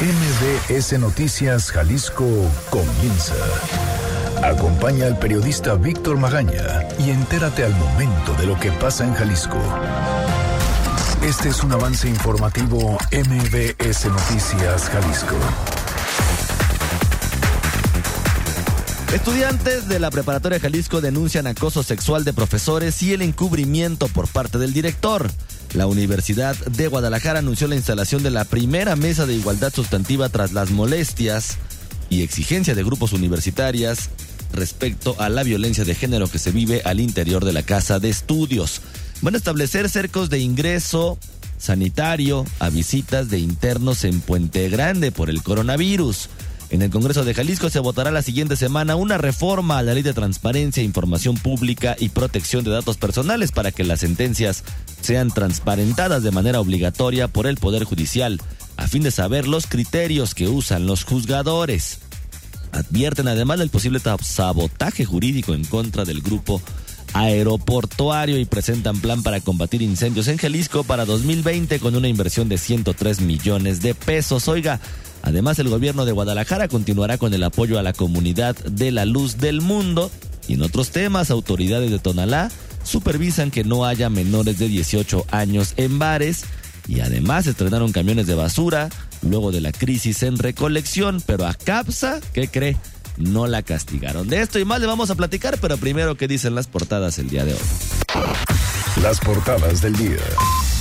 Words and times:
MBS 0.00 0.98
Noticias 0.98 1.70
Jalisco 1.70 2.24
comienza. 2.70 3.34
Acompaña 4.42 5.04
al 5.04 5.18
periodista 5.18 5.74
Víctor 5.74 6.16
Magaña 6.16 6.88
y 6.98 7.10
entérate 7.10 7.64
al 7.64 7.74
momento 7.74 8.32
de 8.38 8.46
lo 8.46 8.58
que 8.58 8.72
pasa 8.72 9.04
en 9.04 9.12
Jalisco. 9.12 9.58
Este 11.22 11.50
es 11.50 11.62
un 11.62 11.72
avance 11.72 12.08
informativo 12.08 12.96
MBS 13.12 14.06
Noticias 14.06 14.88
Jalisco. 14.88 15.36
Estudiantes 19.12 19.86
de 19.86 19.98
la 19.98 20.10
preparatoria 20.10 20.58
Jalisco 20.58 21.02
denuncian 21.02 21.46
acoso 21.46 21.82
sexual 21.82 22.24
de 22.24 22.32
profesores 22.32 23.02
y 23.02 23.12
el 23.12 23.20
encubrimiento 23.20 24.08
por 24.08 24.28
parte 24.28 24.56
del 24.56 24.72
director. 24.72 25.30
La 25.74 25.86
Universidad 25.86 26.56
de 26.56 26.88
Guadalajara 26.88 27.38
anunció 27.38 27.68
la 27.68 27.76
instalación 27.76 28.22
de 28.22 28.30
la 28.30 28.44
primera 28.44 28.96
mesa 28.96 29.24
de 29.26 29.34
igualdad 29.34 29.72
sustantiva 29.72 30.28
tras 30.28 30.52
las 30.52 30.70
molestias 30.70 31.58
y 32.08 32.22
exigencia 32.22 32.74
de 32.74 32.82
grupos 32.82 33.12
universitarias 33.12 34.10
respecto 34.52 35.14
a 35.18 35.28
la 35.28 35.44
violencia 35.44 35.84
de 35.84 35.94
género 35.94 36.26
que 36.26 36.40
se 36.40 36.50
vive 36.50 36.82
al 36.84 36.98
interior 36.98 37.44
de 37.44 37.52
la 37.52 37.62
casa 37.62 38.00
de 38.00 38.08
estudios. 38.08 38.80
Van 39.22 39.34
a 39.34 39.38
establecer 39.38 39.88
cercos 39.88 40.28
de 40.28 40.40
ingreso 40.40 41.18
sanitario 41.56 42.44
a 42.58 42.68
visitas 42.70 43.28
de 43.28 43.38
internos 43.38 44.04
en 44.04 44.20
Puente 44.20 44.68
Grande 44.70 45.12
por 45.12 45.30
el 45.30 45.42
coronavirus. 45.42 46.28
En 46.70 46.82
el 46.82 46.90
Congreso 46.90 47.24
de 47.24 47.34
Jalisco 47.34 47.68
se 47.68 47.80
votará 47.80 48.12
la 48.12 48.22
siguiente 48.22 48.54
semana 48.54 48.94
una 48.94 49.18
reforma 49.18 49.78
a 49.78 49.82
la 49.82 49.92
ley 49.92 50.04
de 50.04 50.14
transparencia, 50.14 50.84
información 50.84 51.36
pública 51.36 51.96
y 51.98 52.10
protección 52.10 52.62
de 52.62 52.70
datos 52.70 52.96
personales 52.96 53.50
para 53.50 53.72
que 53.72 53.82
las 53.82 54.00
sentencias 54.00 54.62
sean 55.00 55.32
transparentadas 55.32 56.22
de 56.22 56.30
manera 56.30 56.60
obligatoria 56.60 57.26
por 57.26 57.48
el 57.48 57.56
Poder 57.56 57.82
Judicial, 57.82 58.40
a 58.76 58.86
fin 58.86 59.02
de 59.02 59.10
saber 59.10 59.48
los 59.48 59.66
criterios 59.66 60.36
que 60.36 60.46
usan 60.46 60.86
los 60.86 61.02
juzgadores. 61.02 61.98
Advierten 62.70 63.26
además 63.26 63.58
del 63.58 63.70
posible 63.70 64.00
sabotaje 64.22 65.04
jurídico 65.04 65.54
en 65.54 65.64
contra 65.64 66.04
del 66.04 66.20
grupo 66.20 66.62
aeroportuario 67.14 68.38
y 68.38 68.44
presentan 68.44 69.00
plan 69.00 69.24
para 69.24 69.40
combatir 69.40 69.82
incendios 69.82 70.28
en 70.28 70.36
Jalisco 70.36 70.84
para 70.84 71.04
2020 71.04 71.80
con 71.80 71.96
una 71.96 72.06
inversión 72.06 72.48
de 72.48 72.58
103 72.58 73.22
millones 73.22 73.82
de 73.82 73.96
pesos. 73.96 74.46
Oiga, 74.46 74.80
Además, 75.22 75.58
el 75.58 75.68
gobierno 75.68 76.04
de 76.04 76.12
Guadalajara 76.12 76.68
continuará 76.68 77.18
con 77.18 77.34
el 77.34 77.42
apoyo 77.42 77.78
a 77.78 77.82
la 77.82 77.92
comunidad 77.92 78.56
de 78.56 78.90
la 78.90 79.04
luz 79.04 79.38
del 79.38 79.60
mundo. 79.60 80.10
Y 80.48 80.54
en 80.54 80.62
otros 80.62 80.90
temas, 80.90 81.30
autoridades 81.30 81.90
de 81.90 81.98
Tonalá 81.98 82.50
supervisan 82.82 83.50
que 83.50 83.64
no 83.64 83.84
haya 83.84 84.08
menores 84.08 84.58
de 84.58 84.68
18 84.68 85.26
años 85.30 85.74
en 85.76 85.98
bares. 85.98 86.44
Y 86.88 87.00
además 87.00 87.46
estrenaron 87.46 87.92
camiones 87.92 88.26
de 88.26 88.34
basura 88.34 88.88
luego 89.22 89.52
de 89.52 89.60
la 89.60 89.72
crisis 89.72 90.22
en 90.22 90.38
recolección. 90.38 91.22
Pero 91.24 91.46
a 91.46 91.54
CAPSA, 91.54 92.20
¿qué 92.32 92.48
cree? 92.48 92.76
No 93.16 93.46
la 93.46 93.62
castigaron. 93.62 94.28
De 94.28 94.40
esto 94.40 94.58
y 94.58 94.64
más 94.64 94.80
le 94.80 94.86
vamos 94.86 95.10
a 95.10 95.14
platicar, 95.14 95.58
pero 95.60 95.76
primero, 95.76 96.16
¿qué 96.16 96.28
dicen 96.28 96.54
las 96.54 96.66
portadas 96.66 97.18
el 97.18 97.28
día 97.28 97.44
de 97.44 97.54
hoy? 97.54 97.60
Las 99.02 99.20
portadas 99.20 99.80
del 99.80 99.96
día. 99.96 100.18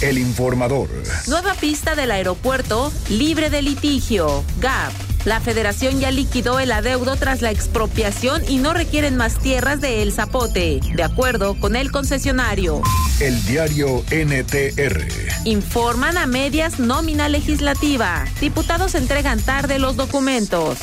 El 0.02 0.18
informador. 0.18 0.90
Nueva 1.28 1.54
pista 1.54 1.96
del 1.96 2.12
aeropuerto 2.12 2.92
libre 3.10 3.50
de 3.50 3.62
litigio. 3.62 4.44
GAP. 4.60 4.94
La 5.26 5.42
federación 5.42 6.00
ya 6.00 6.12
liquidó 6.12 6.60
el 6.60 6.72
adeudo 6.72 7.18
tras 7.18 7.42
la 7.42 7.52
expropiación 7.52 8.42
y 8.48 8.58
no 8.58 8.74
requieren 8.74 9.18
más 9.18 9.38
tierras 9.38 9.82
de 9.82 10.02
El 10.02 10.14
Zapote, 10.14 10.80
de 10.96 11.04
acuerdo 11.04 11.60
con 11.60 11.76
el 11.76 11.92
concesionario. 11.92 12.82
El 13.20 13.44
diario 13.46 14.04
NTR. 14.12 15.08
Informan 15.44 16.18
a 16.18 16.26
medias 16.26 16.80
nómina 16.80 17.28
legislativa. 17.28 18.26
Diputados 18.40 18.96
entregan 18.96 19.42
tarde 19.42 19.78
los 19.78 19.98
documentos. 19.98 20.80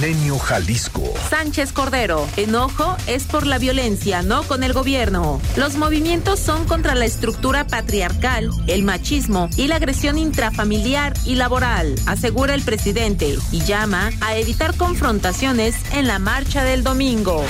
Milenio 0.00 0.38
Jalisco. 0.38 1.12
Sánchez 1.28 1.74
Cordero. 1.74 2.26
Enojo 2.38 2.96
es 3.06 3.24
por 3.24 3.46
la 3.46 3.58
violencia, 3.58 4.22
no 4.22 4.44
con 4.44 4.64
el 4.64 4.72
gobierno. 4.72 5.42
Los 5.56 5.76
movimientos 5.76 6.40
son 6.40 6.64
contra 6.64 6.94
la 6.94 7.04
estructura 7.04 7.66
patriarcal, 7.66 8.50
el 8.66 8.82
machismo 8.82 9.50
y 9.58 9.68
la 9.68 9.76
agresión 9.76 10.16
intrafamiliar 10.16 11.12
y 11.26 11.34
laboral, 11.34 11.96
asegura 12.06 12.54
el 12.54 12.62
presidente, 12.62 13.36
y 13.52 13.60
llama 13.60 14.10
a 14.22 14.36
evitar 14.36 14.74
confrontaciones 14.74 15.76
en 15.92 16.06
la 16.06 16.18
marcha 16.18 16.64
del 16.64 16.82
domingo. 16.82 17.44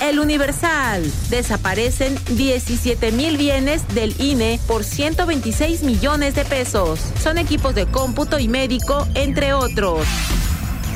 El 0.00 0.20
Universal. 0.20 1.02
Desaparecen 1.30 2.16
17 2.28 3.10
mil 3.10 3.36
bienes 3.36 3.86
del 3.88 4.14
INE 4.20 4.60
por 4.68 4.84
126 4.84 5.82
millones 5.82 6.36
de 6.36 6.44
pesos. 6.44 7.00
Son 7.20 7.38
equipos 7.38 7.74
de 7.74 7.86
cómputo 7.86 8.38
y 8.38 8.46
médico, 8.46 9.08
entre 9.14 9.52
otros. 9.52 10.06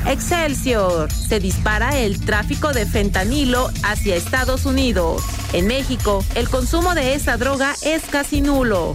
Excelsior. 0.07 1.11
Se 1.11 1.41
dispara 1.41 1.99
el 1.99 2.21
tráfico 2.21 2.73
de 2.73 2.87
fentanilo 2.87 3.71
hacia 3.83 4.17
Estados 4.17 4.67
Unidos. 4.67 5.23
En 5.53 5.67
México, 5.67 6.25
el 6.35 6.49
consumo 6.49 6.95
de 6.95 7.15
esa 7.15 7.37
droga 7.37 7.75
es 7.85 8.03
casi 8.05 8.41
nulo. 8.41 8.93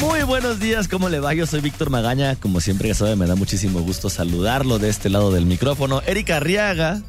Muy 0.00 0.22
buenos 0.24 0.58
días, 0.58 0.88
¿cómo 0.88 1.08
le 1.08 1.20
va? 1.20 1.34
Yo 1.34 1.46
soy 1.46 1.60
Víctor 1.60 1.88
Magaña, 1.88 2.36
como 2.36 2.60
siempre 2.60 2.88
ya 2.88 2.94
sabe, 2.94 3.16
me 3.16 3.26
da 3.26 3.36
muchísimo 3.36 3.80
gusto 3.80 4.10
saludarlo 4.10 4.78
de 4.78 4.88
este 4.88 5.08
lado 5.08 5.30
del 5.30 5.46
micrófono. 5.46 6.02
Erika 6.06 6.38
Arriaga 6.38 7.00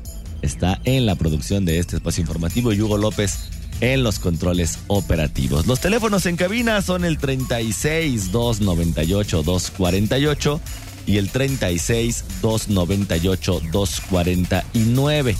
está 0.41 0.79
en 0.83 1.05
la 1.05 1.15
producción 1.15 1.65
de 1.65 1.79
este 1.79 1.95
espacio 1.95 2.21
informativo 2.21 2.71
y 2.71 2.81
Hugo 2.81 2.97
López 2.97 3.49
en 3.81 4.03
los 4.03 4.19
controles 4.19 4.79
operativos. 4.87 5.67
Los 5.67 5.79
teléfonos 5.79 6.25
en 6.25 6.37
cabina 6.37 6.81
son 6.81 7.05
el 7.05 7.17
36 7.17 8.31
298 8.31 9.43
248 9.43 10.61
y 11.05 11.17
el 11.17 11.29
36 11.29 12.23
298 12.41 13.61
249. 13.71 15.35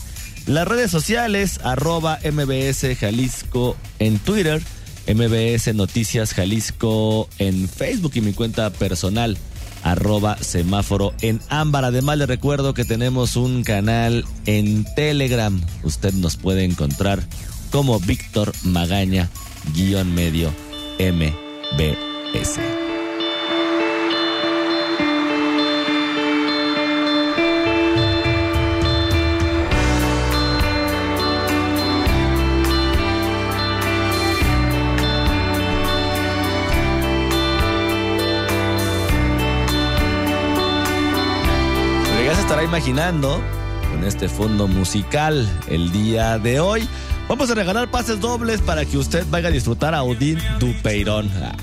Las 0.48 0.68
redes 0.68 0.92
sociales 0.92 1.60
arroba 1.64 2.20
MBS 2.24 2.98
Jalisco 3.00 3.76
en 3.98 4.20
Twitter, 4.20 4.62
MBS 5.08 5.74
Noticias 5.74 6.34
Jalisco 6.34 7.28
en 7.40 7.68
Facebook 7.68 8.12
y 8.16 8.22
mi 8.22 8.34
cuenta 8.34 8.70
personal 8.70 9.38
arroba 9.86 10.38
semáforo 10.38 11.14
en 11.22 11.40
ámbar. 11.50 11.86
Además 11.86 12.18
le 12.18 12.26
recuerdo 12.26 12.74
que 12.74 12.86
tenemos 12.86 13.36
un 13.36 13.64
canal 13.64 14.26
en 14.48 14.84
Telegram. 14.96 15.62
Usted 15.84 16.14
nos 16.14 16.38
puede 16.38 16.64
encontrar 16.64 17.24
como 17.76 18.00
Víctor 18.00 18.54
Magaña, 18.64 19.30
guion 19.74 20.16
medio 20.16 20.50
MBS. 20.98 22.62
Estará 42.40 42.64
imaginando 42.64 43.42
con 43.92 44.04
este 44.06 44.30
fondo 44.30 44.68
musical 44.68 45.50
el 45.68 45.92
día 45.92 46.38
de 46.38 46.60
hoy. 46.60 46.88
Vamos 47.28 47.50
a 47.50 47.56
regalar 47.56 47.90
pases 47.90 48.22
dobles 48.22 48.62
para 48.62 48.86
que 48.86 48.98
usted 49.00 49.26
vaya 49.32 49.48
a 49.48 49.52
disfrutar 49.52 49.96
a 49.96 50.04
Odín 50.04 50.38
Dupeirón. 50.60 51.28
Ah, 51.42 51.56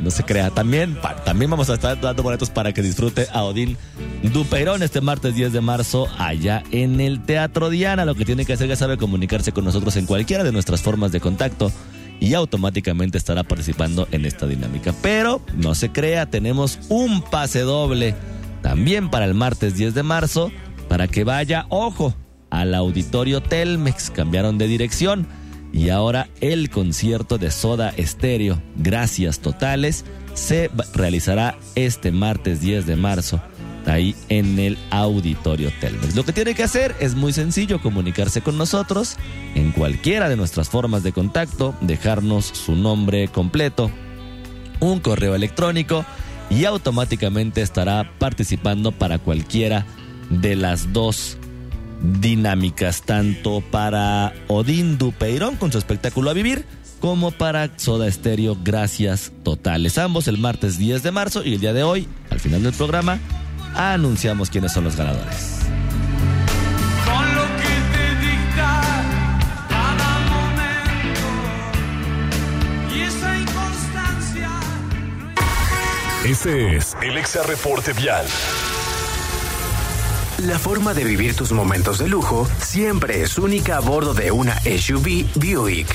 no 0.00 0.10
se 0.10 0.24
crea. 0.24 0.50
También, 0.50 0.96
también 1.26 1.50
vamos 1.50 1.68
a 1.68 1.74
estar 1.74 2.00
dando 2.00 2.22
boletos 2.22 2.48
para 2.48 2.72
que 2.72 2.80
disfrute 2.80 3.26
a 3.30 3.42
Odín 3.44 3.76
Dupeirón 4.22 4.82
este 4.82 5.02
martes 5.02 5.34
10 5.34 5.52
de 5.52 5.60
marzo 5.60 6.08
allá 6.18 6.62
en 6.70 7.02
el 7.02 7.22
Teatro 7.22 7.68
Diana. 7.68 8.06
Lo 8.06 8.14
que 8.14 8.24
tiene 8.24 8.46
que 8.46 8.54
hacer 8.54 8.68
ya 8.68 8.76
sabe 8.76 8.96
comunicarse 8.96 9.52
con 9.52 9.64
nosotros 9.66 9.94
en 9.96 10.06
cualquiera 10.06 10.42
de 10.42 10.52
nuestras 10.52 10.80
formas 10.80 11.12
de 11.12 11.20
contacto 11.20 11.70
y 12.18 12.32
automáticamente 12.32 13.18
estará 13.18 13.42
participando 13.42 14.08
en 14.12 14.24
esta 14.24 14.46
dinámica. 14.46 14.94
Pero 15.02 15.42
no 15.54 15.74
se 15.74 15.92
crea, 15.92 16.30
tenemos 16.30 16.78
un 16.88 17.20
pase 17.20 17.60
doble 17.60 18.14
también 18.62 19.10
para 19.10 19.26
el 19.26 19.34
martes 19.34 19.74
10 19.74 19.94
de 19.94 20.02
marzo 20.02 20.50
para 20.88 21.08
que 21.08 21.24
vaya, 21.24 21.66
ojo, 21.68 22.14
al 22.50 22.74
auditorio 22.74 23.42
Telmex, 23.42 24.10
cambiaron 24.10 24.58
de 24.58 24.66
dirección 24.66 25.26
y 25.72 25.90
ahora 25.90 26.28
el 26.40 26.70
concierto 26.70 27.38
de 27.38 27.50
Soda 27.50 27.92
Estéreo, 27.96 28.60
Gracias 28.76 29.40
Totales, 29.40 30.04
se 30.34 30.70
realizará 30.94 31.56
este 31.74 32.12
martes 32.12 32.60
10 32.60 32.86
de 32.86 32.96
marzo 32.96 33.40
ahí 33.86 34.14
en 34.28 34.58
el 34.58 34.78
auditorio 34.90 35.70
Telmex. 35.80 36.14
Lo 36.14 36.24
que 36.24 36.32
tiene 36.32 36.54
que 36.54 36.62
hacer 36.62 36.94
es 37.00 37.14
muy 37.14 37.32
sencillo, 37.32 37.80
comunicarse 37.80 38.40
con 38.40 38.58
nosotros 38.58 39.16
en 39.54 39.72
cualquiera 39.72 40.28
de 40.28 40.36
nuestras 40.36 40.68
formas 40.68 41.02
de 41.02 41.12
contacto, 41.12 41.74
dejarnos 41.80 42.46
su 42.46 42.76
nombre 42.76 43.28
completo, 43.28 43.90
un 44.80 45.00
correo 45.00 45.34
electrónico 45.34 46.04
y 46.50 46.64
automáticamente 46.64 47.62
estará 47.62 48.12
participando 48.18 48.92
para 48.92 49.18
cualquiera 49.18 49.86
de 50.30 50.56
las 50.56 50.92
dos 50.92 51.38
dinámicas, 52.02 53.02
tanto 53.02 53.60
para 53.60 54.32
Odín 54.48 54.98
Dupeirón 54.98 55.56
con 55.56 55.72
su 55.72 55.78
espectáculo 55.78 56.30
a 56.30 56.34
vivir, 56.34 56.64
como 57.00 57.30
para 57.30 57.70
Soda 57.78 58.06
Estéreo 58.06 58.56
Gracias 58.62 59.32
Totales. 59.42 59.98
Ambos 59.98 60.28
el 60.28 60.38
martes 60.38 60.78
10 60.78 61.02
de 61.02 61.10
marzo 61.10 61.44
y 61.44 61.54
el 61.54 61.60
día 61.60 61.72
de 61.72 61.82
hoy, 61.82 62.08
al 62.30 62.40
final 62.40 62.62
del 62.62 62.72
programa, 62.72 63.18
anunciamos 63.74 64.50
quiénes 64.50 64.72
son 64.72 64.84
los 64.84 64.96
ganadores. 64.96 65.60
Este 76.24 76.76
es 76.76 76.96
el 77.02 77.16
Exa 77.16 77.42
Reporte 77.42 77.92
Vial. 77.94 78.26
La 80.46 80.58
forma 80.58 80.94
de 80.94 81.04
vivir 81.04 81.36
tus 81.36 81.52
momentos 81.52 81.98
de 81.98 82.08
lujo 82.08 82.48
siempre 82.62 83.22
es 83.22 83.36
única 83.36 83.76
a 83.76 83.80
bordo 83.80 84.14
de 84.14 84.30
una 84.30 84.58
SUV 84.60 85.26
Buick. 85.34 85.94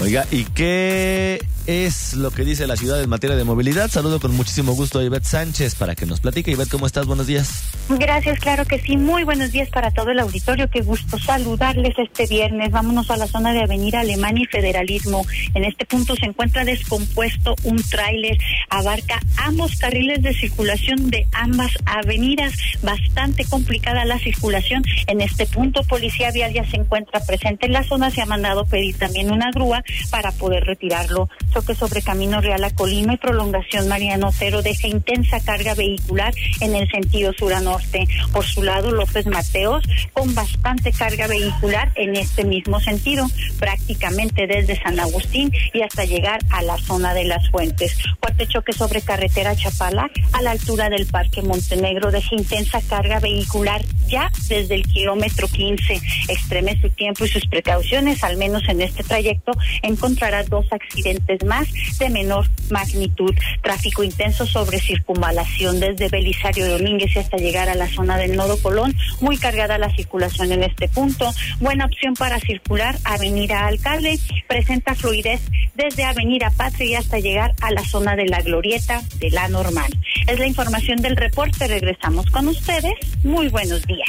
Oiga, 0.00 0.26
¿y 0.32 0.44
qué 0.46 1.46
es 1.66 2.14
lo 2.14 2.30
que 2.30 2.44
dice 2.44 2.66
la 2.66 2.76
ciudad 2.76 3.02
en 3.02 3.08
materia 3.08 3.36
de 3.36 3.44
movilidad? 3.44 3.90
Saludo 3.90 4.20
con 4.20 4.34
muchísimo 4.34 4.72
gusto 4.72 4.98
a 4.98 5.04
Ivette 5.04 5.24
Sánchez 5.24 5.74
para 5.74 5.94
que 5.94 6.06
nos 6.06 6.20
platique. 6.20 6.50
Ivette, 6.50 6.70
¿cómo 6.70 6.86
estás? 6.86 7.06
Buenos 7.06 7.26
días. 7.26 7.62
Gracias, 7.88 8.38
claro 8.38 8.64
que 8.64 8.78
sí. 8.78 8.96
Muy 8.96 9.24
buenos 9.24 9.52
días 9.52 9.68
para 9.68 9.90
todo 9.90 10.10
el 10.10 10.18
auditorio. 10.18 10.68
Qué 10.68 10.80
gusto 10.80 11.18
saludarles 11.18 11.94
este 11.98 12.26
viernes. 12.26 12.70
Vámonos 12.70 13.10
a 13.10 13.16
la 13.16 13.26
zona 13.26 13.52
de 13.52 13.62
Avenida 13.62 14.00
Alemania 14.00 14.44
y 14.44 14.46
Federalismo. 14.46 15.24
En 15.54 15.64
este 15.64 15.86
punto 15.86 16.14
se 16.16 16.26
encuentra 16.26 16.64
descompuesto 16.64 17.54
un 17.64 17.82
tráiler. 17.82 18.38
Abarca 18.70 19.20
ambos 19.36 19.76
carriles 19.76 20.22
de 20.22 20.34
circulación 20.34 21.10
de 21.10 21.26
ambas 21.32 21.72
avenidas. 21.86 22.54
Bastante 22.82 23.44
complicada 23.44 24.04
la 24.04 24.18
circulación. 24.18 24.82
En 25.06 25.20
este 25.20 25.46
punto, 25.46 25.82
Policía 25.84 26.30
Vial 26.30 26.52
ya 26.52 26.68
se 26.68 26.76
encuentra 26.76 27.20
presente 27.20 27.66
en 27.66 27.72
la 27.72 27.84
zona. 27.84 28.10
Se 28.10 28.22
ha 28.22 28.26
mandado 28.26 28.64
pedir 28.64 28.96
también 28.96 29.30
una 29.30 29.50
grúa 29.50 29.82
para 30.10 30.32
poder 30.32 30.64
retirarlo. 30.64 31.28
Choque 31.52 31.74
sobre 31.74 32.00
Camino 32.00 32.40
Real 32.40 32.64
a 32.64 32.70
Colima 32.70 33.12
y 33.14 33.16
prolongación 33.18 33.86
Mariano 33.86 34.28
Otero 34.28 34.62
deja 34.62 34.88
intensa 34.88 35.38
carga 35.40 35.74
vehicular 35.74 36.32
en 36.60 36.74
el 36.74 36.90
sentido 36.90 37.32
sur 37.34 37.52
a 37.52 37.60
norte. 37.60 38.06
Por 38.32 38.44
su 38.44 38.62
lado, 38.62 38.90
López 38.90 39.26
Mateos 39.26 39.84
con 40.14 40.34
bastante 40.34 40.92
carga 40.92 41.26
vehicular 41.26 41.92
en 41.96 42.16
este 42.16 42.44
mismo 42.44 42.80
sentido, 42.80 43.26
prácticamente 43.58 44.46
desde 44.46 44.80
San 44.80 44.98
Agustín 44.98 45.52
y 45.74 45.82
hasta 45.82 46.06
llegar 46.06 46.40
a 46.50 46.62
la 46.62 46.78
zona 46.78 47.12
de 47.12 47.24
las 47.24 47.50
fuentes. 47.50 47.98
Fuerte 48.18 48.46
choque 48.46 48.72
sobre 48.72 49.02
carretera 49.02 49.54
Chapala 49.54 50.10
a 50.32 50.42
la 50.42 50.52
altura 50.52 50.88
del 50.88 51.06
Parque 51.06 51.42
Montenegro 51.42 52.10
deja 52.10 52.34
intensa 52.34 52.80
carga 52.88 53.20
vehicular 53.20 53.82
ya 54.08 54.30
desde 54.48 54.74
el 54.74 54.84
kilómetro 54.84 55.48
15. 55.48 56.00
Extreme 56.28 56.80
su 56.80 56.88
tiempo 56.90 57.24
y 57.26 57.28
sus 57.28 57.46
precauciones, 57.46 58.24
al 58.24 58.38
menos 58.38 58.62
en 58.68 58.80
este 58.80 59.02
trayecto 59.02 59.52
encontrará 59.82 60.42
dos 60.44 60.66
accidentes 60.70 61.41
más 61.44 61.68
de 61.98 62.08
menor 62.10 62.48
magnitud. 62.70 63.34
Tráfico 63.62 64.02
intenso 64.02 64.46
sobre 64.46 64.80
circunvalación 64.80 65.80
desde 65.80 66.08
Belisario 66.08 66.68
Domínguez 66.68 67.16
hasta 67.16 67.36
llegar 67.36 67.68
a 67.68 67.74
la 67.74 67.88
zona 67.88 68.16
del 68.16 68.36
Nodo 68.36 68.56
Colón. 68.60 68.94
Muy 69.20 69.36
cargada 69.36 69.78
la 69.78 69.94
circulación 69.94 70.52
en 70.52 70.62
este 70.62 70.88
punto. 70.88 71.32
Buena 71.60 71.86
opción 71.86 72.14
para 72.14 72.40
circular 72.40 72.98
Avenida 73.04 73.66
Alcalde. 73.66 74.18
Presenta 74.48 74.94
fluidez 74.94 75.40
desde 75.74 76.04
Avenida 76.04 76.50
Patria 76.50 76.98
hasta 76.98 77.18
llegar 77.18 77.54
a 77.60 77.70
la 77.70 77.84
zona 77.84 78.16
de 78.16 78.26
la 78.26 78.40
Glorieta 78.42 79.02
de 79.18 79.30
la 79.30 79.48
Normal. 79.48 79.92
Es 80.26 80.38
la 80.38 80.46
información 80.46 81.00
del 81.02 81.16
reporte. 81.16 81.66
Regresamos 81.66 82.26
con 82.26 82.48
ustedes. 82.48 82.94
Muy 83.22 83.48
buenos 83.48 83.82
días. 83.86 84.08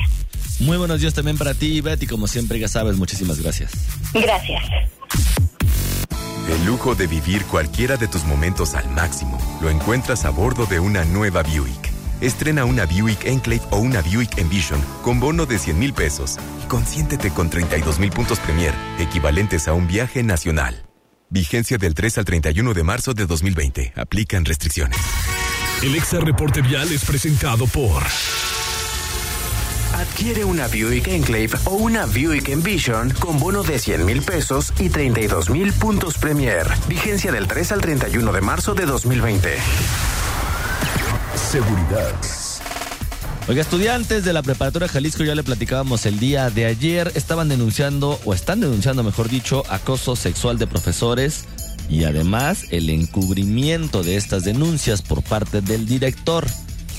Muy 0.60 0.78
buenos 0.78 1.02
días 1.02 1.14
también 1.14 1.38
para 1.38 1.54
ti, 1.54 1.82
Betty. 1.82 2.08
Como 2.08 2.28
siempre, 2.28 2.60
ya 2.60 2.68
sabes, 2.68 2.98
muchísimas 2.98 3.42
gracias. 3.42 3.72
Gracias. 4.14 4.64
El 6.50 6.66
lujo 6.66 6.94
de 6.94 7.08
vivir 7.08 7.46
cualquiera 7.46 7.96
de 7.96 8.08
tus 8.08 8.26
momentos 8.26 8.76
al 8.76 8.90
máximo 8.90 9.40
lo 9.62 9.70
encuentras 9.70 10.26
a 10.26 10.30
bordo 10.30 10.66
de 10.66 10.80
una 10.80 11.06
nueva 11.06 11.42
Buick. 11.42 11.92
Estrena 12.20 12.66
una 12.66 12.86
Buick 12.86 13.26
Enclave 13.26 13.62
o 13.70 13.78
una 13.78 14.02
Buick 14.02 14.38
Envision 14.38 14.82
con 15.02 15.20
bono 15.20 15.46
de 15.46 15.58
100 15.58 15.80
mil 15.80 15.94
pesos 15.94 16.38
y 16.64 16.68
consiéntete 16.68 17.32
con 17.32 17.50
32 17.50 18.00
mil 18.00 18.12
puntos 18.12 18.40
Premier, 18.40 18.74
equivalentes 19.00 19.68
a 19.68 19.74
un 19.74 19.88
viaje 19.88 20.22
nacional. 20.24 20.86
Vigencia 21.30 21.78
del 21.78 21.96
3 21.96 22.20
al 22.20 22.26
31 22.26 22.74
de 22.74 22.84
marzo 22.84 23.14
de 23.14 23.26
2020. 23.26 23.94
Aplican 23.96 24.46
restricciones. 24.46 25.00
El 25.82 25.96
Exa 25.96 26.20
Reporte 26.20 26.62
Vial 26.62 26.92
es 26.92 27.04
presentado 27.06 27.66
por... 27.68 28.04
Adquiere 30.04 30.44
una 30.44 30.68
Buick 30.68 31.08
Enclave 31.08 31.52
o 31.64 31.76
una 31.76 32.06
Buick 32.06 32.50
Envision 32.50 33.10
con 33.12 33.40
bono 33.40 33.64
de 33.64 33.80
100 33.80 34.04
mil 34.04 34.22
pesos 34.22 34.74
y 34.78 34.90
32 34.90 35.50
mil 35.50 35.72
puntos 35.72 36.18
Premier. 36.18 36.68
Vigencia 36.90 37.32
del 37.32 37.48
3 37.48 37.72
al 37.72 37.80
31 37.80 38.34
de 38.34 38.42
marzo 38.42 38.74
de 38.74 38.86
2020. 38.86 39.56
Seguridad. 41.50 42.14
Oiga, 43.48 43.62
estudiantes 43.62 44.26
de 44.26 44.34
la 44.34 44.44
preparatoria 44.44 44.90
Jalisco, 44.90 45.24
ya 45.24 45.36
le 45.36 45.44
platicábamos 45.44 46.06
el 46.06 46.20
día 46.20 46.50
de 46.50 46.66
ayer, 46.66 47.10
estaban 47.16 47.48
denunciando, 47.48 48.20
o 48.26 48.34
están 48.34 48.60
denunciando, 48.60 49.04
mejor 49.04 49.30
dicho, 49.30 49.64
acoso 49.70 50.18
sexual 50.18 50.60
de 50.60 50.68
profesores 50.68 51.46
y 51.88 52.04
además 52.04 52.66
el 52.72 52.90
encubrimiento 52.90 54.04
de 54.04 54.18
estas 54.18 54.44
denuncias 54.44 55.02
por 55.02 55.24
parte 55.24 55.62
del 55.62 55.86
director. 55.86 56.46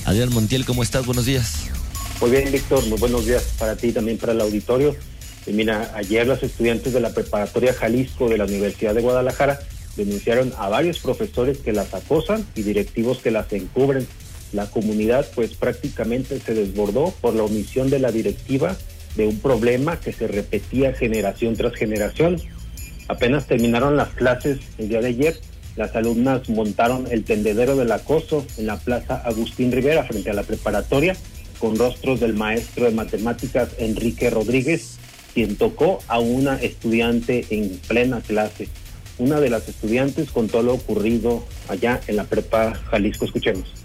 Adrián 0.05 0.33
Montiel, 0.33 0.65
¿cómo 0.65 0.81
estás? 0.81 1.05
Buenos 1.05 1.25
días. 1.25 1.69
Muy 2.21 2.31
bien, 2.31 2.49
Víctor, 2.49 2.85
muy 2.87 2.97
buenos 2.97 3.25
días 3.25 3.55
para 3.59 3.75
ti 3.75 3.87
y 3.87 3.91
también 3.91 4.17
para 4.17 4.31
el 4.31 4.39
auditorio. 4.39 4.95
Mira, 5.47 5.91
ayer 5.95 6.25
los 6.25 6.41
estudiantes 6.41 6.93
de 6.93 7.01
la 7.01 7.13
preparatoria 7.13 7.73
Jalisco 7.73 8.29
de 8.29 8.37
la 8.37 8.45
Universidad 8.45 8.95
de 8.95 9.01
Guadalajara 9.01 9.59
denunciaron 9.97 10.53
a 10.57 10.69
varios 10.69 10.99
profesores 10.99 11.57
que 11.57 11.73
las 11.73 11.93
acosan 11.93 12.45
y 12.55 12.63
directivos 12.63 13.19
que 13.19 13.31
las 13.31 13.51
encubren. 13.51 14.07
La 14.53 14.65
comunidad 14.67 15.27
pues 15.35 15.55
prácticamente 15.55 16.39
se 16.39 16.53
desbordó 16.53 17.13
por 17.19 17.35
la 17.35 17.43
omisión 17.43 17.89
de 17.89 17.99
la 17.99 18.11
directiva 18.11 18.77
de 19.17 19.27
un 19.27 19.39
problema 19.39 19.99
que 19.99 20.13
se 20.13 20.27
repetía 20.27 20.93
generación 20.93 21.55
tras 21.57 21.75
generación. 21.75 22.41
Apenas 23.09 23.45
terminaron 23.45 23.97
las 23.97 24.09
clases 24.09 24.59
el 24.77 24.87
día 24.87 25.01
de 25.01 25.09
ayer, 25.09 25.39
las 25.75 25.93
alumnas 25.95 26.47
montaron 26.49 27.07
el 27.11 27.25
tendedero 27.25 27.75
del 27.75 27.91
acoso 27.91 28.45
en 28.57 28.67
la 28.67 28.77
Plaza 28.77 29.17
Agustín 29.17 29.73
Rivera 29.73 30.05
frente 30.05 30.29
a 30.29 30.33
la 30.33 30.43
preparatoria 30.43 31.15
con 31.59 31.77
rostros 31.77 32.19
del 32.19 32.33
maestro 32.33 32.85
de 32.85 32.91
matemáticas 32.91 33.69
Enrique 33.77 34.29
Rodríguez, 34.29 34.97
quien 35.33 35.55
tocó 35.55 35.99
a 36.07 36.19
una 36.19 36.55
estudiante 36.55 37.45
en 37.49 37.79
plena 37.87 38.21
clase. 38.21 38.69
Una 39.17 39.39
de 39.39 39.49
las 39.49 39.67
estudiantes 39.69 40.31
contó 40.31 40.61
lo 40.61 40.73
ocurrido 40.73 41.43
allá 41.69 42.01
en 42.07 42.17
la 42.17 42.25
prepa 42.25 42.73
Jalisco. 42.73 43.25
Escuchemos. 43.25 43.84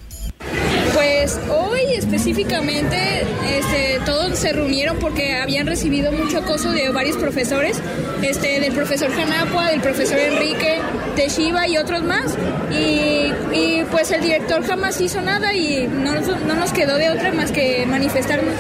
Pues 1.01 1.41
hoy 1.49 1.95
específicamente 1.95 3.23
este, 3.23 4.01
todos 4.05 4.39
se 4.39 4.53
reunieron 4.53 4.99
porque 4.99 5.35
habían 5.35 5.67
recibido 5.67 6.13
mucho 6.13 6.41
acoso 6.41 6.73
de 6.73 6.91
varios 6.91 7.17
profesores, 7.17 7.81
este, 8.21 8.61
del 8.61 8.75
profesor 8.75 9.11
Janapua, 9.11 9.71
del 9.71 9.81
profesor 9.81 10.19
Enrique, 10.19 10.79
de 11.17 11.29
Shiva 11.31 11.67
y 11.67 11.79
otros 11.79 12.03
más. 12.03 12.37
Y, 12.71 13.33
y 13.51 13.87
pues 13.91 14.11
el 14.11 14.21
director 14.21 14.63
jamás 14.63 15.01
hizo 15.01 15.23
nada 15.23 15.55
y 15.55 15.87
no, 15.87 16.21
no 16.21 16.55
nos 16.55 16.71
quedó 16.71 16.99
de 16.99 17.09
otra 17.09 17.33
más 17.33 17.51
que 17.51 17.87
manifestarnos. 17.87 18.53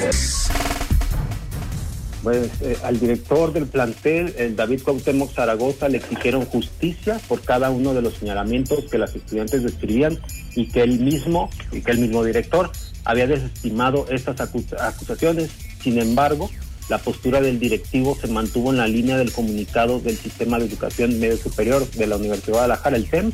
Pues 2.22 2.50
eh, 2.60 2.76
al 2.82 3.00
director 3.00 3.52
del 3.52 3.66
plantel, 3.66 4.34
el 4.36 4.54
David 4.54 4.82
Cuauhtémoc 4.82 5.32
Zaragoza, 5.32 5.88
le 5.88 5.98
exigieron 5.98 6.44
justicia 6.44 7.18
por 7.28 7.40
cada 7.40 7.70
uno 7.70 7.94
de 7.94 8.02
los 8.02 8.14
señalamientos 8.14 8.84
que 8.90 8.98
las 8.98 9.14
estudiantes 9.14 9.62
describían 9.62 10.18
y 10.54 10.66
que 10.68 10.82
él 10.82 11.00
mismo, 11.00 11.48
y 11.72 11.80
que 11.80 11.92
el 11.92 11.98
mismo 11.98 12.22
director 12.22 12.70
había 13.04 13.26
desestimado 13.26 14.06
estas 14.10 14.36
acus- 14.38 14.78
acusaciones. 14.78 15.50
Sin 15.82 15.98
embargo, 15.98 16.50
la 16.90 16.98
postura 16.98 17.40
del 17.40 17.58
directivo 17.58 18.18
se 18.20 18.26
mantuvo 18.26 18.70
en 18.70 18.76
la 18.78 18.86
línea 18.88 19.16
del 19.16 19.32
comunicado 19.32 19.98
del 20.00 20.18
Sistema 20.18 20.58
de 20.58 20.66
Educación 20.66 21.18
Medio 21.20 21.38
Superior 21.38 21.90
de 21.92 22.06
la 22.06 22.16
Universidad 22.16 22.46
de 22.46 22.52
Guadalajara, 22.52 22.96
el 22.96 23.08
SEM, 23.08 23.32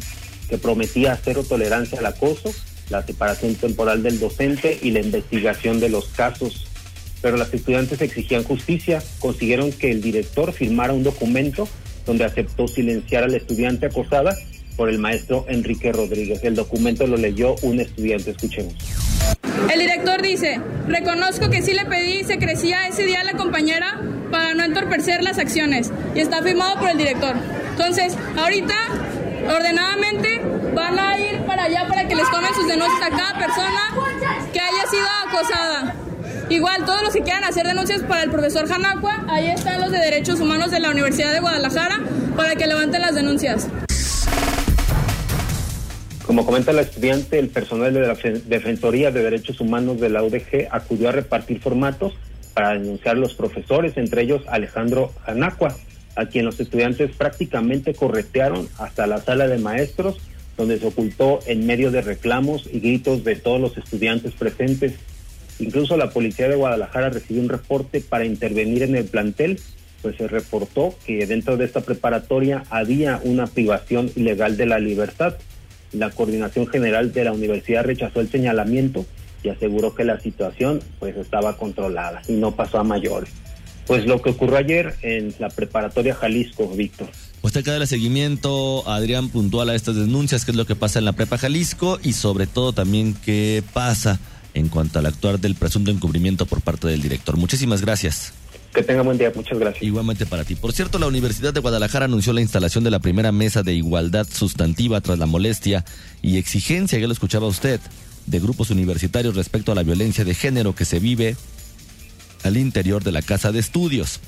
que 0.49 0.59
prometía 0.59 1.19
cero 1.25 1.45
tolerancia 1.49 1.99
al 1.99 2.07
acoso, 2.07 2.53
la 2.91 3.05
separación 3.05 3.57
temporal 3.57 4.05
del 4.05 4.21
docente 4.21 4.79
y 4.81 4.93
la 4.93 5.01
investigación 5.01 5.81
de 5.81 5.89
los 5.89 6.07
casos 6.09 6.67
pero 7.23 7.37
las 7.37 7.53
estudiantes 7.53 8.01
exigían 8.01 8.45
justicia, 8.45 9.03
consiguieron 9.19 9.73
que 9.73 9.91
el 9.91 10.01
director 10.01 10.53
firmara 10.53 10.93
un 10.93 11.03
documento 11.03 11.69
donde 12.05 12.25
aceptó 12.25 12.69
silenciar 12.69 13.25
a 13.25 13.29
la 13.29 13.37
estudiante 13.37 13.87
acosada 13.87 14.37
por 14.77 14.89
el 14.89 14.99
maestro 14.99 15.45
Enrique 15.49 15.93
Rodríguez. 15.93 16.45
El 16.45 16.55
documento 16.55 17.07
lo 17.07 17.17
leyó 17.17 17.57
un 17.63 17.81
estudiante, 17.81 18.31
escuchemos. 18.31 18.75
El 19.73 19.81
director 19.81 20.23
dice, 20.23 20.61
reconozco 20.87 21.51
que 21.51 21.63
sí 21.63 21.73
le 21.73 21.87
pedí 21.87 22.25
secrecía 22.25 22.87
ese 22.87 23.05
día 23.05 23.23
a 23.23 23.25
la 23.25 23.33
compañera 23.33 24.01
para 24.31 24.55
no 24.55 24.65
entorpecer 24.65 25.23
las 25.23 25.39
acciones 25.39 25.91
y 26.15 26.21
está 26.21 26.43
firmado 26.43 26.79
por 26.79 26.91
el 26.91 26.99
director. 26.99 27.35
Entonces, 27.71 28.17
ahorita, 28.37 28.75
ordenadamente, 29.49 30.41
van 30.75 30.99
a 30.99 31.19
ir 31.19 31.39
para 31.47 31.65
allá 31.65 31.87
para 31.89 32.07
que 32.07 32.15
les 32.15 32.31
tomen 32.31 32.55
sus 32.55 32.69
denuncias 32.69 33.03
a 33.03 33.11
cada 33.11 33.39
persona 33.39 33.81
que 34.53 34.61
haya 34.61 34.87
sido 34.91 35.07
acosada. 35.29 35.96
Igual, 36.49 36.85
todos 36.85 37.03
los 37.03 37.13
que 37.13 37.23
quieran 37.23 37.43
hacer 37.43 37.67
denuncias 37.67 38.03
para 38.03 38.23
el 38.23 38.31
profesor 38.31 38.71
Hanacua, 38.73 39.25
ahí 39.29 39.49
están 39.49 39.81
los 39.81 39.91
de 39.91 39.99
Derechos 39.99 40.39
Humanos 40.39 40.71
de 40.71 40.79
la 40.79 40.91
Universidad 40.91 41.33
de 41.33 41.41
Guadalajara 41.41 42.01
para 42.37 42.55
que 42.55 42.69
levanten 42.69 43.01
las 43.01 43.17
denuncias. 43.17 43.67
Como 46.25 46.47
comenta 46.47 46.73
la 46.73 46.83
estudiante, 46.83 47.41
el 47.41 47.49
personal 47.49 47.93
de 47.93 48.01
la 48.01 48.15
Defensoría 48.47 49.11
de 49.11 49.25
Derechos 49.25 49.61
Humanos 49.61 50.01
de 50.01 50.09
la 50.09 50.23
UDG 50.23 50.69
acudió 50.71 51.09
a 51.09 51.13
repartir 51.13 51.61
formatos 51.61 52.15
para 52.55 52.79
denunciar 52.79 53.17
a 53.17 53.19
los 53.19 53.35
profesores, 53.35 53.97
entre 53.97 54.23
ellos 54.23 54.43
Alejandro 54.47 55.13
Anacua, 55.27 55.75
a 56.15 56.27
quien 56.27 56.45
los 56.45 56.61
estudiantes 56.61 57.11
prácticamente 57.17 57.93
corretearon 57.95 58.69
hasta 58.79 59.09
la 59.09 59.21
sala 59.21 59.49
de 59.49 59.59
maestros, 59.59 60.19
donde 60.57 60.79
se 60.79 60.87
ocultó 60.87 61.41
en 61.47 61.67
medio 61.67 61.91
de 61.91 62.03
reclamos 62.03 62.69
y 62.73 62.79
gritos 62.79 63.25
de 63.25 63.35
todos 63.35 63.61
los 63.61 63.77
estudiantes 63.77 64.33
presentes. 64.33 64.95
Incluso 65.59 65.97
la 65.97 66.11
policía 66.11 66.49
de 66.49 66.57
Guadalajara 66.57 67.11
recibió 67.11 67.43
un 67.43 67.49
reporte 67.49 68.01
para 68.01 68.25
intervenir 68.25 68.83
en 68.83 68.97
el 68.97 69.05
plantel, 69.05 69.61
pues 70.03 70.17
se 70.17 70.29
reportó 70.29 70.95
que 71.07 71.27
dentro 71.27 71.57
de 71.57 71.65
esta 71.65 71.81
preparatoria 71.81 72.65
había 72.71 73.21
una 73.25 73.47
privación 73.47 74.11
ilegal 74.15 74.57
de 74.57 74.67
la 74.67 74.79
libertad 74.79 75.37
la 75.93 76.11
Coordinación 76.11 76.67
General 76.67 77.13
de 77.13 77.25
la 77.25 77.33
Universidad 77.33 77.85
rechazó 77.85 78.21
el 78.21 78.31
señalamiento 78.31 79.07
y 79.43 79.49
aseguró 79.49 79.95
que 79.95 80.05
la 80.05 80.21
situación 80.21 80.81
pues 80.99 81.17
estaba 81.17 81.57
controlada 81.57 82.23
y 82.29 82.33
no 82.33 82.55
pasó 82.55 82.79
a 82.79 82.85
mayores. 82.85 83.31
Pues 83.87 84.05
lo 84.05 84.21
que 84.21 84.31
ocurrió 84.31 84.57
ayer 84.57 84.97
en 85.03 85.33
la 85.39 85.49
preparatoria 85.49 86.15
Jalisco, 86.15 86.69
Víctor. 86.69 87.09
Usted 87.43 87.63
queda 87.63 87.77
el 87.77 87.87
seguimiento, 87.87 88.89
Adrián, 88.89 89.29
puntual 89.29 89.71
a 89.71 89.77
estas 89.77 89.95
denuncias, 89.95 90.45
qué 90.45 90.51
es 90.51 90.57
lo 90.57 90.67
que 90.67 90.75
pasa 90.75 90.99
en 90.99 91.05
la 91.05 91.13
prepa 91.13 91.39
Jalisco 91.39 92.01
y 92.03 92.13
sobre 92.13 92.49
todo 92.49 92.73
también 92.73 93.15
qué 93.15 93.63
pasa 93.73 94.19
en 94.57 94.69
cuanto 94.69 94.99
al 94.99 95.07
actuar 95.07 95.39
del 95.39 95.55
presunto 95.55 95.91
encubrimiento 95.91 96.47
por 96.47 96.63
parte 96.63 96.89
del 96.89 97.03
director. 97.03 97.37
Muchísimas 97.37 97.83
gracias. 97.83 98.33
Que 98.75 98.83
tenga 98.83 99.03
buen 99.03 99.19
día, 99.19 99.31
muchas 99.35 99.59
gracias. 99.59 99.83
Igualmente 99.83 100.25
para 100.25 100.45
ti. 100.45 100.55
Por 100.55 100.73
cierto, 100.73 100.99
la 100.99 101.07
Universidad 101.07 101.53
de 101.53 101.61
Guadalajara 101.61 102.07
anunció 102.07 102.33
la 102.33 102.41
instalación 102.41 102.83
de 102.83 102.91
la 102.91 102.99
primera 102.99 103.33
mesa 103.33 103.63
de 103.63 103.75
igualdad 103.75 104.27
sustantiva 104.27 105.01
tras 105.03 105.19
la 105.19 105.27
molestia 105.27 105.85
y 106.23 106.39
exigencia, 106.39 106.99
ya 106.99 107.07
lo 107.07 107.13
escuchaba 107.13 107.47
usted, 107.47 107.81
de 108.25 108.41
grupos 108.41 108.71
universitarios 108.71 109.37
respecto 109.37 109.73
a 109.73 109.75
la 109.75 109.83
violencia 109.83 110.25
de 110.25 110.35
género 110.35 110.75
que 110.75 110.87
se 110.87 111.01
vive 111.01 111.37
al 112.43 112.57
interior 112.57 113.05
de 113.05 113.13
la 113.13 113.23
Casa 113.23 113.53
de 113.53 113.59
Estudios. 113.59 114.21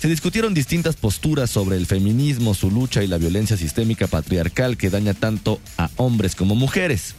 Se 0.00 0.08
discutieron 0.08 0.54
distintas 0.54 0.94
posturas 0.94 1.50
sobre 1.50 1.76
el 1.76 1.86
feminismo, 1.86 2.54
su 2.54 2.70
lucha 2.70 3.02
y 3.02 3.08
la 3.08 3.18
violencia 3.18 3.56
sistémica 3.56 4.06
patriarcal 4.06 4.76
que 4.76 4.90
daña 4.90 5.14
tanto 5.14 5.58
a 5.76 5.90
hombres 5.96 6.36
como 6.36 6.54
mujeres. 6.54 7.14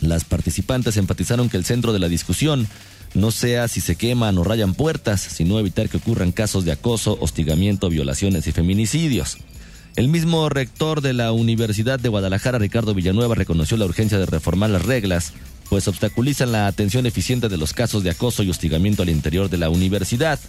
Las 0.00 0.24
participantes 0.24 0.96
enfatizaron 0.96 1.48
que 1.48 1.56
el 1.56 1.64
centro 1.64 1.92
de 1.92 1.98
la 1.98 2.08
discusión 2.08 2.68
no 3.14 3.30
sea 3.30 3.68
si 3.68 3.80
se 3.80 3.96
queman 3.96 4.36
o 4.38 4.44
rayan 4.44 4.74
puertas, 4.74 5.20
sino 5.20 5.58
evitar 5.58 5.88
que 5.88 5.98
ocurran 5.98 6.32
casos 6.32 6.64
de 6.64 6.72
acoso, 6.72 7.16
hostigamiento, 7.20 7.88
violaciones 7.88 8.46
y 8.46 8.52
feminicidios. 8.52 9.38
El 9.96 10.08
mismo 10.08 10.48
rector 10.48 11.00
de 11.00 11.12
la 11.12 11.30
Universidad 11.30 12.00
de 12.00 12.08
Guadalajara, 12.08 12.58
Ricardo 12.58 12.94
Villanueva, 12.94 13.36
reconoció 13.36 13.76
la 13.76 13.84
urgencia 13.84 14.18
de 14.18 14.26
reformar 14.26 14.70
las 14.70 14.84
reglas, 14.84 15.32
pues 15.70 15.86
obstaculizan 15.86 16.50
la 16.50 16.66
atención 16.66 17.06
eficiente 17.06 17.48
de 17.48 17.56
los 17.56 17.72
casos 17.72 18.02
de 18.02 18.10
acoso 18.10 18.42
y 18.42 18.50
hostigamiento 18.50 19.02
al 19.02 19.10
interior 19.10 19.48
de 19.48 19.58
la 19.58 19.70
universidad. 19.70 20.40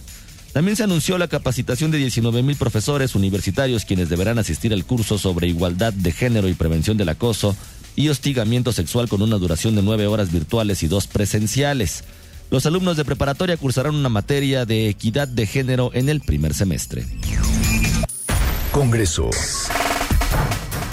También 0.52 0.76
se 0.76 0.82
anunció 0.82 1.18
la 1.18 1.28
capacitación 1.28 1.90
de 1.90 1.98
19 1.98 2.42
mil 2.42 2.56
profesores 2.56 3.14
universitarios 3.14 3.84
quienes 3.84 4.08
deberán 4.08 4.38
asistir 4.38 4.72
al 4.72 4.84
curso 4.84 5.18
sobre 5.18 5.48
igualdad 5.48 5.92
de 5.92 6.12
género 6.12 6.48
y 6.48 6.54
prevención 6.54 6.96
del 6.96 7.10
acoso 7.10 7.54
y 7.96 8.10
hostigamiento 8.10 8.72
sexual 8.72 9.08
con 9.08 9.22
una 9.22 9.36
duración 9.36 9.74
de 9.74 9.82
nueve 9.82 10.06
horas 10.06 10.30
virtuales 10.30 10.82
y 10.82 10.88
dos 10.88 11.06
presenciales. 11.06 12.04
Los 12.50 12.66
alumnos 12.66 12.96
de 12.96 13.04
preparatoria 13.04 13.56
cursarán 13.56 13.96
una 13.96 14.08
materia 14.08 14.64
de 14.64 14.88
equidad 14.88 15.26
de 15.26 15.46
género 15.46 15.90
en 15.94 16.08
el 16.08 16.20
primer 16.20 16.54
semestre. 16.54 17.04
Congreso. 18.70 19.30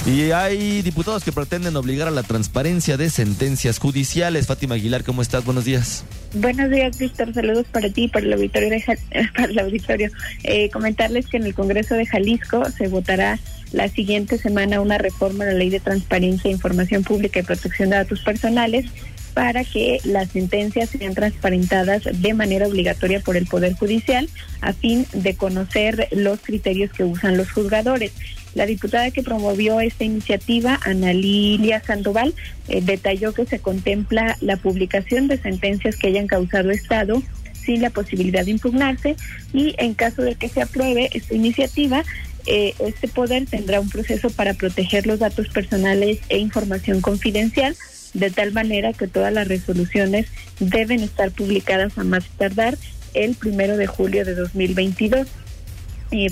Y 0.05 0.31
hay 0.31 0.81
diputados 0.81 1.23
que 1.23 1.31
pretenden 1.31 1.77
obligar 1.77 2.09
a 2.09 2.11
la 2.11 2.23
transparencia 2.23 2.97
de 2.97 3.09
sentencias 3.09 3.79
judiciales. 3.79 4.47
Fátima 4.47 4.75
Aguilar, 4.75 5.03
¿cómo 5.05 5.21
estás? 5.21 5.45
Buenos 5.45 5.63
días. 5.63 6.03
Buenos 6.33 6.69
días, 6.71 6.97
Víctor. 6.97 7.33
Saludos 7.33 7.65
para 7.71 7.89
ti 7.89 8.03
y 8.03 8.07
para 8.09 8.25
el 8.25 8.33
auditorio. 8.33 8.69
para 9.35 9.47
el 9.47 9.59
auditorio. 9.59 10.11
Eh, 10.43 10.69
comentarles 10.71 11.27
que 11.27 11.37
en 11.37 11.43
el 11.43 11.53
Congreso 11.53 11.95
de 11.95 12.05
Jalisco 12.05 12.65
se 12.71 12.89
votará 12.89 13.39
la 13.73 13.89
siguiente 13.89 14.37
semana 14.37 14.79
una 14.79 14.97
reforma 14.97 15.43
a 15.43 15.47
la 15.47 15.53
Ley 15.53 15.69
de 15.69 15.79
Transparencia, 15.79 16.49
Información 16.49 17.03
Pública 17.03 17.39
y 17.39 17.43
Protección 17.43 17.89
de 17.89 17.97
Datos 17.97 18.21
Personales 18.21 18.85
para 19.33 19.63
que 19.63 19.99
las 20.03 20.29
sentencias 20.29 20.89
sean 20.89 21.15
transparentadas 21.15 22.03
de 22.13 22.33
manera 22.35 22.67
obligatoria 22.67 23.19
por 23.19 23.35
el 23.35 23.47
Poder 23.47 23.73
Judicial 23.73 24.29
a 24.61 24.73
fin 24.73 25.07
de 25.11 25.35
conocer 25.35 26.07
los 26.11 26.39
criterios 26.39 26.91
que 26.91 27.03
usan 27.03 27.35
los 27.35 27.51
juzgadores. 27.51 28.11
La 28.53 28.67
diputada 28.67 29.09
que 29.09 29.23
promovió 29.23 29.79
esta 29.79 30.03
iniciativa, 30.03 30.79
Ana 30.85 31.13
Lilia 31.13 31.81
Sandoval, 31.83 32.35
eh, 32.67 32.81
detalló 32.81 33.33
que 33.33 33.45
se 33.45 33.57
contempla 33.57 34.37
la 34.41 34.57
publicación 34.57 35.27
de 35.27 35.39
sentencias 35.39 35.95
que 35.95 36.07
hayan 36.07 36.27
causado 36.27 36.69
Estado 36.69 37.23
sin 37.53 37.81
la 37.81 37.89
posibilidad 37.89 38.45
de 38.45 38.51
impugnarse 38.51 39.15
y 39.53 39.73
en 39.77 39.93
caso 39.93 40.21
de 40.21 40.35
que 40.35 40.49
se 40.49 40.61
apruebe 40.61 41.09
esta 41.13 41.33
iniciativa, 41.33 42.03
eh, 42.45 42.73
este 42.79 43.07
poder 43.07 43.45
tendrá 43.45 43.79
un 43.79 43.89
proceso 43.89 44.29
para 44.29 44.53
proteger 44.53 45.07
los 45.07 45.19
datos 45.19 45.47
personales 45.49 46.19
e 46.29 46.37
información 46.37 47.01
confidencial 47.01 47.75
de 48.13 48.29
tal 48.29 48.51
manera 48.51 48.93
que 48.93 49.07
todas 49.07 49.33
las 49.33 49.47
resoluciones 49.47 50.27
deben 50.59 51.01
estar 51.01 51.31
publicadas 51.31 51.97
a 51.97 52.03
más 52.03 52.25
tardar 52.37 52.77
el 53.13 53.35
primero 53.35 53.77
de 53.77 53.87
julio 53.87 54.25
de 54.25 54.35
2022. 54.35 55.27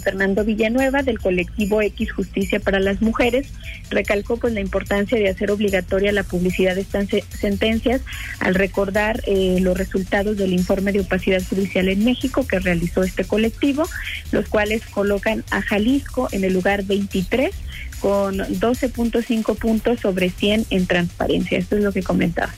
Fernando 0.02 0.46
Villanueva 0.46 1.02
del 1.02 1.20
colectivo 1.20 1.82
X 1.82 2.12
Justicia 2.12 2.60
para 2.60 2.80
las 2.80 3.02
Mujeres 3.02 3.48
recalcó 3.90 4.38
pues 4.38 4.54
la 4.54 4.60
importancia 4.60 5.18
de 5.18 5.30
hacer 5.30 5.52
obligatoria 5.52 6.12
la 6.12 6.24
publicidad 6.24 6.76
de 6.76 6.82
estas 6.82 7.08
sentencias 7.30 8.02
al 8.40 8.56
recordar 8.56 9.22
eh, 9.26 9.58
los 9.60 9.78
resultados 9.78 10.38
del 10.38 10.54
informe 10.54 10.92
de 10.92 11.00
opacidad 11.00 11.42
judicial 11.50 11.90
en 11.90 12.06
México 12.06 12.46
que 12.46 12.60
realizó 12.60 13.04
este 13.04 13.26
colectivo, 13.26 13.84
los 14.32 14.48
cuales 14.48 14.86
colocan 14.86 15.44
a 15.50 15.62
Jalisco 15.62 16.30
en 16.32 16.44
el 16.44 16.54
lugar 16.54 16.84
23 16.84 17.52
con 18.00 18.38
12.5 18.38 19.58
puntos 19.58 20.00
sobre 20.00 20.30
100 20.30 20.66
en 20.70 20.88
transparencia. 20.88 21.58
Esto 21.58 21.78
es 21.78 21.84
lo 21.84 21.92
que 21.92 22.04
comentaba. 22.04 22.54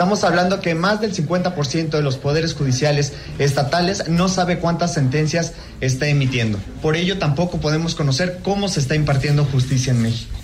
Estamos 0.00 0.24
hablando 0.24 0.62
que 0.62 0.74
más 0.74 1.02
del 1.02 1.14
50% 1.14 1.90
de 1.90 2.00
los 2.00 2.16
poderes 2.16 2.54
judiciales 2.54 3.12
estatales 3.38 4.08
no 4.08 4.30
sabe 4.30 4.58
cuántas 4.58 4.94
sentencias 4.94 5.52
está 5.82 6.08
emitiendo. 6.08 6.58
Por 6.80 6.96
ello 6.96 7.18
tampoco 7.18 7.60
podemos 7.60 7.94
conocer 7.94 8.38
cómo 8.42 8.70
se 8.70 8.80
está 8.80 8.94
impartiendo 8.94 9.44
justicia 9.44 9.90
en 9.90 10.00
México. 10.00 10.34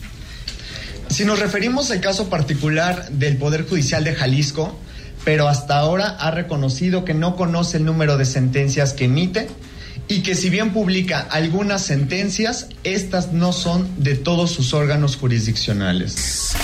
Si 1.09 1.25
nos 1.25 1.39
referimos 1.39 1.91
al 1.91 2.03
caso 2.03 2.29
particular 2.29 3.09
del 3.09 3.39
Poder 3.39 3.67
Judicial 3.67 4.05
de 4.05 4.15
Jalisco, 4.15 4.79
pero 5.25 5.49
hasta 5.49 5.79
ahora 5.79 6.09
ha 6.21 6.31
reconocido 6.31 7.07
que 7.07 7.15
no 7.15 7.35
conoce 7.35 7.79
el 7.79 7.87
número 7.87 8.19
de 8.19 8.27
sentencias 8.27 8.93
que 8.93 9.07
emite 9.07 9.49
y 10.07 10.21
que 10.21 10.35
si 10.35 10.51
bien 10.51 10.75
publica 10.75 11.21
algunas 11.31 11.81
sentencias, 11.81 12.69
estas 12.85 13.33
no 13.33 13.55
son 13.55 13.89
de 13.97 14.17
todos 14.17 14.51
sus 14.51 14.75
órganos 14.75 15.17
jurisdiccionales. 15.17 16.55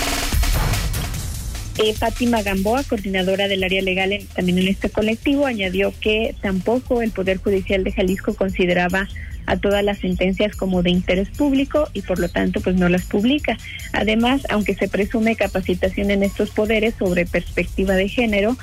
Eh, 1.79 1.93
Fátima 1.93 2.43
Gamboa, 2.43 2.83
coordinadora 2.83 3.47
del 3.47 3.63
área 3.63 3.81
legal 3.81 4.19
también 4.35 4.59
en 4.59 4.67
este 4.67 4.89
colectivo, 4.89 5.47
añadió 5.47 5.91
que 5.99 6.35
tampoco 6.41 7.01
el 7.01 7.11
Poder 7.11 7.37
Judicial 7.37 7.83
de 7.83 7.91
Jalisco 7.91 8.35
consideraba 8.35 9.07
a 9.45 9.57
todas 9.57 9.83
las 9.83 9.97
sentencias 9.97 10.55
como 10.55 10.83
de 10.83 10.91
interés 10.91 11.29
público 11.29 11.89
y 11.93 12.01
por 12.01 12.19
lo 12.19 12.29
tanto 12.29 12.61
pues 12.61 12.75
no 12.75 12.89
las 12.89 13.05
publica. 13.05 13.57
Además, 13.91 14.43
aunque 14.49 14.75
se 14.75 14.87
presume 14.87 15.35
capacitación 15.35 16.11
en 16.11 16.23
estos 16.23 16.51
poderes 16.51 16.93
sobre 16.97 17.25
perspectiva 17.25 17.95
de 17.95 18.07
género, 18.07 18.55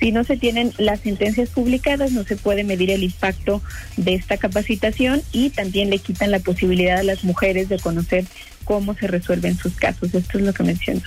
si 0.00 0.12
no 0.12 0.24
se 0.24 0.36
tienen 0.36 0.72
las 0.76 1.00
sentencias 1.00 1.50
publicadas, 1.50 2.12
no 2.12 2.24
se 2.24 2.36
puede 2.36 2.64
medir 2.64 2.90
el 2.90 3.02
impacto 3.02 3.62
de 3.96 4.14
esta 4.14 4.36
capacitación 4.36 5.22
y 5.32 5.50
también 5.50 5.88
le 5.88 6.00
quitan 6.00 6.30
la 6.30 6.40
posibilidad 6.40 6.98
a 6.98 7.02
las 7.02 7.24
mujeres 7.24 7.68
de 7.68 7.78
conocer 7.78 8.24
cómo 8.64 8.94
se 8.94 9.06
resuelven 9.06 9.56
sus 9.56 9.76
casos. 9.76 10.12
Esto 10.12 10.38
es 10.38 10.44
lo 10.44 10.52
que 10.52 10.64
menciono. 10.64 11.00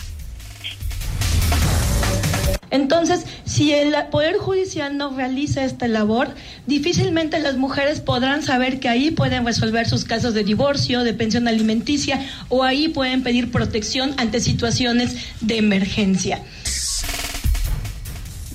Entonces, 2.71 3.25
si 3.45 3.73
el 3.73 3.93
Poder 4.11 4.37
Judicial 4.37 4.97
no 4.97 5.15
realiza 5.15 5.63
esta 5.63 5.87
labor, 5.87 6.29
difícilmente 6.67 7.39
las 7.39 7.57
mujeres 7.57 7.99
podrán 7.99 8.43
saber 8.43 8.79
que 8.79 8.89
ahí 8.89 9.11
pueden 9.11 9.45
resolver 9.45 9.87
sus 9.87 10.05
casos 10.05 10.33
de 10.33 10.43
divorcio, 10.43 11.03
de 11.03 11.13
pensión 11.13 11.47
alimenticia 11.47 12.25
o 12.49 12.63
ahí 12.63 12.87
pueden 12.89 13.23
pedir 13.23 13.51
protección 13.51 14.13
ante 14.17 14.39
situaciones 14.39 15.15
de 15.41 15.57
emergencia. 15.57 16.43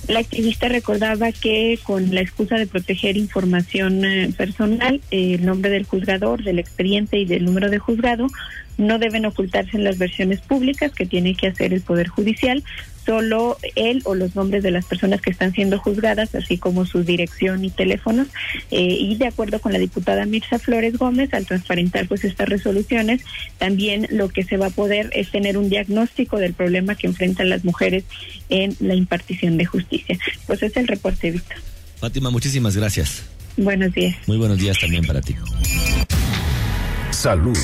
La 0.07 0.19
activista 0.19 0.69
recordaba 0.69 1.31
que 1.31 1.79
con 1.81 2.13
la 2.13 2.21
excusa 2.21 2.57
de 2.57 2.67
proteger 2.67 3.17
información 3.17 4.05
eh, 4.05 4.31
personal, 4.37 5.01
el 5.09 5.43
nombre 5.43 5.71
del 5.71 5.85
juzgador, 5.85 6.43
del 6.43 6.59
expediente 6.59 7.17
y 7.17 7.25
del 7.25 7.43
número 7.43 7.71
de 7.71 7.79
juzgado 7.79 8.27
no 8.77 8.99
deben 8.99 9.25
ocultarse 9.25 9.77
en 9.77 9.83
las 9.83 9.97
versiones 9.97 10.41
públicas 10.41 10.91
que 10.91 11.07
tiene 11.07 11.35
que 11.35 11.47
hacer 11.47 11.73
el 11.73 11.81
Poder 11.81 12.07
Judicial 12.07 12.63
solo 13.05 13.57
él 13.75 14.01
o 14.05 14.15
los 14.15 14.35
nombres 14.35 14.63
de 14.63 14.71
las 14.71 14.85
personas 14.85 15.21
que 15.21 15.29
están 15.29 15.53
siendo 15.53 15.79
juzgadas, 15.79 16.33
así 16.35 16.57
como 16.57 16.85
su 16.85 17.03
dirección 17.03 17.63
y 17.63 17.69
teléfonos. 17.69 18.27
Eh, 18.71 18.97
y 18.99 19.15
de 19.15 19.27
acuerdo 19.27 19.59
con 19.59 19.73
la 19.73 19.79
diputada 19.79 20.25
Mirza 20.25 20.59
Flores 20.59 20.97
Gómez, 20.97 21.33
al 21.33 21.45
transparentar 21.45 22.07
pues 22.07 22.23
estas 22.23 22.49
resoluciones, 22.49 23.21
también 23.57 24.07
lo 24.09 24.29
que 24.29 24.43
se 24.43 24.57
va 24.57 24.67
a 24.67 24.71
poder 24.71 25.09
es 25.13 25.31
tener 25.31 25.57
un 25.57 25.69
diagnóstico 25.69 26.37
del 26.37 26.53
problema 26.53 26.95
que 26.95 27.07
enfrentan 27.07 27.49
las 27.49 27.63
mujeres 27.63 28.03
en 28.49 28.75
la 28.79 28.95
impartición 28.95 29.57
de 29.57 29.65
justicia. 29.65 30.17
Pues 30.47 30.63
es 30.63 30.75
el 30.77 30.87
reporte, 30.87 31.31
Víctor. 31.31 31.57
Fátima, 31.97 32.29
muchísimas 32.29 32.75
gracias. 32.75 33.23
Buenos 33.57 33.93
días. 33.93 34.15
Muy 34.27 34.37
buenos 34.37 34.57
días 34.57 34.77
también 34.79 35.05
para 35.05 35.21
ti. 35.21 35.35
Salud. 37.11 37.57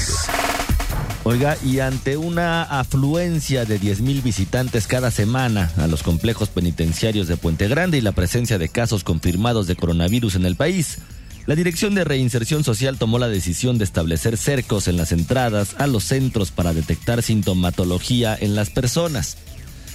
Oiga, 1.23 1.55
y 1.63 1.79
ante 1.79 2.17
una 2.17 2.63
afluencia 2.63 3.63
de 3.65 3.79
10.000 3.79 4.23
visitantes 4.23 4.87
cada 4.87 5.11
semana 5.11 5.71
a 5.77 5.85
los 5.85 6.01
complejos 6.01 6.49
penitenciarios 6.49 7.27
de 7.27 7.37
Puente 7.37 7.67
Grande 7.67 7.99
y 7.99 8.01
la 8.01 8.11
presencia 8.11 8.57
de 8.57 8.69
casos 8.69 9.03
confirmados 9.03 9.67
de 9.67 9.75
coronavirus 9.75 10.33
en 10.33 10.47
el 10.47 10.55
país, 10.55 10.97
la 11.45 11.53
Dirección 11.53 11.93
de 11.93 12.05
Reinserción 12.05 12.63
Social 12.63 12.97
tomó 12.97 13.19
la 13.19 13.27
decisión 13.27 13.77
de 13.77 13.83
establecer 13.83 14.35
cercos 14.35 14.87
en 14.87 14.97
las 14.97 15.11
entradas 15.11 15.75
a 15.77 15.85
los 15.85 16.05
centros 16.05 16.49
para 16.49 16.73
detectar 16.73 17.21
sintomatología 17.21 18.35
en 18.39 18.55
las 18.55 18.71
personas. 18.71 19.37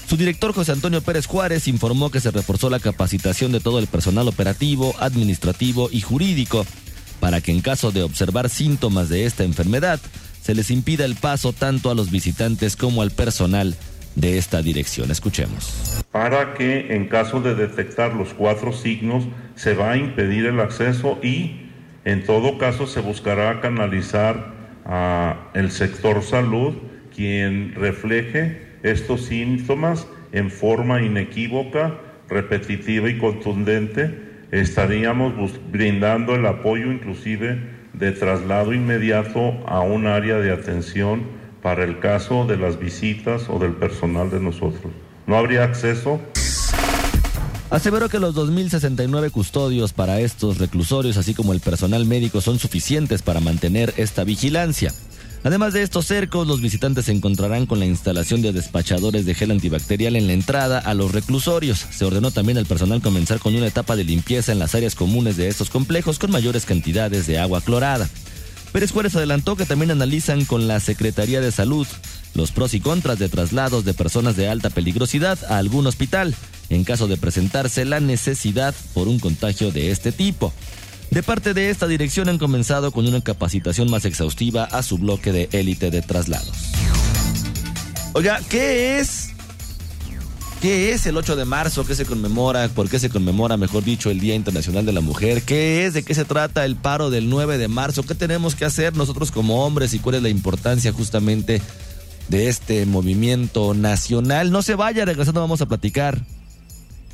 Su 0.08 0.16
director 0.16 0.52
José 0.52 0.70
Antonio 0.70 1.02
Pérez 1.02 1.26
Juárez 1.26 1.66
informó 1.66 2.12
que 2.12 2.20
se 2.20 2.30
reforzó 2.30 2.70
la 2.70 2.78
capacitación 2.78 3.50
de 3.50 3.58
todo 3.58 3.80
el 3.80 3.88
personal 3.88 4.28
operativo, 4.28 4.94
administrativo 5.00 5.88
y 5.90 6.02
jurídico 6.02 6.64
para 7.18 7.40
que 7.40 7.50
en 7.50 7.60
caso 7.60 7.90
de 7.90 8.02
observar 8.02 8.48
síntomas 8.48 9.08
de 9.08 9.24
esta 9.24 9.42
enfermedad 9.42 10.00
se 10.46 10.54
les 10.54 10.70
impida 10.70 11.04
el 11.04 11.16
paso 11.16 11.52
tanto 11.52 11.90
a 11.90 11.96
los 11.96 12.12
visitantes 12.12 12.76
como 12.76 13.02
al 13.02 13.10
personal 13.10 13.74
de 14.14 14.38
esta 14.38 14.62
dirección. 14.62 15.10
Escuchemos. 15.10 16.04
Para 16.12 16.54
que 16.54 16.94
en 16.94 17.08
caso 17.08 17.40
de 17.40 17.56
detectar 17.56 18.14
los 18.14 18.32
cuatro 18.32 18.72
signos 18.72 19.24
se 19.56 19.74
va 19.74 19.90
a 19.90 19.96
impedir 19.96 20.46
el 20.46 20.60
acceso 20.60 21.18
y 21.20 21.62
en 22.04 22.22
todo 22.24 22.58
caso 22.58 22.86
se 22.86 23.00
buscará 23.00 23.60
canalizar 23.60 24.54
a 24.84 25.50
el 25.54 25.72
sector 25.72 26.22
salud 26.22 26.74
quien 27.12 27.74
refleje 27.74 28.68
estos 28.84 29.24
síntomas 29.24 30.06
en 30.30 30.52
forma 30.52 31.02
inequívoca, 31.02 31.98
repetitiva 32.28 33.10
y 33.10 33.18
contundente. 33.18 34.46
Estaríamos 34.52 35.32
brindando 35.72 36.36
el 36.36 36.46
apoyo 36.46 36.92
inclusive 36.92 37.75
de 37.98 38.12
traslado 38.12 38.72
inmediato 38.72 39.54
a 39.66 39.80
un 39.80 40.06
área 40.06 40.36
de 40.36 40.52
atención 40.52 41.24
para 41.62 41.84
el 41.84 41.98
caso 41.98 42.46
de 42.46 42.56
las 42.56 42.78
visitas 42.78 43.48
o 43.48 43.58
del 43.58 43.72
personal 43.72 44.30
de 44.30 44.40
nosotros. 44.40 44.92
No 45.26 45.36
habría 45.36 45.64
acceso. 45.64 46.20
Aseveró 47.70 48.08
que 48.08 48.20
los 48.20 48.36
2.069 48.36 49.30
custodios 49.32 49.92
para 49.92 50.20
estos 50.20 50.58
reclusorios, 50.58 51.16
así 51.16 51.34
como 51.34 51.52
el 51.52 51.60
personal 51.60 52.06
médico, 52.06 52.40
son 52.40 52.58
suficientes 52.60 53.22
para 53.22 53.40
mantener 53.40 53.92
esta 53.96 54.22
vigilancia. 54.22 54.92
Además 55.44 55.72
de 55.74 55.82
estos 55.82 56.06
cercos, 56.06 56.46
los 56.46 56.60
visitantes 56.60 57.04
se 57.04 57.12
encontrarán 57.12 57.66
con 57.66 57.78
la 57.78 57.86
instalación 57.86 58.42
de 58.42 58.52
despachadores 58.52 59.26
de 59.26 59.34
gel 59.34 59.52
antibacterial 59.52 60.16
en 60.16 60.26
la 60.26 60.32
entrada 60.32 60.78
a 60.78 60.92
los 60.94 61.12
reclusorios. 61.12 61.86
Se 61.90 62.04
ordenó 62.04 62.30
también 62.30 62.58
al 62.58 62.66
personal 62.66 63.00
comenzar 63.00 63.38
con 63.38 63.54
una 63.54 63.68
etapa 63.68 63.94
de 63.94 64.04
limpieza 64.04 64.52
en 64.52 64.58
las 64.58 64.74
áreas 64.74 64.94
comunes 64.94 65.36
de 65.36 65.48
estos 65.48 65.70
complejos 65.70 66.18
con 66.18 66.32
mayores 66.32 66.64
cantidades 66.64 67.26
de 67.26 67.38
agua 67.38 67.60
clorada. 67.60 68.08
Pérez 68.72 68.90
Juárez 68.90 69.14
adelantó 69.16 69.56
que 69.56 69.64
también 69.64 69.90
analizan 69.90 70.44
con 70.44 70.68
la 70.68 70.80
Secretaría 70.80 71.40
de 71.40 71.52
Salud 71.52 71.86
los 72.34 72.50
pros 72.50 72.74
y 72.74 72.80
contras 72.80 73.18
de 73.18 73.28
traslados 73.28 73.84
de 73.84 73.94
personas 73.94 74.36
de 74.36 74.48
alta 74.48 74.68
peligrosidad 74.68 75.38
a 75.48 75.58
algún 75.58 75.86
hospital 75.86 76.34
en 76.68 76.84
caso 76.84 77.06
de 77.06 77.16
presentarse 77.16 77.84
la 77.84 78.00
necesidad 78.00 78.74
por 78.92 79.08
un 79.08 79.18
contagio 79.18 79.70
de 79.70 79.90
este 79.90 80.12
tipo. 80.12 80.52
De 81.10 81.22
parte 81.22 81.54
de 81.54 81.70
esta 81.70 81.86
dirección 81.86 82.28
han 82.28 82.38
comenzado 82.38 82.90
con 82.92 83.06
una 83.06 83.20
capacitación 83.20 83.90
más 83.90 84.04
exhaustiva 84.04 84.64
a 84.64 84.82
su 84.82 84.98
bloque 84.98 85.32
de 85.32 85.48
élite 85.52 85.90
de 85.90 86.02
traslados. 86.02 86.72
Oiga, 88.12 88.40
¿qué 88.48 88.98
es? 88.98 89.30
¿Qué 90.60 90.92
es 90.92 91.06
el 91.06 91.16
8 91.16 91.36
de 91.36 91.44
marzo? 91.44 91.86
¿Qué 91.86 91.94
se 91.94 92.06
conmemora? 92.06 92.68
¿Por 92.68 92.88
qué 92.88 92.98
se 92.98 93.10
conmemora, 93.10 93.56
mejor 93.56 93.84
dicho, 93.84 94.10
el 94.10 94.20
Día 94.20 94.34
Internacional 94.34 94.86
de 94.86 94.92
la 94.92 95.02
Mujer? 95.02 95.42
¿Qué 95.42 95.84
es? 95.84 95.92
¿De 95.94 96.02
qué 96.02 96.14
se 96.14 96.24
trata 96.24 96.64
el 96.64 96.76
paro 96.76 97.10
del 97.10 97.28
9 97.28 97.58
de 97.58 97.68
marzo? 97.68 98.02
¿Qué 98.02 98.14
tenemos 98.14 98.54
que 98.54 98.64
hacer 98.64 98.96
nosotros 98.96 99.30
como 99.30 99.64
hombres 99.64 99.92
y 99.92 99.98
cuál 99.98 100.16
es 100.16 100.22
la 100.22 100.30
importancia 100.30 100.92
justamente 100.92 101.60
de 102.28 102.48
este 102.48 102.86
movimiento 102.86 103.74
nacional? 103.74 104.50
No 104.50 104.62
se 104.62 104.74
vaya, 104.74 105.04
regresando 105.04 105.42
vamos 105.42 105.60
a 105.60 105.66
platicar 105.66 106.24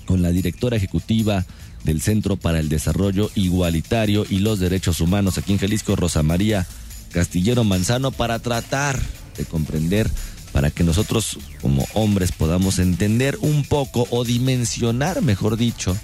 con 0.07 0.23
la 0.23 0.31
directora 0.31 0.77
ejecutiva 0.77 1.45
del 1.85 2.01
Centro 2.01 2.37
para 2.37 2.61
el 2.61 2.69
Desarrollo 2.69 3.31
Igualitario 3.35 4.25
y 4.29 4.39
los 4.39 4.59
Derechos 4.59 5.01
Humanos 5.01 5.39
aquí 5.39 5.53
en 5.53 5.59
Jalisco, 5.59 5.97
Rosa 5.97 6.23
María 6.23 6.67
Castillero 7.13 7.65
Manzano, 7.65 8.11
para 8.11 8.39
tratar 8.39 8.99
de 9.37 9.45
comprender, 9.45 10.11
para 10.53 10.71
que 10.71 10.85
nosotros 10.85 11.39
como 11.61 11.87
hombres 11.95 12.33
podamos 12.33 12.79
entender 12.79 13.39
un 13.41 13.65
poco 13.65 14.07
o 14.11 14.25
dimensionar, 14.25 15.23
mejor 15.23 15.57
dicho, 15.57 15.97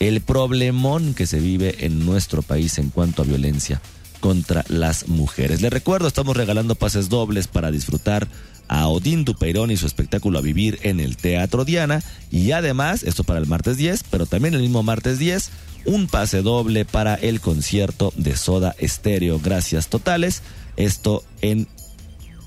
el 0.00 0.20
problemón 0.20 1.14
que 1.14 1.26
se 1.26 1.40
vive 1.40 1.84
en 1.86 2.04
nuestro 2.04 2.42
país 2.42 2.78
en 2.78 2.90
cuanto 2.90 3.22
a 3.22 3.26
violencia 3.26 3.80
contra 4.20 4.64
las 4.68 5.08
mujeres. 5.08 5.60
Les 5.60 5.72
recuerdo, 5.72 6.08
estamos 6.08 6.36
regalando 6.36 6.74
pases 6.74 7.08
dobles 7.08 7.46
para 7.46 7.70
disfrutar 7.70 8.28
a 8.68 8.86
Odín 8.88 9.24
Dupeirón 9.24 9.70
y 9.70 9.76
su 9.76 9.86
espectáculo 9.86 10.38
a 10.38 10.42
vivir 10.42 10.78
en 10.82 11.00
el 11.00 11.16
Teatro 11.16 11.64
Diana. 11.64 12.02
Y 12.30 12.52
además, 12.52 13.02
esto 13.02 13.24
para 13.24 13.40
el 13.40 13.46
martes 13.46 13.76
10, 13.76 14.04
pero 14.10 14.26
también 14.26 14.54
el 14.54 14.60
mismo 14.60 14.82
martes 14.82 15.18
10, 15.18 15.50
un 15.86 16.06
pase 16.06 16.42
doble 16.42 16.84
para 16.84 17.14
el 17.14 17.40
concierto 17.40 18.12
de 18.16 18.36
Soda 18.36 18.74
Estéreo. 18.78 19.40
Gracias 19.42 19.88
totales. 19.88 20.42
Esto 20.76 21.24
en 21.40 21.66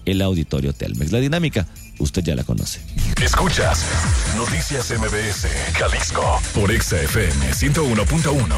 el 0.05 0.21
Auditorio 0.21 0.73
Telmex. 0.73 1.11
La 1.11 1.19
dinámica, 1.19 1.67
usted 1.99 2.23
ya 2.23 2.35
la 2.35 2.43
conoce. 2.43 2.79
Escuchas 3.21 3.85
Noticias 4.35 4.91
MBS, 4.91 5.47
Jalisco, 5.73 6.39
por 6.53 6.71
XFM 6.71 7.51
101.1. 7.53 8.55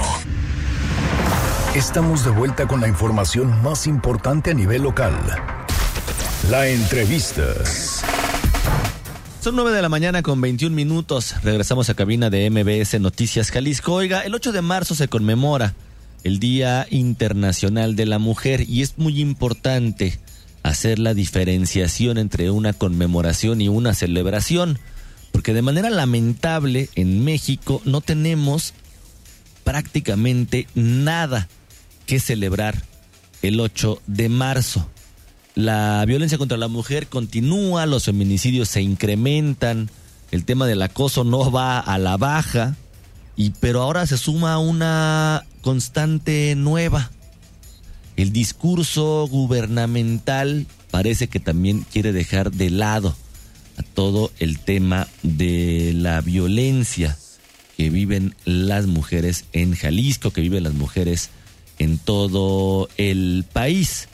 Estamos 1.75 2.23
de 2.23 2.31
vuelta 2.31 2.67
con 2.67 2.81
la 2.81 2.87
información 2.87 3.61
más 3.63 3.87
importante 3.87 4.51
a 4.51 4.53
nivel 4.53 4.83
local. 4.83 5.13
La 6.49 6.67
entrevista. 6.67 7.41
Son 9.39 9.55
9 9.55 9.71
de 9.71 9.81
la 9.81 9.87
mañana 9.87 10.21
con 10.21 10.41
21 10.41 10.75
minutos. 10.75 11.35
Regresamos 11.41 11.89
a 11.89 11.93
cabina 11.93 12.29
de 12.29 12.49
MBS 12.49 12.99
Noticias 12.99 13.49
Jalisco. 13.49 13.93
Oiga, 13.93 14.21
el 14.21 14.35
8 14.35 14.51
de 14.51 14.61
marzo 14.61 14.93
se 14.93 15.07
conmemora 15.07 15.73
el 16.25 16.39
Día 16.39 16.85
Internacional 16.89 17.95
de 17.95 18.05
la 18.05 18.19
Mujer 18.19 18.67
y 18.67 18.81
es 18.81 18.97
muy 18.97 19.21
importante 19.21 20.19
hacer 20.63 20.99
la 20.99 21.13
diferenciación 21.13 22.17
entre 22.17 22.51
una 22.51 22.73
conmemoración 22.73 23.61
y 23.61 23.69
una 23.69 23.93
celebración, 23.93 24.79
porque 25.31 25.53
de 25.53 25.61
manera 25.61 25.89
lamentable 25.89 26.89
en 26.95 27.23
México 27.23 27.81
no 27.85 28.01
tenemos 28.01 28.73
prácticamente 29.63 30.67
nada 30.75 31.47
que 32.05 32.19
celebrar 32.19 32.83
el 33.41 33.61
8 33.61 34.01
de 34.07 34.27
marzo 34.27 34.89
la 35.55 36.03
violencia 36.05 36.37
contra 36.37 36.57
la 36.57 36.67
mujer 36.67 37.07
continúa, 37.07 37.85
los 37.85 38.05
feminicidios 38.05 38.69
se 38.69 38.81
incrementan, 38.81 39.89
el 40.31 40.45
tema 40.45 40.65
del 40.65 40.81
acoso 40.81 41.23
no 41.23 41.51
va 41.51 41.79
a 41.79 41.97
la 41.99 42.17
baja, 42.17 42.75
y, 43.35 43.51
pero 43.59 43.81
ahora 43.81 44.05
se 44.07 44.17
suma 44.17 44.57
una 44.59 45.45
constante 45.61 46.55
nueva. 46.55 47.11
El 48.15 48.31
discurso 48.31 49.27
gubernamental 49.29 50.67
parece 50.91 51.27
que 51.27 51.39
también 51.39 51.85
quiere 51.91 52.13
dejar 52.13 52.51
de 52.51 52.69
lado 52.69 53.15
a 53.77 53.83
todo 53.83 54.31
el 54.39 54.59
tema 54.59 55.07
de 55.23 55.93
la 55.95 56.21
violencia 56.21 57.17
que 57.75 57.89
viven 57.89 58.35
las 58.45 58.85
mujeres 58.85 59.45
en 59.51 59.75
Jalisco, 59.75 60.31
que 60.31 60.41
viven 60.41 60.63
las 60.63 60.73
mujeres 60.73 61.31
en 61.79 61.97
todo 61.97 62.87
el 62.97 63.45
país. 63.51 64.07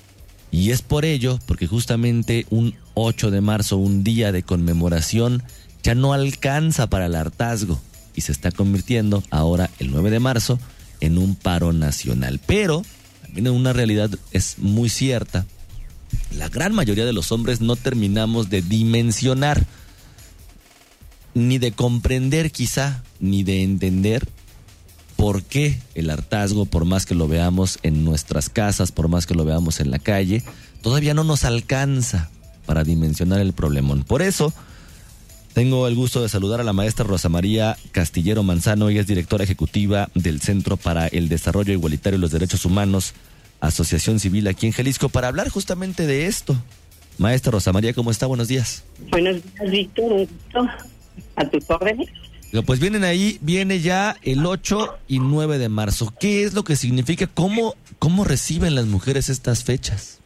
Y 0.52 0.72
es 0.72 0.82
por 0.82 1.06
ello, 1.06 1.40
porque 1.46 1.68
justamente 1.68 2.46
un 2.50 2.76
8 2.96 3.32
de 3.32 3.42
marzo, 3.42 3.78
un 3.78 4.04
día 4.04 4.32
de 4.32 4.44
conmemoración, 4.44 5.44
ya 5.84 5.96
no 5.96 6.14
alcanza 6.14 6.88
para 6.88 7.06
el 7.06 7.16
hartazgo 7.16 7.80
y 8.16 8.22
se 8.22 8.32
está 8.32 8.52
convirtiendo 8.52 9.24
ahora 9.30 9.70
el 9.80 9.92
9 9.92 10.10
de 10.10 10.20
marzo 10.20 10.60
en 11.02 11.18
un 11.18 11.36
paro 11.36 11.72
nacional. 11.72 12.40
Pero 12.46 12.84
también 13.22 13.50
una 13.50 13.74
realidad 13.74 14.10
es 14.32 14.58
muy 14.58 14.90
cierta. 14.90 15.46
La 16.36 16.50
gran 16.50 16.74
mayoría 16.74 17.06
de 17.06 17.14
los 17.14 17.32
hombres 17.32 17.62
no 17.62 17.76
terminamos 17.76 18.50
de 18.50 18.62
dimensionar, 18.62 19.66
ni 21.36 21.60
de 21.60 21.72
comprender 21.72 22.52
quizá, 22.52 23.04
ni 23.20 23.44
de 23.44 23.62
entender 23.62 24.28
por 25.20 25.44
qué 25.44 25.78
el 25.96 26.10
hartazgo, 26.10 26.66
por 26.66 26.86
más 26.86 27.06
que 27.06 27.14
lo 27.14 27.28
veamos 27.28 27.78
en 27.84 28.06
nuestras 28.06 28.48
casas, 28.48 28.94
por 28.94 29.10
más 29.10 29.26
que 29.26 29.36
lo 29.36 29.44
veamos 29.44 29.82
en 29.82 29.92
la 29.92 30.00
calle, 30.00 30.44
todavía 30.82 31.14
no 31.14 31.26
nos 31.26 31.44
alcanza 31.44 32.30
para 32.66 32.86
dimensionar 32.86 33.42
el 33.42 33.52
problemón. 33.52 34.04
Por 34.04 34.22
eso, 34.22 34.54
Tengo 35.54 35.88
el 35.88 35.96
gusto 35.96 36.22
de 36.22 36.30
saludar 36.30 36.62
a 36.62 36.64
la 36.64 36.74
maestra 36.74 37.04
Rosa 37.04 37.28
María 37.28 37.76
Castillero 37.92 38.44
Manzano, 38.44 38.88
ella 38.88 39.02
es 39.02 39.08
directora 39.08 39.44
ejecutiva 39.44 40.08
del 40.14 40.40
Centro 40.42 40.78
para 40.78 41.08
el 41.08 41.28
Desarrollo 41.28 41.74
Igualitario 41.74 42.18
y 42.18 42.22
los 42.22 42.32
Derechos 42.32 42.64
Humanos, 42.66 43.14
Asociación 43.60 44.20
Civil 44.20 44.48
aquí 44.48 44.68
en 44.68 44.74
Jalisco, 44.74 45.10
para 45.10 45.28
hablar 45.28 45.50
justamente 45.50 46.06
de 46.06 46.28
esto. 46.28 46.56
Maestra 47.18 47.52
Rosa 47.52 47.74
María, 47.74 47.94
¿cómo 47.94 48.12
está? 48.12 48.28
Buenos 48.28 48.48
días. 48.48 48.84
Buenos 49.10 49.38
días, 49.44 49.72
Víctor. 49.72 50.28
A 51.36 51.50
tus 51.50 51.70
órdenes. 51.70 52.08
Pues 52.66 52.80
vienen 52.80 53.04
ahí, 53.04 53.38
viene 53.42 53.80
ya 53.80 54.16
el 54.24 54.46
8 54.46 54.98
y 55.08 55.20
9 55.20 55.60
de 55.60 55.70
marzo. 55.70 56.14
¿Qué 56.20 56.44
es 56.44 56.56
lo 56.56 56.64
que 56.64 56.76
significa? 56.76 57.28
¿Cómo, 57.28 57.76
cómo 58.00 58.24
reciben 58.24 58.74
las 58.74 58.88
mujeres 58.88 59.30
estas 59.30 59.64
fechas? 59.64 60.20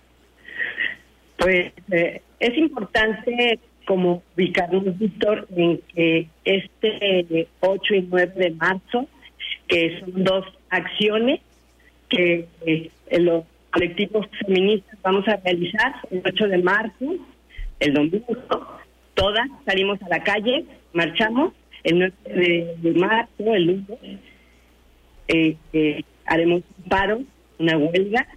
Pues 1.38 1.74
eh, 1.92 2.22
es 2.40 2.58
importante 2.58 3.60
como 3.86 4.24
ubicarnos, 4.38 4.98
Víctor, 4.98 5.48
en 5.56 5.82
que 5.94 6.30
este 6.46 7.48
8 7.60 7.96
y 7.96 8.02
9 8.10 8.34
de 8.38 8.52
marzo, 8.52 9.08
que 9.68 10.00
son 10.00 10.24
dos 10.24 10.46
acciones 10.70 11.42
que 12.08 12.48
eh, 12.66 12.90
los 13.20 13.44
colectivos 13.72 14.28
feministas 14.46 14.98
vamos 15.02 15.28
a 15.28 15.36
realizar 15.38 15.96
el 16.10 16.22
8 16.26 16.48
de 16.48 16.58
marzo, 16.60 17.16
el 17.80 17.94
domingo, 17.94 18.38
todas 19.14 19.48
salimos 19.66 20.02
a 20.04 20.10
la 20.10 20.24
calle, 20.24 20.66
marchamos, 20.94 21.54
el 21.84 22.14
9 22.26 22.76
de, 22.82 22.94
marzo, 22.94 23.54
el 23.54 23.64
lunes, 23.66 24.20
eh, 25.28 25.58
eh, 25.74 26.04
haremos 26.26 26.64
un 26.78 26.90
paro, 26.90 27.22
una 27.60 27.78
huelga, 27.78 28.28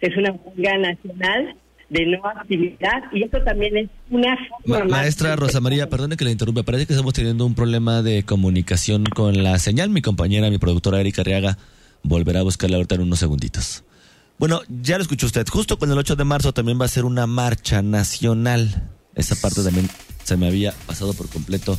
es 0.00 0.16
una 0.16 0.32
huelga 0.32 0.78
nacional 0.78 1.56
de 1.90 2.06
no 2.06 2.26
actividad 2.26 3.04
y 3.12 3.22
eso 3.22 3.38
también 3.44 3.76
es 3.76 3.90
una 4.10 4.36
forma 4.66 4.84
Maestra 4.84 5.36
Rosa 5.36 5.60
María, 5.60 5.88
perdone 5.88 6.16
que 6.16 6.24
le 6.24 6.30
interrumpa, 6.30 6.62
parece 6.62 6.86
que 6.86 6.92
estamos 6.94 7.12
teniendo 7.12 7.44
un 7.46 7.54
problema 7.54 8.02
de 8.02 8.24
comunicación 8.24 9.04
con 9.04 9.42
la 9.42 9.58
señal. 9.58 9.90
Mi 9.90 10.02
compañera, 10.02 10.50
mi 10.50 10.58
productora 10.58 11.00
Erika 11.00 11.22
Arriaga, 11.22 11.58
volverá 12.02 12.40
a 12.40 12.42
buscarla 12.42 12.76
ahorita 12.76 12.96
en 12.96 13.02
unos 13.02 13.18
segunditos. 13.18 13.84
Bueno, 14.38 14.62
ya 14.68 14.96
lo 14.96 15.02
escuchó 15.02 15.26
usted. 15.26 15.46
Justo 15.48 15.78
con 15.78 15.90
el 15.90 15.98
8 15.98 16.16
de 16.16 16.24
marzo 16.24 16.52
también 16.52 16.80
va 16.80 16.86
a 16.86 16.88
ser 16.88 17.04
una 17.04 17.26
marcha 17.26 17.82
nacional. 17.82 18.90
Esa 19.14 19.36
parte 19.36 19.62
también 19.62 19.88
se 20.24 20.36
me 20.36 20.48
había 20.48 20.72
pasado 20.86 21.12
por 21.14 21.28
completo 21.28 21.78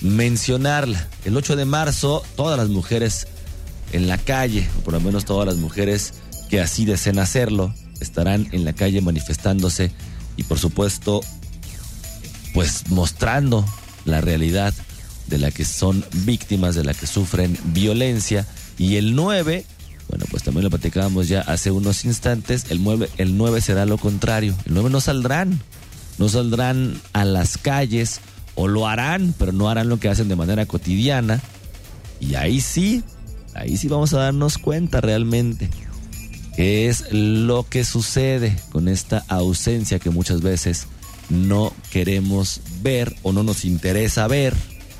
mencionarla. 0.00 1.06
El 1.24 1.36
8 1.36 1.56
de 1.56 1.64
marzo, 1.64 2.22
todas 2.36 2.58
las 2.58 2.68
mujeres 2.68 3.26
en 3.92 4.08
la 4.08 4.18
calle, 4.18 4.68
o 4.78 4.80
por 4.82 4.94
lo 4.94 5.00
menos 5.00 5.24
todas 5.24 5.46
las 5.46 5.56
mujeres 5.56 6.14
que 6.48 6.60
así 6.60 6.84
deseen 6.84 7.18
hacerlo, 7.18 7.74
estarán 8.00 8.48
en 8.52 8.64
la 8.64 8.72
calle 8.72 9.00
manifestándose 9.00 9.92
y 10.36 10.44
por 10.44 10.58
supuesto 10.58 11.20
pues 12.54 12.88
mostrando 12.88 13.64
la 14.04 14.20
realidad 14.20 14.74
de 15.28 15.38
la 15.38 15.50
que 15.50 15.64
son 15.64 16.04
víctimas, 16.24 16.74
de 16.74 16.84
la 16.84 16.94
que 16.94 17.06
sufren 17.06 17.56
violencia. 17.66 18.46
Y 18.78 18.96
el 18.96 19.14
9, 19.14 19.64
bueno, 20.08 20.24
pues 20.30 20.42
también 20.42 20.64
lo 20.64 20.70
platicábamos 20.70 21.28
ya 21.28 21.42
hace 21.42 21.70
unos 21.70 22.04
instantes, 22.04 22.66
el 22.70 22.82
9, 22.82 23.08
el 23.18 23.36
9 23.36 23.60
será 23.60 23.86
lo 23.86 23.98
contrario. 23.98 24.56
El 24.64 24.74
9 24.74 24.90
no 24.90 25.00
saldrán, 25.00 25.60
no 26.18 26.28
saldrán 26.28 27.00
a 27.12 27.24
las 27.24 27.58
calles 27.58 28.20
o 28.60 28.68
lo 28.68 28.86
harán, 28.86 29.34
pero 29.38 29.52
no 29.52 29.70
harán 29.70 29.88
lo 29.88 29.98
que 29.98 30.10
hacen 30.10 30.28
de 30.28 30.36
manera 30.36 30.66
cotidiana. 30.66 31.40
Y 32.20 32.34
ahí 32.34 32.60
sí, 32.60 33.02
ahí 33.54 33.78
sí 33.78 33.88
vamos 33.88 34.12
a 34.12 34.18
darnos 34.18 34.58
cuenta 34.58 35.00
realmente 35.00 35.70
qué 36.56 36.88
es 36.88 37.10
lo 37.10 37.66
que 37.66 37.84
sucede 37.84 38.54
con 38.70 38.88
esta 38.88 39.24
ausencia 39.28 39.98
que 39.98 40.10
muchas 40.10 40.42
veces 40.42 40.88
no 41.30 41.72
queremos 41.90 42.60
ver 42.82 43.16
o 43.22 43.32
no 43.32 43.42
nos 43.42 43.64
interesa 43.64 44.28
ver, 44.28 44.54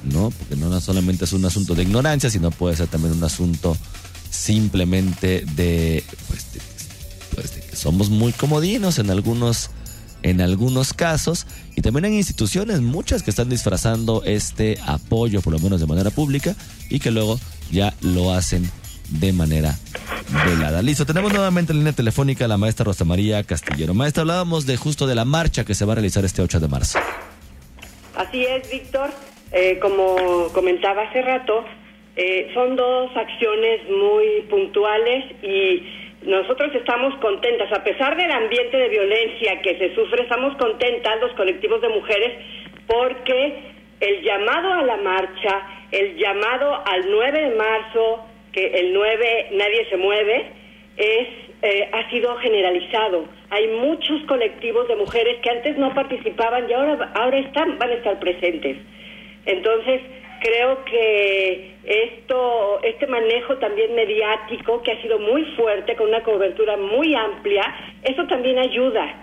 ¿no? 0.04 0.30
Porque 0.30 0.56
no 0.56 0.80
solamente 0.80 1.26
es 1.26 1.34
un 1.34 1.44
asunto 1.44 1.74
de 1.74 1.82
ignorancia, 1.82 2.30
sino 2.30 2.50
puede 2.50 2.76
ser 2.76 2.86
también 2.86 3.12
un 3.12 3.24
asunto 3.24 3.76
simplemente 4.30 5.44
de, 5.54 6.02
pues, 6.28 6.46
pues 7.34 7.50
que 7.50 7.76
somos 7.76 8.08
muy 8.08 8.32
comodinos 8.32 8.98
en 8.98 9.10
algunos, 9.10 9.68
en 10.22 10.40
algunos 10.40 10.92
casos. 10.92 11.46
Y 11.76 11.82
también 11.82 12.04
hay 12.06 12.16
instituciones, 12.16 12.80
muchas 12.80 13.22
que 13.22 13.30
están 13.30 13.48
disfrazando 13.48 14.22
este 14.24 14.78
apoyo, 14.86 15.40
por 15.40 15.52
lo 15.52 15.58
menos 15.58 15.80
de 15.80 15.86
manera 15.86 16.10
pública, 16.10 16.54
y 16.88 17.00
que 17.00 17.10
luego 17.10 17.38
ya 17.70 17.94
lo 18.00 18.32
hacen 18.32 18.70
de 19.08 19.32
manera 19.32 19.76
velada. 20.46 20.82
Listo, 20.82 21.04
tenemos 21.04 21.32
nuevamente 21.32 21.72
en 21.72 21.78
línea 21.78 21.92
telefónica 21.92 22.44
a 22.44 22.48
la 22.48 22.56
maestra 22.56 22.84
Rosa 22.84 23.04
María 23.04 23.42
Castillero. 23.44 23.94
Maestra, 23.94 24.22
hablábamos 24.22 24.66
de 24.66 24.76
justo 24.76 25.06
de 25.06 25.14
la 25.14 25.24
marcha 25.24 25.64
que 25.64 25.74
se 25.74 25.84
va 25.84 25.92
a 25.92 25.96
realizar 25.96 26.24
este 26.24 26.42
8 26.42 26.60
de 26.60 26.68
marzo. 26.68 26.98
Así 28.16 28.44
es, 28.44 28.70
Víctor. 28.70 29.10
Eh, 29.52 29.78
como 29.80 30.48
comentaba 30.52 31.02
hace 31.02 31.22
rato, 31.22 31.64
eh, 32.16 32.50
son 32.54 32.76
dos 32.76 33.10
acciones 33.16 33.80
muy 33.88 34.42
puntuales 34.48 35.24
y 35.42 35.82
nosotros 36.22 36.74
estamos 36.74 37.14
contentas, 37.16 37.72
a 37.72 37.82
pesar 37.82 38.16
del 38.16 38.30
ambiente 38.30 38.76
de 38.76 38.88
violencia 38.88 39.60
que 39.62 39.78
se 39.78 39.94
sufre, 39.94 40.22
estamos 40.22 40.54
contentas 40.56 41.20
los 41.20 41.32
colectivos 41.32 41.80
de 41.80 41.88
mujeres 41.88 42.32
porque 42.86 43.58
el 44.00 44.22
llamado 44.22 44.72
a 44.72 44.82
la 44.82 44.96
marcha, 44.98 45.62
el 45.92 46.16
llamado 46.16 46.82
al 46.84 47.10
9 47.10 47.40
de 47.40 47.56
marzo, 47.56 48.26
que 48.52 48.66
el 48.66 48.92
9 48.92 49.48
nadie 49.52 49.86
se 49.88 49.96
mueve, 49.96 50.46
es, 50.96 51.28
eh, 51.62 51.88
ha 51.92 52.10
sido 52.10 52.36
generalizado. 52.36 53.24
Hay 53.50 53.68
muchos 53.68 54.22
colectivos 54.24 54.88
de 54.88 54.96
mujeres 54.96 55.38
que 55.42 55.50
antes 55.50 55.78
no 55.78 55.94
participaban 55.94 56.68
y 56.68 56.72
ahora, 56.72 57.12
ahora 57.14 57.38
están, 57.38 57.78
van 57.78 57.90
a 57.90 57.94
estar 57.94 58.18
presentes. 58.18 58.76
Entonces, 59.46 60.02
creo 60.40 60.84
que 60.84 61.74
esto, 61.84 62.80
este 62.82 63.06
manejo 63.06 63.56
también 63.58 63.94
mediático, 63.94 64.82
que 64.82 64.92
ha 64.92 65.02
sido 65.02 65.18
muy 65.18 65.44
fuerte, 65.56 65.96
con 65.96 66.08
una 66.08 66.22
cobertura 66.22 66.76
muy 66.76 67.14
amplia, 67.14 67.62
eso 68.02 68.26
también 68.26 68.58
ayuda, 68.58 69.14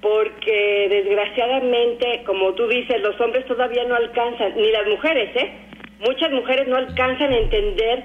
porque 0.00 0.86
desgraciadamente, 0.88 2.22
como 2.24 2.54
tú 2.54 2.68
dices, 2.68 3.00
los 3.00 3.20
hombres 3.20 3.44
todavía 3.46 3.84
no 3.84 3.96
alcanzan, 3.96 4.54
ni 4.56 4.70
las 4.70 4.86
mujeres, 4.86 5.34
¿eh? 5.36 5.52
Muchas 6.00 6.30
mujeres 6.30 6.66
no 6.68 6.76
alcanzan 6.76 7.32
a 7.32 7.38
entender 7.38 8.04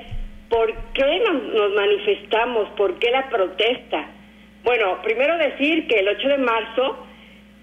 ¿Por 0.50 0.74
qué 0.94 1.20
nos, 1.20 1.74
manifestamos? 1.74 2.70
¿Por 2.78 3.00
qué 3.00 3.10
la 3.10 3.30
protesta? 3.30 4.08
Bueno, 4.64 5.02
primero 5.04 5.38
decir 5.38 5.88
que 5.88 6.00
el 6.00 6.08
8 6.08 6.28
de 6.28 6.38
marzo 6.38 7.05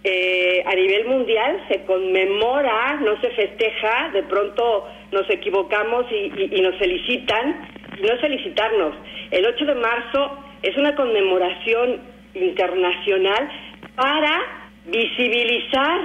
eh, 0.04 0.62
a 0.66 0.74
nivel 0.74 1.06
mundial 1.06 1.64
se 1.68 1.84
conmemora, 1.84 3.00
no 3.02 3.20
se 3.20 3.30
festeja, 3.30 4.10
de 4.12 4.22
pronto 4.24 4.88
nos 5.12 5.28
equivocamos 5.30 6.06
y, 6.10 6.60
nos 6.60 6.76
felicitan, 6.76 7.68
y 7.98 8.02
no 8.02 8.16
felicitarnos. 8.18 8.94
El 9.30 9.46
8 9.46 9.64
de 9.64 9.74
marzo 9.74 10.38
es 10.62 10.76
una 10.76 10.94
conmemoración 10.94 12.00
internacional 12.34 13.48
para 13.94 14.42
visibilizar 14.86 16.00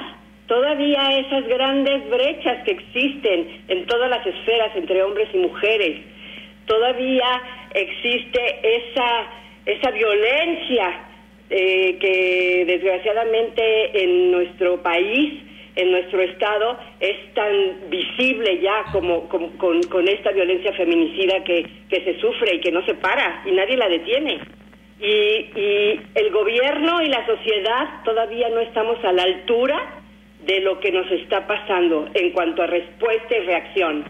todavía 0.46 1.20
esas 1.20 1.48
grandes 1.48 2.10
brechas 2.10 2.64
que 2.64 2.72
existen 2.72 3.64
en 3.68 3.86
todas 3.86 4.10
las 4.10 4.26
esferas 4.26 4.76
entre 4.76 5.04
hombres 5.04 5.30
y 5.34 5.38
mujeres 5.38 6.18
todavía 6.68 7.42
existe 7.74 8.60
esa, 8.62 9.28
esa 9.66 9.92
violencia 9.92 11.00
eh, 11.50 11.98
que 12.00 12.66
desgraciadamente 12.66 14.04
en 14.04 14.32
nuestro 14.32 14.82
país, 14.82 15.44
en 15.76 15.92
nuestro 15.92 16.22
estado, 16.22 16.78
es 17.00 17.34
tan 17.34 17.90
visible 17.90 18.60
ya 18.60 18.86
como, 18.92 19.30
con, 19.30 20.08
esta 20.08 20.32
violencia 20.32 20.74
feminicida 20.74 21.44
que, 21.44 21.66
que 21.90 22.04
se 22.04 22.20
sufre 22.20 22.56
y 22.56 22.60
que 22.60 22.72
no 22.72 22.84
se 22.86 22.96
para 22.96 23.44
y 23.46 23.52
nadie 23.52 23.78
la 23.78 23.88
detiene. 23.88 24.40
Y, 25.00 25.06
y 25.06 26.02
el 26.16 26.32
gobierno 26.32 27.02
y 27.02 27.08
la 27.08 27.26
sociedad 27.26 28.04
todavía 28.04 28.50
no 28.50 28.60
estamos 28.60 29.04
a 29.06 29.12
la 29.12 29.24
altura 29.24 30.02
de 30.46 30.60
lo 30.62 30.80
que 30.80 30.92
nos 30.92 31.10
está 31.12 31.46
pasando 31.46 32.10
en 32.14 32.32
cuanto 32.32 32.64
a 32.64 32.68
respuesta 32.68 33.38
y 33.38 33.46
reacción 33.46 34.06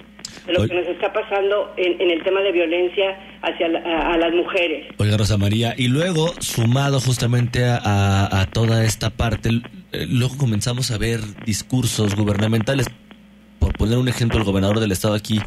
de 0.45 0.53
lo 0.53 0.67
que 0.67 0.73
nos 0.73 0.87
está 0.87 1.11
pasando 1.11 1.73
en, 1.77 2.11
el 2.11 2.23
tema 2.23 2.41
de 2.41 2.51
violencia 2.51 3.17
hacia 3.41 3.67
a, 3.67 4.17
las 4.17 4.33
mujeres. 4.33 4.87
Oiga, 4.97 5.17
Rosa 5.17 5.37
María, 5.37 5.73
y 5.77 5.87
luego, 5.87 6.33
sumado 6.39 6.99
justamente 6.99 7.63
a, 7.65 8.47
toda 8.51 8.85
esta 8.85 9.09
parte, 9.09 9.49
eh, 9.91 10.05
luego 10.09 10.37
comenzamos 10.37 10.91
a 10.91 10.97
ver 10.97 11.19
discursos 11.45 12.15
gubernamentales. 12.15 12.87
Por 13.59 13.73
poner 13.73 13.97
un 13.97 14.07
ejemplo, 14.07 14.37
el 14.37 14.45
gobernador 14.45 14.79
del 14.79 14.91
estado 14.91 15.15
aquí 15.15 15.41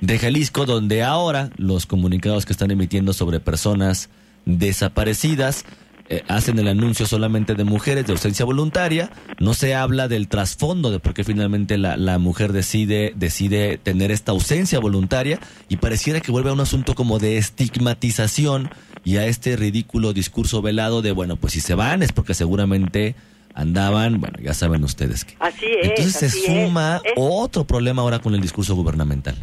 de 0.00 0.18
Jalisco, 0.18 0.66
donde 0.66 1.02
ahora 1.02 1.50
los 1.56 1.86
comunicados 1.86 2.44
que 2.46 2.52
están 2.52 2.70
emitiendo 2.70 3.12
sobre 3.12 3.40
personas 3.40 4.10
desaparecidas 4.44 5.64
eh, 6.08 6.22
hacen 6.28 6.58
el 6.58 6.68
anuncio 6.68 7.06
solamente 7.06 7.54
de 7.54 7.64
mujeres 7.64 8.06
de 8.06 8.12
ausencia 8.12 8.44
voluntaria, 8.44 9.10
no 9.38 9.54
se 9.54 9.74
habla 9.74 10.06
del 10.06 10.28
trasfondo 10.28 10.90
de 10.90 11.00
por 11.00 11.14
qué 11.14 11.24
finalmente 11.24 11.78
la, 11.78 11.96
la, 11.96 12.18
mujer 12.18 12.52
decide, 12.52 13.12
decide 13.16 13.78
tener 13.78 14.10
esta 14.10 14.32
ausencia 14.32 14.78
voluntaria 14.80 15.38
y 15.68 15.78
pareciera 15.78 16.20
que 16.20 16.30
vuelve 16.30 16.50
a 16.50 16.52
un 16.52 16.60
asunto 16.60 16.94
como 16.94 17.18
de 17.18 17.38
estigmatización 17.38 18.70
y 19.02 19.16
a 19.16 19.26
este 19.26 19.56
ridículo 19.56 20.12
discurso 20.12 20.60
velado 20.62 21.00
de, 21.00 21.12
bueno, 21.12 21.36
pues 21.36 21.54
si 21.54 21.60
se 21.60 21.74
van 21.74 22.02
es 22.02 22.12
porque 22.12 22.34
seguramente 22.34 23.14
andaban, 23.54 24.20
bueno, 24.20 24.38
ya 24.42 24.52
saben 24.52 24.84
ustedes 24.84 25.24
que. 25.24 25.34
Así 25.40 25.66
es. 25.66 25.88
Entonces 25.88 26.12
se 26.12 26.28
suma 26.28 27.00
otro 27.16 27.64
problema 27.64 28.02
ahora 28.02 28.18
con 28.18 28.34
el 28.34 28.40
discurso 28.40 28.74
gubernamental. 28.74 29.36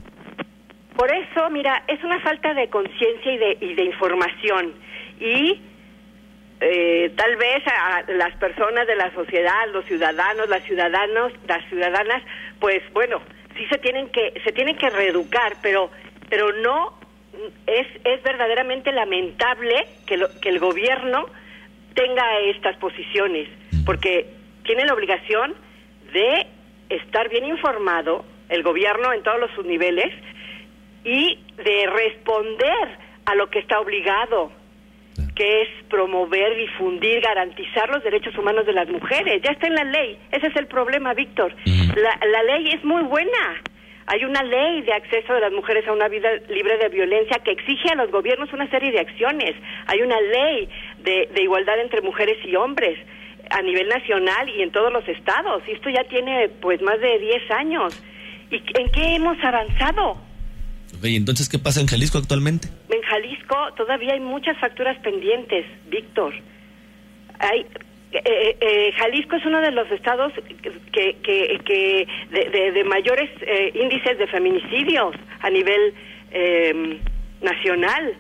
Por 0.96 1.10
eso, 1.12 1.50
mira, 1.50 1.84
es 1.88 2.04
una 2.04 2.20
falta 2.20 2.54
de 2.54 2.70
conciencia 2.70 3.34
y 3.34 3.38
de, 3.38 3.58
y 3.62 3.74
de 3.74 3.86
información. 3.86 4.74
Y 5.20 5.62
eh, 6.62 7.12
tal 7.16 7.36
vez 7.38 7.64
a 7.66 8.04
las 8.08 8.36
personas 8.36 8.86
de 8.86 8.96
la 8.96 9.12
sociedad, 9.14 9.68
los 9.74 9.84
ciudadanos, 9.86 10.48
las 10.48 10.64
ciudadanos, 10.64 11.34
las 11.48 11.68
ciudadanas, 11.70 12.22
pues 12.60 12.84
bueno, 12.94 13.20
sí 13.58 13.66
se 13.66 13.80
tienen 13.80 14.10
que 14.10 14.40
se 14.44 14.52
tienen 14.52 14.78
que 14.78 14.92
reeducar, 14.92 15.56
pero 15.64 15.90
pero 16.30 16.54
no 16.54 17.00
es 17.66 17.88
es 18.04 18.22
verdaderamente 18.22 18.92
lamentable 18.92 19.88
que 20.06 20.24
que 20.40 20.50
el 20.50 20.60
gobierno 20.60 21.26
tenga 21.96 22.40
estas 22.42 22.78
posiciones, 22.78 23.50
porque 23.84 24.28
tiene 24.64 24.86
la 24.86 24.94
obligación 24.94 25.56
de 26.14 26.46
estar 26.90 27.28
bien 27.30 27.46
informado 27.46 28.24
el 28.50 28.62
gobierno 28.62 29.14
en 29.14 29.24
todos 29.24 29.40
los 29.40 29.66
niveles 29.66 30.14
y 31.04 31.40
de 31.56 31.88
responder 31.88 32.98
a 33.26 33.34
lo 33.34 33.50
que 33.50 33.60
está 33.60 33.80
obligado 33.80 34.52
que 35.36 35.62
es 35.64 35.70
promover, 35.90 36.56
difundir, 36.56 37.22
garantizar 37.22 37.90
los 37.90 38.04
derechos 38.04 38.38
humanos 38.38 38.66
de 38.66 38.74
las 38.74 38.88
mujeres. 38.90 39.42
Ya 39.42 39.52
está 39.52 39.68
en 39.68 39.76
la 39.76 39.84
ley. 39.84 40.18
Ese 40.32 40.48
es 40.48 40.56
el 40.56 40.68
problema, 40.68 41.14
Víctor. 41.14 41.56
La, 41.66 42.20
la 42.28 42.44
ley 42.44 42.70
es 42.74 42.84
muy 42.84 43.04
buena. 43.04 43.62
Hay 44.08 44.26
una 44.26 44.44
ley 44.44 44.82
de 44.82 44.94
acceso 44.94 45.34
de 45.34 45.42
las 45.42 45.54
mujeres 45.54 45.88
a 45.88 45.94
una 45.94 46.08
vida 46.08 46.30
libre 46.50 46.78
de 46.78 46.90
violencia 46.90 47.40
que 47.44 47.52
exige 47.52 47.90
a 47.92 47.96
los 47.96 48.12
gobiernos 48.12 48.52
una 48.52 48.70
serie 48.70 48.92
de 48.92 49.00
acciones. 49.00 49.56
Hay 49.88 50.02
una 50.02 50.20
ley 50.20 50.70
de, 51.00 51.30
de 51.34 51.44
igualdad 51.44 51.80
entre 51.80 52.02
mujeres 52.02 52.38
y 52.44 52.56
hombres 52.56 52.98
a 53.50 53.62
nivel 53.62 53.88
nacional 53.88 54.50
y 54.50 54.62
en 54.62 54.72
todos 54.72 54.92
los 54.92 55.08
estados. 55.08 55.64
Y 55.68 55.72
esto 55.72 55.90
ya 55.90 56.04
tiene 56.06 56.50
pues 56.62 56.82
más 56.82 57.00
de 57.00 57.20
10 57.20 57.52
años. 57.52 58.04
¿Y 58.50 58.58
en 58.58 58.90
qué 58.90 59.16
hemos 59.16 59.42
avanzado? 59.44 60.18
¿Y 61.04 61.16
entonces 61.16 61.50
qué 61.50 61.60
pasa 61.60 61.82
en 61.82 61.88
Jalisco 61.88 62.18
actualmente? 62.18 62.68
En 62.90 63.02
Jalisco 63.02 63.56
todavía 63.76 64.14
hay 64.14 64.20
muchas 64.20 64.58
facturas 64.60 64.98
pendientes, 65.00 65.66
Víctor. 65.90 66.34
Hay, 67.40 67.66
eh, 68.12 68.58
eh, 68.60 68.92
Jalisco 68.98 69.36
es 69.36 69.46
uno 69.46 69.62
de 69.62 69.72
los 69.72 69.90
estados 69.92 70.34
que, 70.92 71.18
que, 71.24 71.60
que 71.66 72.08
de, 72.30 72.72
de, 72.72 72.84
mayores 72.84 73.30
eh, 73.42 73.72
índices 73.76 74.18
de 74.18 74.28
feminicidios 74.28 75.16
a 75.40 75.50
nivel 75.50 75.94
eh, 76.32 77.00
nacional. 77.42 78.14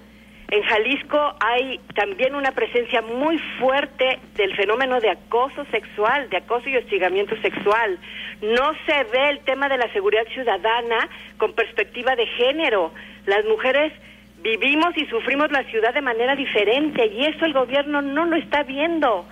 En 0.51 0.63
Jalisco 0.63 1.33
hay 1.39 1.79
también 1.95 2.35
una 2.35 2.51
presencia 2.51 3.01
muy 3.01 3.37
fuerte 3.57 4.19
del 4.35 4.53
fenómeno 4.57 4.99
de 4.99 5.09
acoso 5.09 5.63
sexual, 5.71 6.29
de 6.29 6.37
acoso 6.37 6.67
y 6.67 6.75
hostigamiento 6.75 7.37
sexual. 7.41 7.97
No 8.41 8.73
se 8.85 9.03
ve 9.13 9.29
el 9.29 9.39
tema 9.45 9.69
de 9.69 9.77
la 9.77 9.89
seguridad 9.93 10.27
ciudadana 10.33 11.07
con 11.37 11.53
perspectiva 11.53 12.17
de 12.17 12.27
género. 12.27 12.91
Las 13.27 13.45
mujeres 13.45 13.93
vivimos 14.41 14.89
y 14.97 15.05
sufrimos 15.05 15.49
la 15.51 15.63
ciudad 15.71 15.93
de 15.93 16.01
manera 16.01 16.35
diferente 16.35 17.05
y 17.05 17.27
eso 17.27 17.45
el 17.45 17.53
gobierno 17.53 18.01
no 18.01 18.25
lo 18.25 18.35
está 18.35 18.63
viendo. 18.63 19.25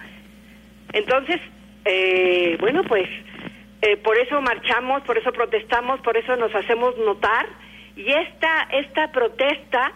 Entonces, 0.93 1.41
eh, 1.84 2.55
bueno, 2.62 2.84
pues 2.86 3.10
eh, 3.82 3.97
por 3.97 4.17
eso 4.17 4.39
marchamos, 4.39 5.01
por 5.01 5.17
eso 5.17 5.34
protestamos, 5.34 5.99
por 5.99 6.15
eso 6.15 6.38
nos 6.38 6.55
hacemos 6.55 6.97
notar 6.99 7.45
y 7.97 8.10
esta 8.10 8.69
esta 8.71 9.12
protesta 9.12 9.91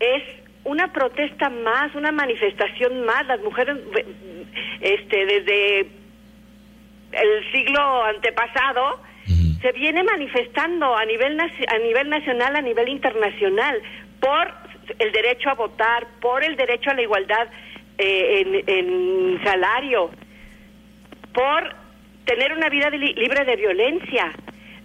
es 0.00 0.22
una 0.66 0.92
protesta 0.92 1.48
más, 1.48 1.94
una 1.94 2.12
manifestación 2.12 3.04
más. 3.04 3.26
Las 3.26 3.40
mujeres, 3.40 3.76
este, 4.80 5.26
desde 5.26 5.80
el 7.12 7.52
siglo 7.52 8.04
antepasado, 8.04 9.00
se 9.62 9.72
viene 9.72 10.02
manifestando 10.02 10.96
a 10.96 11.04
nivel, 11.04 11.40
a 11.40 11.78
nivel 11.78 12.08
nacional, 12.08 12.56
a 12.56 12.62
nivel 12.62 12.88
internacional, 12.88 13.80
por 14.20 14.52
el 14.98 15.12
derecho 15.12 15.50
a 15.50 15.54
votar, 15.54 16.06
por 16.20 16.44
el 16.44 16.56
derecho 16.56 16.90
a 16.90 16.94
la 16.94 17.02
igualdad 17.02 17.48
eh, 17.98 18.64
en, 18.66 18.76
en, 18.76 19.44
salario, 19.44 20.10
por 21.32 21.74
tener 22.24 22.52
una 22.52 22.68
vida 22.68 22.90
libre 22.90 23.44
de 23.44 23.56
violencia. 23.56 24.32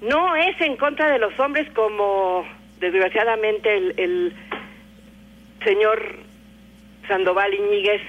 No 0.02 0.36
es 0.36 0.60
en 0.62 0.78
contra 0.78 1.12
de 1.12 1.19
los 1.19 1.38
hombres 1.39 1.69
como 1.71 2.45
desgraciadamente 2.80 3.78
el 3.97 4.34
señor 5.63 6.19
Sandoval 7.08 7.54
Iñiguez 7.54 8.02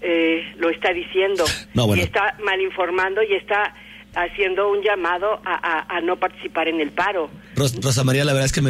eh, 0.00 0.54
lo 0.58 0.70
está 0.70 0.92
diciendo 0.92 1.44
y 1.96 2.00
está 2.00 2.36
mal 2.44 2.60
informando 2.60 3.22
y 3.22 3.34
está 3.34 3.74
haciendo 4.14 4.70
un 4.70 4.82
llamado 4.82 5.40
a, 5.44 6.00
no 6.02 6.16
participar 6.16 6.66
en 6.66 6.80
el 6.80 6.90
paro. 6.90 7.30
Rosa 7.54 8.02
María, 8.02 8.24
la 8.24 8.32
verdad 8.32 8.46
es 8.46 8.52
que 8.52 8.62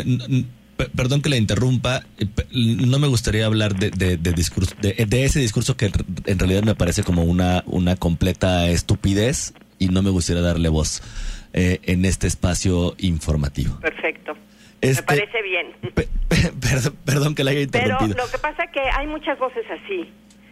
perdón 0.89 1.23
que 1.23 1.29
la 1.29 1.37
interrumpa, 1.37 2.03
eh, 2.19 2.27
no 2.53 2.99
me 2.99 3.07
gustaría 3.09 3.47
hablar 3.47 3.75
de, 3.75 3.91
de, 3.91 4.33
discurso, 4.33 4.75
de, 4.81 5.25
ese 5.25 5.41
discurso 5.41 5.77
que 5.77 5.91
en 6.27 6.39
realidad 6.39 6.63
me 6.63 6.75
parece 6.75 7.03
como 7.03 7.25
una, 7.25 7.63
una 7.67 7.97
completa 7.97 8.69
estupidez 8.69 9.55
y 9.79 9.89
no 9.89 10.03
me 10.03 10.11
gustaría 10.11 10.43
darle 10.43 10.69
voz 10.69 11.03
eh, 11.53 11.81
en 11.85 12.05
este 12.05 12.27
espacio 12.27 12.95
informativo. 12.99 13.79
Perfecto. 13.81 14.35
Me 14.83 14.91
este, 14.91 15.03
parece 15.03 15.43
bien. 15.43 15.67
perdón, 17.07 17.35
que 17.35 17.45
la 17.45 17.51
haya 17.53 17.61
interrumpido. 17.61 18.15
Pero 18.15 18.25
lo 18.25 18.31
que 18.31 18.39
pasa 18.39 18.65
es 18.65 18.71
que 18.71 18.81
hay 18.81 19.07
muchas 19.07 19.39
voces 19.39 19.65
así. 19.71 20.11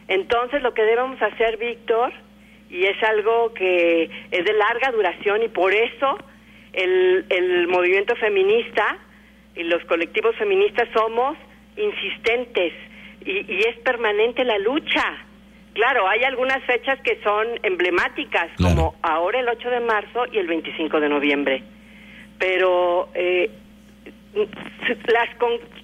Entonces 0.08 0.62
lo 0.62 0.72
que 0.74 0.82
debemos 0.82 1.20
hacer, 1.20 1.58
Víctor, 1.58 2.12
y 2.70 2.84
es 2.84 3.02
algo 3.02 3.52
que 3.54 4.10
es 4.30 4.44
de 4.44 4.52
larga 4.52 4.90
duración 4.92 5.42
y 5.42 5.48
por 5.48 5.72
eso 5.72 6.18
el, 6.72 7.26
el 7.28 7.68
movimiento 7.68 8.14
feminista 8.16 8.98
y 9.54 9.64
los 9.64 9.84
colectivos 9.84 10.36
feministas 10.36 10.88
somos 10.94 11.36
insistentes 11.76 12.72
y, 13.24 13.52
y 13.52 13.60
es 13.60 13.76
permanente 13.78 14.44
la 14.44 14.58
lucha. 14.58 15.04
Claro, 15.74 16.08
hay 16.08 16.24
algunas 16.24 16.62
fechas 16.64 16.98
que 17.02 17.20
son 17.22 17.46
emblemáticas, 17.62 18.50
como 18.56 18.96
ahora 19.02 19.40
el 19.40 19.48
8 19.48 19.70
de 19.70 19.80
marzo 19.80 20.24
y 20.32 20.38
el 20.38 20.46
25 20.48 20.98
de 20.98 21.08
noviembre. 21.08 21.62
Pero 22.38 23.10
eh, 23.14 23.50
las 24.34 25.28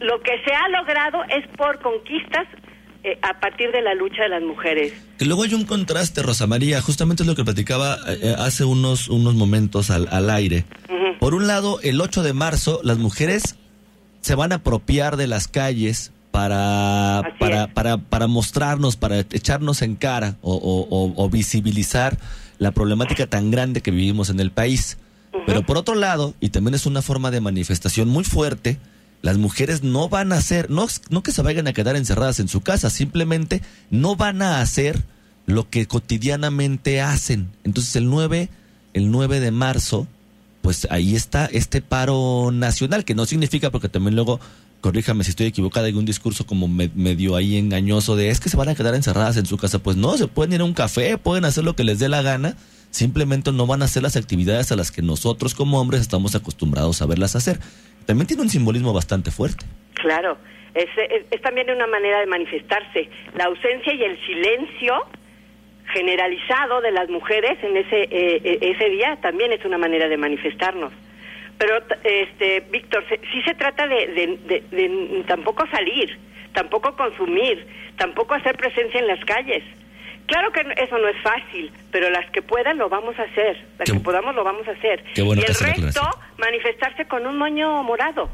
lo 0.00 0.20
que 0.20 0.32
se 0.44 0.54
ha 0.54 0.68
logrado 0.68 1.22
es 1.24 1.46
por 1.56 1.80
conquistas 1.80 2.46
eh, 3.02 3.18
a 3.20 3.38
partir 3.38 3.70
de 3.70 3.82
la 3.82 3.94
lucha 3.94 4.22
de 4.22 4.30
las 4.30 4.42
mujeres. 4.42 4.94
Que 5.18 5.26
luego 5.26 5.42
hay 5.42 5.52
un 5.52 5.66
contraste, 5.66 6.22
Rosa 6.22 6.46
María, 6.46 6.80
justamente 6.80 7.22
es 7.22 7.26
lo 7.26 7.34
que 7.34 7.44
platicaba 7.44 7.96
eh, 8.08 8.18
eh, 8.22 8.34
hace 8.38 8.64
unos, 8.64 9.08
unos 9.08 9.34
momentos 9.34 9.90
al, 9.90 10.08
al 10.10 10.30
aire. 10.30 10.64
Por 11.20 11.34
un 11.34 11.46
lado, 11.46 11.80
el 11.82 12.00
8 12.00 12.22
de 12.22 12.32
marzo, 12.32 12.80
las 12.82 12.98
mujeres 12.98 13.56
se 14.20 14.34
van 14.34 14.52
a 14.52 14.56
apropiar 14.56 15.16
de 15.16 15.26
las 15.26 15.48
calles 15.48 16.12
para, 16.30 17.22
para, 17.38 17.68
para, 17.68 17.98
para, 17.98 18.26
mostrarnos, 18.26 18.96
para 18.96 19.20
echarnos 19.20 19.82
en 19.82 19.96
cara 19.96 20.36
o, 20.42 20.54
o, 20.54 21.12
o 21.22 21.30
visibilizar 21.30 22.18
la 22.58 22.72
problemática 22.72 23.26
tan 23.26 23.50
grande 23.50 23.82
que 23.82 23.90
vivimos 23.90 24.30
en 24.30 24.40
el 24.40 24.50
país. 24.50 24.98
Pero 25.46 25.64
por 25.64 25.76
otro 25.76 25.94
lado, 25.94 26.34
y 26.40 26.50
también 26.50 26.74
es 26.74 26.86
una 26.86 27.02
forma 27.02 27.30
de 27.30 27.40
manifestación 27.40 28.08
muy 28.08 28.24
fuerte, 28.24 28.78
las 29.22 29.38
mujeres 29.38 29.82
no 29.82 30.08
van 30.08 30.32
a 30.32 30.36
hacer, 30.36 30.70
no, 30.70 30.86
no 31.08 31.22
que 31.22 31.32
se 31.32 31.42
vayan 31.42 31.66
a 31.66 31.72
quedar 31.72 31.96
encerradas 31.96 32.40
en 32.40 32.48
su 32.48 32.60
casa, 32.60 32.90
simplemente 32.90 33.62
no 33.90 34.16
van 34.16 34.42
a 34.42 34.60
hacer 34.60 35.02
lo 35.46 35.68
que 35.70 35.86
cotidianamente 35.86 37.00
hacen. 37.00 37.50
Entonces 37.64 37.96
el 37.96 38.08
9, 38.10 38.48
el 38.92 39.10
9 39.10 39.40
de 39.40 39.50
marzo, 39.50 40.06
pues 40.62 40.86
ahí 40.90 41.14
está 41.14 41.46
este 41.46 41.82
paro 41.82 42.50
nacional, 42.52 43.04
que 43.04 43.14
no 43.14 43.26
significa, 43.26 43.70
porque 43.70 43.88
también 43.88 44.14
luego, 44.14 44.40
corríjame 44.80 45.24
si 45.24 45.30
estoy 45.30 45.46
equivocada, 45.46 45.86
hay 45.86 45.94
un 45.94 46.04
discurso 46.04 46.46
como 46.46 46.68
medio 46.68 47.36
ahí 47.36 47.56
engañoso 47.56 48.16
de 48.16 48.28
es 48.28 48.40
que 48.40 48.50
se 48.50 48.56
van 48.56 48.68
a 48.68 48.74
quedar 48.74 48.94
encerradas 48.94 49.36
en 49.36 49.46
su 49.46 49.56
casa. 49.56 49.78
Pues 49.78 49.96
no, 49.96 50.16
se 50.16 50.28
pueden 50.28 50.52
ir 50.52 50.60
a 50.60 50.64
un 50.64 50.74
café, 50.74 51.18
pueden 51.18 51.44
hacer 51.44 51.64
lo 51.64 51.74
que 51.74 51.84
les 51.84 51.98
dé 51.98 52.08
la 52.08 52.22
gana 52.22 52.56
simplemente 52.94 53.50
no 53.50 53.66
van 53.66 53.82
a 53.82 53.86
hacer 53.86 54.02
las 54.04 54.16
actividades 54.16 54.70
a 54.70 54.76
las 54.76 54.92
que 54.92 55.02
nosotros 55.02 55.54
como 55.54 55.80
hombres 55.80 56.00
estamos 56.00 56.36
acostumbrados 56.36 57.02
a 57.02 57.06
verlas 57.06 57.34
hacer. 57.34 57.58
También 58.06 58.28
tiene 58.28 58.42
un 58.42 58.48
simbolismo 58.48 58.92
bastante 58.92 59.32
fuerte. 59.32 59.66
Claro, 59.94 60.38
es, 60.74 60.88
es, 61.30 61.42
también 61.42 61.70
una 61.70 61.88
manera 61.88 62.20
de 62.20 62.26
manifestarse. 62.26 63.08
La 63.34 63.46
ausencia 63.46 63.92
y 63.94 64.02
el 64.04 64.16
silencio 64.24 64.94
generalizado 65.92 66.80
de 66.82 66.92
las 66.92 67.08
mujeres 67.10 67.58
en 67.62 67.76
ese, 67.76 68.02
eh, 68.02 68.40
eh, 68.44 68.58
ese 68.60 68.88
día 68.90 69.18
también 69.20 69.52
es 69.52 69.64
una 69.64 69.76
manera 69.76 70.08
de 70.08 70.16
manifestarnos. 70.16 70.92
Pero, 71.58 71.82
este, 72.04 72.60
Víctor, 72.70 73.04
sí 73.08 73.42
se 73.42 73.54
trata 73.54 73.88
de, 73.88 74.38
de 74.46 75.24
tampoco 75.26 75.66
salir, 75.68 76.16
tampoco 76.52 76.94
consumir, 76.96 77.66
tampoco 77.96 78.34
hacer 78.34 78.56
presencia 78.56 79.00
en 79.00 79.08
las 79.08 79.24
calles 79.24 79.64
Claro 80.26 80.52
que 80.52 80.60
eso 80.82 80.96
no 80.98 81.08
es 81.08 81.20
fácil, 81.22 81.70
pero 81.90 82.08
las 82.10 82.30
que 82.30 82.40
puedan 82.40 82.78
lo 82.78 82.88
vamos 82.88 83.18
a 83.18 83.22
hacer, 83.22 83.62
las 83.78 83.90
que 83.90 84.00
podamos 84.00 84.34
lo 84.34 84.42
vamos 84.42 84.66
a 84.66 84.70
hacer. 84.70 85.04
y 85.14 85.20
el 85.20 85.54
resto, 85.54 86.00
manifestarse 86.38 87.06
con 87.06 87.26
un 87.26 87.36
moño 87.36 87.82
morado. 87.82 88.30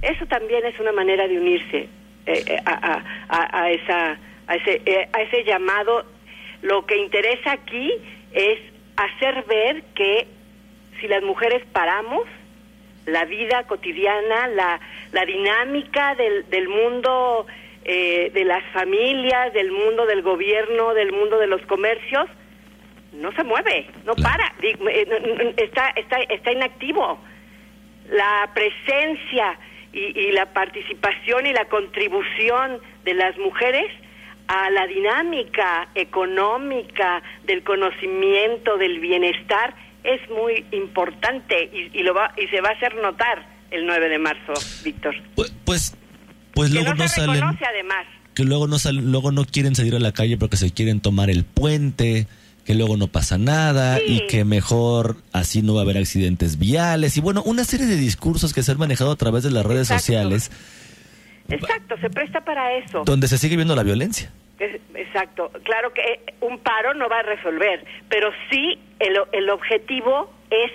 Eso 0.00 0.24
también 0.26 0.64
es 0.64 0.78
una 0.80 0.92
manera 0.92 1.28
de 1.28 1.38
unirse 1.38 1.88
eh, 2.26 2.44
eh, 2.46 2.58
a, 2.64 3.02
a, 3.28 3.62
a, 3.62 3.70
esa, 3.70 4.18
a, 4.46 4.54
ese, 4.54 4.80
eh, 4.86 5.08
a 5.12 5.22
ese 5.22 5.44
llamado 5.44 6.04
lo 6.62 6.86
que 6.86 6.96
interesa 6.96 7.52
aquí 7.52 7.92
es 8.32 8.58
hacer 8.96 9.44
ver 9.44 9.82
que 9.94 10.26
si 11.00 11.08
las 11.08 11.22
mujeres 11.22 11.64
paramos, 11.72 12.26
la 13.06 13.24
vida 13.24 13.64
cotidiana, 13.64 14.48
la, 14.48 14.80
la 15.12 15.24
dinámica 15.24 16.14
del, 16.14 16.48
del 16.50 16.68
mundo 16.68 17.46
eh, 17.90 18.30
de 18.34 18.44
las 18.44 18.62
familias, 18.74 19.54
del 19.54 19.72
mundo 19.72 20.04
del 20.04 20.20
gobierno, 20.20 20.92
del 20.92 21.10
mundo 21.10 21.38
de 21.38 21.46
los 21.46 21.62
comercios, 21.62 22.28
no 23.14 23.32
se 23.32 23.42
mueve, 23.44 23.86
no 24.04 24.14
para, 24.14 24.52
eh, 24.60 25.54
está, 25.56 25.88
está, 25.96 26.18
está 26.20 26.52
inactivo. 26.52 27.18
La 28.10 28.50
presencia 28.52 29.58
y, 29.94 30.20
y 30.20 30.32
la 30.32 30.52
participación 30.52 31.46
y 31.46 31.54
la 31.54 31.64
contribución 31.64 32.78
de 33.04 33.14
las 33.14 33.38
mujeres 33.38 33.90
a 34.48 34.68
la 34.68 34.86
dinámica 34.86 35.88
económica 35.94 37.22
del 37.44 37.62
conocimiento 37.64 38.76
del 38.76 39.00
bienestar 39.00 39.74
es 40.04 40.20
muy 40.28 40.66
importante 40.72 41.70
y, 41.72 41.98
y, 41.98 42.02
lo 42.02 42.12
va, 42.12 42.34
y 42.36 42.46
se 42.48 42.60
va 42.60 42.68
a 42.68 42.72
hacer 42.72 42.96
notar 42.96 43.46
el 43.70 43.86
9 43.86 44.10
de 44.10 44.18
marzo, 44.18 44.52
Víctor. 44.84 45.14
Pues, 45.34 45.54
pues, 45.64 45.96
pues 46.58 46.70
luego 46.72 46.92
que 46.92 46.98
no, 46.98 47.04
no, 47.04 47.08
se 47.08 47.14
salen, 47.16 47.34
reconoce 47.34 47.64
además. 47.64 48.06
que 48.34 48.44
luego 48.44 48.66
no 48.66 48.78
salen, 48.78 49.10
luego 49.12 49.32
no 49.32 49.44
quieren 49.44 49.74
salir 49.74 49.94
a 49.94 49.98
la 50.00 50.12
calle 50.12 50.36
porque 50.36 50.56
se 50.56 50.70
quieren 50.72 51.00
tomar 51.00 51.30
el 51.30 51.44
puente, 51.44 52.26
que 52.64 52.74
luego 52.74 52.96
no 52.96 53.06
pasa 53.08 53.38
nada 53.38 53.96
Sí. 53.98 54.04
y 54.06 54.26
que 54.26 54.44
mejor 54.44 55.16
así 55.32 55.62
no 55.62 55.74
va 55.74 55.80
a 55.80 55.84
haber 55.84 55.96
accidentes 55.98 56.58
viales 56.58 57.16
y 57.16 57.20
bueno, 57.20 57.42
una 57.44 57.64
serie 57.64 57.86
de 57.86 57.96
discursos 57.96 58.52
que 58.52 58.62
se 58.62 58.72
han 58.72 58.78
manejado 58.78 59.10
a 59.12 59.16
través 59.16 59.42
de 59.44 59.50
las 59.50 59.64
redes 59.64 59.90
Exacto. 59.90 60.00
sociales 60.02 60.50
Exacto, 61.48 61.96
se 62.00 62.10
presta 62.10 62.44
para 62.44 62.74
eso. 62.76 63.04
donde 63.06 63.26
se 63.28 63.38
sigue 63.38 63.56
viendo 63.56 63.74
la 63.74 63.82
violencia. 63.82 64.30
Exacto. 64.94 65.50
Claro 65.64 65.94
que 65.94 66.34
un 66.42 66.58
paro 66.58 66.92
no 66.94 67.08
va 67.08 67.20
a 67.20 67.22
resolver, 67.22 67.84
pero 68.10 68.30
sí 68.50 68.78
el, 68.98 69.14
el 69.32 69.48
objetivo 69.48 70.30
es 70.50 70.70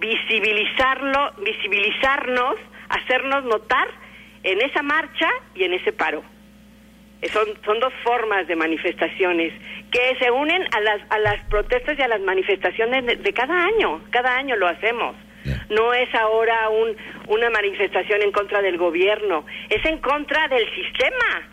visibilizarlo, 0.00 1.32
visibilizarnos, 1.44 2.54
hacernos 2.90 3.44
notar 3.44 3.88
en 4.52 4.60
esa 4.62 4.82
marcha 4.82 5.28
y 5.54 5.64
en 5.64 5.74
ese 5.74 5.92
paro. 5.92 6.22
Eh, 7.22 7.28
Son, 7.30 7.46
son 7.64 7.80
dos 7.80 7.92
formas 8.04 8.46
de 8.46 8.56
manifestaciones 8.56 9.52
que 9.90 10.16
se 10.20 10.30
unen 10.30 10.62
a 10.76 10.80
las, 10.80 11.00
a 11.10 11.18
las 11.18 11.44
protestas 11.48 11.98
y 11.98 12.02
a 12.02 12.08
las 12.08 12.20
manifestaciones 12.20 13.04
de, 13.06 13.16
de 13.16 13.32
cada 13.32 13.54
año. 13.64 14.02
Cada 14.10 14.36
año 14.36 14.56
lo 14.56 14.68
hacemos. 14.68 15.16
No 15.70 15.94
es 15.94 16.12
ahora 16.14 16.68
un, 16.68 16.96
una 17.28 17.50
manifestación 17.50 18.22
en 18.22 18.32
contra 18.32 18.60
del 18.60 18.76
gobierno, 18.76 19.46
es 19.70 19.84
en 19.84 19.98
contra 19.98 20.46
del 20.48 20.66
sistema 20.74 21.48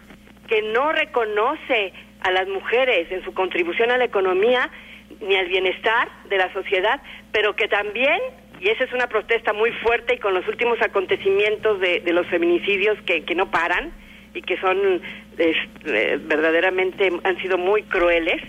que 0.48 0.62
no 0.62 0.92
reconoce 0.92 1.94
a 2.22 2.32
las 2.32 2.48
mujeres 2.48 3.12
en 3.12 3.24
su 3.24 3.34
contribución 3.34 3.92
a 3.92 3.98
la 3.98 4.06
economía 4.06 4.70
ni 5.22 5.36
al 5.36 5.48
bienestar 5.48 6.10
de 6.30 6.38
la 6.38 6.52
sociedad, 6.52 7.00
pero 7.32 7.56
que 7.56 7.68
también, 7.68 8.20
y 8.60 8.70
esa 8.70 8.84
es 8.84 8.94
una 8.94 9.08
protesta 9.08 9.54
muy 9.54 9.72
fuerte 9.72 10.16
y 10.16 10.20
con 10.20 10.34
los 10.34 10.48
últimos 10.48 10.82
acontecimientos 10.82 11.80
de, 11.80 12.02
los 12.14 12.28
feminicidios 12.28 12.98
que, 13.06 13.24
que 13.24 13.36
no 13.36 13.52
paran 13.52 13.92
y 14.34 14.42
que 14.42 14.58
son 14.58 15.02
eh, 15.38 16.20
verdaderamente 16.22 17.12
han 17.24 17.42
sido 17.42 17.58
muy 17.58 17.84
crueles, 17.84 18.42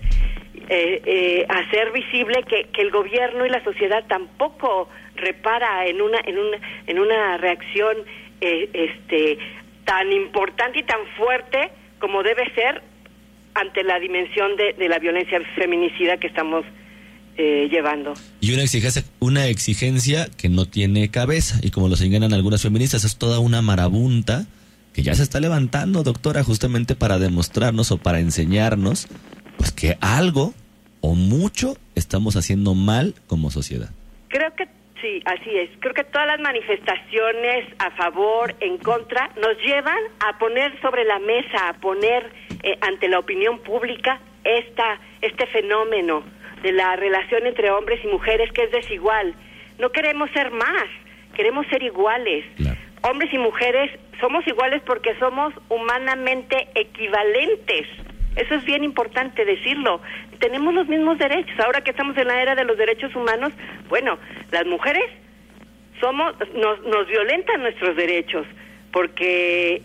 eh, 0.68 1.02
eh, 1.04 1.46
hacer 1.48 1.92
visible 1.92 2.42
que, 2.42 2.64
que 2.72 2.82
el 2.82 2.90
gobierno 2.90 3.46
y 3.46 3.48
la 3.48 3.62
sociedad 3.62 4.04
tampoco 4.08 4.88
repara 5.14 5.86
en 5.86 6.02
una 6.02 6.18
en 6.24 6.38
una 6.38 6.58
en 6.86 6.98
una 6.98 7.36
reacción 7.38 7.96
este 8.40 9.38
tan 9.84 10.12
importante 10.12 10.80
y 10.80 10.82
tan 10.82 11.06
fuerte 11.16 11.70
como 11.98 12.22
debe 12.22 12.52
ser 12.54 12.82
ante 13.54 13.82
la 13.82 13.98
dimensión 13.98 14.56
de, 14.56 14.74
de 14.74 14.88
la 14.88 14.98
violencia 14.98 15.40
feminicida 15.54 16.18
que 16.18 16.26
estamos 16.26 16.66
eh, 17.38 17.68
llevando. 17.70 18.14
Y 18.40 18.52
una 18.54 18.62
exigencia, 18.62 19.04
una 19.18 19.46
exigencia 19.46 20.28
que 20.36 20.48
no 20.48 20.66
tiene 20.66 21.10
cabeza. 21.10 21.58
Y 21.62 21.70
como 21.70 21.88
lo 21.88 21.96
señalan 21.96 22.32
algunas 22.32 22.62
feministas, 22.62 23.04
es 23.04 23.16
toda 23.16 23.40
una 23.40 23.62
marabunta 23.62 24.46
que 24.94 25.02
ya 25.02 25.14
se 25.14 25.22
está 25.22 25.40
levantando, 25.40 26.02
doctora, 26.02 26.42
justamente 26.42 26.94
para 26.94 27.18
demostrarnos 27.18 27.90
o 27.92 27.98
para 27.98 28.20
enseñarnos, 28.20 29.08
pues 29.58 29.70
que 29.70 29.98
algo 30.00 30.54
o 31.02 31.14
mucho 31.14 31.76
estamos 31.94 32.36
haciendo 32.36 32.74
mal 32.74 33.14
como 33.26 33.50
sociedad. 33.50 33.90
Creo 34.28 34.54
que 34.54 34.64
sí, 35.02 35.20
así 35.26 35.50
es. 35.50 35.68
Creo 35.80 35.92
que 35.92 36.04
todas 36.04 36.26
las 36.26 36.40
manifestaciones 36.40 37.66
a 37.78 37.90
favor, 37.90 38.54
en 38.60 38.78
contra, 38.78 39.30
nos 39.40 39.58
llevan 39.58 40.02
a 40.20 40.38
poner 40.38 40.80
sobre 40.80 41.04
la 41.04 41.18
mesa, 41.18 41.68
a 41.68 41.74
poner 41.74 42.32
eh, 42.62 42.78
ante 42.80 43.08
la 43.08 43.18
opinión 43.18 43.58
pública 43.58 44.20
esta, 44.44 44.98
este 45.20 45.46
fenómeno 45.48 46.24
de 46.66 46.72
la 46.72 46.96
relación 46.96 47.46
entre 47.46 47.70
hombres 47.70 48.00
y 48.02 48.08
mujeres 48.08 48.50
que 48.50 48.64
es 48.64 48.72
desigual. 48.72 49.34
No 49.78 49.90
queremos 49.90 50.28
ser 50.32 50.50
más, 50.50 50.86
queremos 51.32 51.64
ser 51.68 51.80
iguales. 51.84 52.44
Hombres 53.02 53.32
y 53.32 53.38
mujeres 53.38 53.92
somos 54.20 54.44
iguales 54.48 54.82
porque 54.84 55.14
somos 55.20 55.54
humanamente 55.68 56.66
equivalentes. 56.74 57.86
Eso 58.34 58.56
es 58.56 58.64
bien 58.64 58.82
importante 58.82 59.44
decirlo. 59.44 60.00
Tenemos 60.40 60.74
los 60.74 60.88
mismos 60.88 61.18
derechos. 61.18 61.56
Ahora 61.60 61.82
que 61.82 61.92
estamos 61.92 62.16
en 62.18 62.26
la 62.26 62.42
era 62.42 62.56
de 62.56 62.64
los 62.64 62.76
derechos 62.76 63.14
humanos, 63.14 63.52
bueno, 63.88 64.18
las 64.50 64.66
mujeres 64.66 65.04
somos 66.00 66.34
nos, 66.52 66.82
nos 66.82 67.06
violentan 67.06 67.62
nuestros 67.62 67.94
derechos 67.94 68.44
porque 68.92 69.82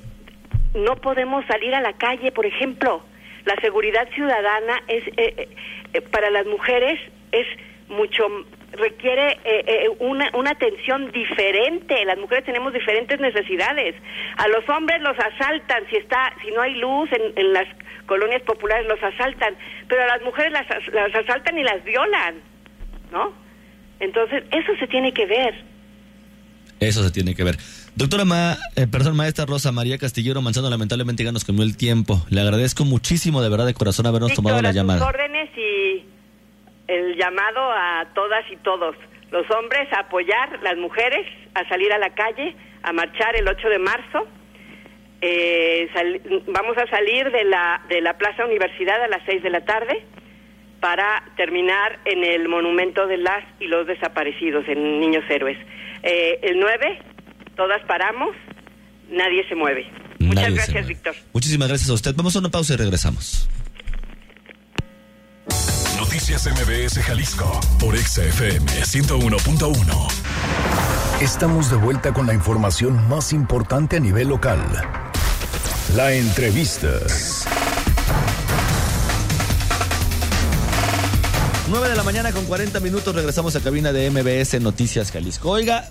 no 0.74 0.96
podemos 0.96 1.46
salir 1.46 1.76
a 1.76 1.82
la 1.82 1.94
calle, 1.94 2.32
por 2.32 2.48
ejemplo. 2.48 3.04
La 3.45 3.56
seguridad 3.62 4.08
ciudadana 4.13 4.82
es 4.88 5.04
eh, 5.17 5.49
eh, 5.93 6.01
para 6.01 6.30
las 6.30 6.45
mujeres 6.45 6.99
es 7.32 7.47
mucho 7.88 8.27
requiere 8.73 9.38
eh, 9.43 9.63
eh, 9.67 9.89
una, 9.99 10.30
una 10.34 10.51
atención 10.51 11.12
diferente. 11.12 12.06
Las 12.06 12.17
mujeres 12.17 12.45
tenemos 12.45 12.71
diferentes 12.71 13.19
necesidades. 13.19 13.95
A 14.38 14.47
los 14.47 14.67
hombres 14.69 15.01
los 15.01 15.17
asaltan 15.19 15.84
si 15.89 15.97
está 15.97 16.34
si 16.41 16.51
no 16.51 16.62
hay 16.62 16.75
luz 16.75 17.12
en, 17.12 17.34
en 17.36 17.51
las 17.54 17.67
colonias 18.06 18.41
populares 18.43 18.88
los 18.88 19.01
asaltan, 19.04 19.56
pero 19.89 20.04
a 20.04 20.08
las 20.08 20.21
mujeres 20.21 20.51
las, 20.51 20.69
as- 20.71 20.88
las 20.93 21.13
asaltan 21.15 21.58
y 21.58 21.63
las 21.63 21.84
violan, 21.84 22.36
¿no? 23.12 23.34
Entonces 23.99 24.43
eso 24.51 24.75
se 24.77 24.88
tiene 24.88 25.13
que 25.13 25.25
ver. 25.25 25.54
Eso 26.82 27.04
se 27.04 27.12
tiene 27.12 27.36
que 27.36 27.44
ver. 27.44 27.58
Doctora 27.96 28.26
Ma, 28.26 28.58
eh, 28.76 28.88
perdón, 28.91 29.15
maestra 29.15 29.46
Rosa 29.46 29.72
María 29.72 29.98
Castillero 29.98 30.41
Manzano, 30.41 30.70
lamentablemente 30.70 31.24
ya 31.24 31.32
nos 31.32 31.46
comió 31.46 31.63
el 31.63 31.78
tiempo. 31.78 32.26
Le 32.30 32.41
agradezco 32.41 32.86
muchísimo 32.86 33.41
de 33.41 33.50
verdad 33.50 33.65
de 33.67 33.74
corazón 33.74 34.08
habernos 34.08 34.32
Víctor, 34.32 34.44
tomado 34.44 34.62
la 34.62 34.70
a 34.70 34.72
llamada. 34.74 35.06
órdenes 35.06 35.50
y 35.58 36.04
el 36.88 37.15
llamado 37.17 37.60
a 37.72 38.08
todas 38.15 38.44
y 38.52 38.56
todos, 38.58 38.96
los 39.32 39.46
hombres 39.52 39.88
a 39.94 40.02
apoyar, 40.02 40.60
las 40.63 40.76
mujeres 40.78 41.26
a 41.54 41.67
salir 41.70 41.94
a 41.94 42.00
la 42.00 42.10
calle, 42.15 42.56
a 42.84 42.91
marchar 42.94 43.36
el 43.36 43.48
8 43.48 43.70
de 43.70 43.80
marzo. 43.80 44.28
Eh, 45.22 45.88
sal- 45.94 46.20
vamos 46.48 46.76
a 46.78 46.88
salir 46.89 47.30
de 47.32 47.44
la, 47.44 47.82
de 47.89 48.02
la 48.02 48.17
Plaza 48.17 48.44
Universidad 48.46 49.04
a 49.04 49.08
las 49.08 49.22
6 49.28 49.44
de 49.44 49.50
la 49.52 49.63
tarde 49.65 50.04
para 50.80 51.24
terminar 51.38 52.00
en 52.06 52.24
el 52.24 52.48
Monumento 52.50 53.06
de 53.06 53.17
las 53.17 53.44
y 53.60 53.67
los 53.67 53.86
Desaparecidos, 53.86 54.67
en 54.67 55.00
Niños 55.00 55.24
Héroes. 55.30 55.60
Eh, 56.03 56.39
el 56.43 56.59
9, 56.59 56.99
todas 57.55 57.81
paramos, 57.85 58.29
nadie 59.09 59.47
se 59.47 59.55
mueve. 59.55 59.85
Muchas 60.19 60.43
Nadie 60.43 60.55
gracias. 60.55 60.87
Víctor. 60.87 61.15
Muchísimas 61.33 61.67
gracias 61.67 61.89
a 61.89 61.93
usted. 61.93 62.15
Vamos 62.15 62.35
a 62.35 62.39
una 62.39 62.49
pausa 62.49 62.73
y 62.73 62.77
regresamos. 62.77 63.49
Noticias 65.97 66.47
MBS 66.47 67.01
Jalisco 67.03 67.59
por 67.79 67.97
XFM 67.97 68.65
101.1. 68.65 71.21
Estamos 71.21 71.69
de 71.71 71.77
vuelta 71.77 72.13
con 72.13 72.27
la 72.27 72.33
información 72.33 73.07
más 73.07 73.33
importante 73.33 73.97
a 73.97 73.99
nivel 73.99 74.27
local. 74.27 74.59
La 75.95 76.13
entrevista. 76.13 76.89
9 81.71 81.88
de 81.88 81.95
la 81.95 82.03
mañana 82.03 82.34
con 82.34 82.43
40 82.47 82.81
minutos 82.81 83.15
regresamos 83.15 83.55
a 83.55 83.62
cabina 83.62 83.93
de 83.93 84.12
MBS 84.12 84.60
Noticias 84.60 85.10
Jalisco. 85.10 85.51
Oiga, 85.51 85.89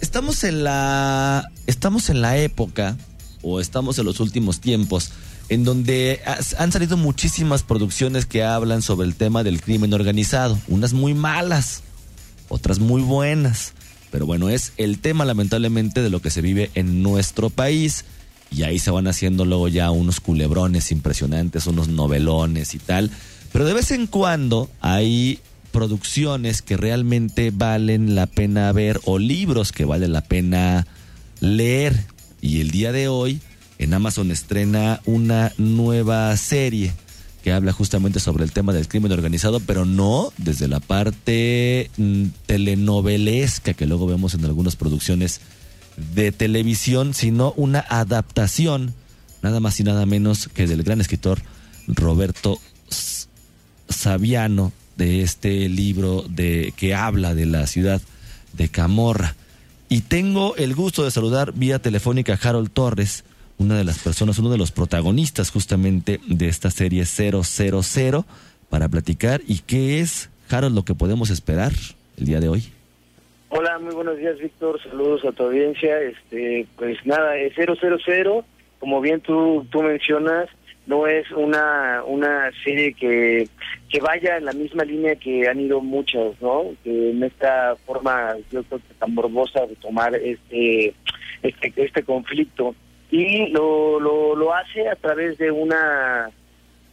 estamos 0.00 0.44
en 0.44 0.64
la 0.64 1.46
estamos 1.66 2.08
en 2.08 2.22
la 2.22 2.38
época 2.38 2.96
o 3.42 3.60
estamos 3.60 3.98
en 3.98 4.06
los 4.06 4.18
últimos 4.18 4.60
tiempos 4.60 5.12
en 5.50 5.62
donde 5.62 6.22
han 6.56 6.72
salido 6.72 6.96
muchísimas 6.96 7.62
producciones 7.62 8.24
que 8.24 8.44
hablan 8.44 8.80
sobre 8.80 9.06
el 9.06 9.14
tema 9.14 9.42
del 9.42 9.60
crimen 9.60 9.92
organizado, 9.92 10.58
unas 10.68 10.94
muy 10.94 11.12
malas, 11.12 11.82
otras 12.48 12.78
muy 12.78 13.02
buenas, 13.02 13.74
pero 14.10 14.24
bueno, 14.24 14.48
es 14.48 14.72
el 14.78 15.00
tema 15.00 15.26
lamentablemente 15.26 16.00
de 16.00 16.08
lo 16.08 16.22
que 16.22 16.30
se 16.30 16.40
vive 16.40 16.70
en 16.74 17.02
nuestro 17.02 17.50
país. 17.50 18.06
Y 18.50 18.64
ahí 18.64 18.80
se 18.80 18.90
van 18.90 19.06
haciendo 19.06 19.44
luego 19.44 19.68
ya 19.68 19.92
unos 19.92 20.18
culebrones 20.18 20.90
impresionantes, 20.90 21.68
unos 21.68 21.86
novelones 21.86 22.74
y 22.74 22.78
tal, 22.78 23.12
pero 23.52 23.64
de 23.64 23.74
vez 23.74 23.90
en 23.90 24.06
cuando 24.06 24.70
hay 24.80 25.40
producciones 25.72 26.62
que 26.62 26.76
realmente 26.76 27.50
valen 27.52 28.14
la 28.14 28.26
pena 28.26 28.72
ver 28.72 29.00
o 29.04 29.18
libros 29.18 29.72
que 29.72 29.84
vale 29.84 30.08
la 30.08 30.22
pena 30.22 30.86
leer. 31.40 32.04
Y 32.40 32.60
el 32.60 32.70
día 32.70 32.92
de 32.92 33.08
hoy 33.08 33.40
en 33.78 33.94
Amazon 33.94 34.30
estrena 34.30 35.00
una 35.04 35.52
nueva 35.58 36.36
serie 36.36 36.92
que 37.42 37.52
habla 37.52 37.72
justamente 37.72 38.20
sobre 38.20 38.44
el 38.44 38.52
tema 38.52 38.72
del 38.72 38.88
crimen 38.88 39.12
organizado, 39.12 39.60
pero 39.60 39.86
no 39.86 40.32
desde 40.36 40.68
la 40.68 40.80
parte 40.80 41.90
mm, 41.96 42.24
telenovelesca 42.46 43.72
que 43.72 43.86
luego 43.86 44.06
vemos 44.06 44.34
en 44.34 44.44
algunas 44.44 44.76
producciones 44.76 45.40
de 46.14 46.32
televisión, 46.32 47.14
sino 47.14 47.52
una 47.56 47.80
adaptación, 47.88 48.94
nada 49.42 49.60
más 49.60 49.80
y 49.80 49.84
nada 49.84 50.04
menos 50.04 50.48
que 50.48 50.66
del 50.66 50.82
gran 50.82 51.00
escritor 51.00 51.40
Roberto 51.86 52.60
Saviano, 54.00 54.72
de 54.96 55.20
este 55.20 55.68
libro 55.68 56.24
de 56.28 56.72
que 56.76 56.94
habla 56.94 57.34
de 57.34 57.46
la 57.46 57.66
ciudad 57.66 58.00
de 58.54 58.68
Camorra. 58.68 59.34
Y 59.88 60.02
tengo 60.02 60.56
el 60.56 60.74
gusto 60.74 61.04
de 61.04 61.10
saludar 61.10 61.52
vía 61.52 61.80
telefónica 61.80 62.32
a 62.34 62.48
Harold 62.48 62.70
Torres, 62.70 63.24
una 63.58 63.76
de 63.76 63.84
las 63.84 63.98
personas, 63.98 64.38
uno 64.38 64.50
de 64.50 64.56
los 64.56 64.72
protagonistas 64.72 65.50
justamente 65.50 66.18
de 66.26 66.48
esta 66.48 66.70
serie 66.70 67.04
000 67.04 67.42
para 68.70 68.88
platicar 68.88 69.42
y 69.46 69.58
qué 69.58 70.00
es, 70.00 70.30
Harold, 70.48 70.74
lo 70.74 70.84
que 70.84 70.94
podemos 70.94 71.28
esperar 71.28 71.72
el 72.16 72.24
día 72.24 72.40
de 72.40 72.48
hoy. 72.48 72.72
Hola, 73.50 73.78
muy 73.80 73.94
buenos 73.94 74.16
días, 74.16 74.38
Víctor. 74.38 74.80
Saludos 74.82 75.24
a 75.26 75.32
tu 75.32 75.42
audiencia. 75.42 76.00
Este, 76.00 76.66
pues 76.76 77.04
nada, 77.04 77.36
es 77.36 77.54
000, 77.54 78.44
como 78.78 79.00
bien 79.02 79.20
tú, 79.20 79.66
tú 79.70 79.82
mencionas, 79.82 80.48
no 80.86 81.06
es 81.06 81.30
una, 81.32 82.02
una 82.04 82.50
serie 82.64 82.94
que, 82.94 83.48
que 83.88 84.00
vaya 84.00 84.36
en 84.38 84.46
la 84.46 84.52
misma 84.52 84.84
línea 84.84 85.14
que 85.16 85.48
han 85.48 85.60
ido 85.60 85.80
muchos, 85.80 86.40
¿no? 86.40 86.64
Que 86.82 87.10
en 87.10 87.22
esta 87.22 87.76
forma, 87.86 88.36
yo 88.50 88.62
creo 88.64 88.80
que 88.80 88.94
tan 88.98 89.14
morbosa 89.14 89.66
de 89.66 89.76
tomar 89.76 90.14
este, 90.14 90.94
este, 91.42 91.72
este 91.76 92.02
conflicto 92.02 92.74
y 93.10 93.48
lo, 93.48 94.00
lo, 94.00 94.36
lo 94.36 94.54
hace 94.54 94.88
a 94.88 94.96
través 94.96 95.38
de 95.38 95.50
una 95.50 96.30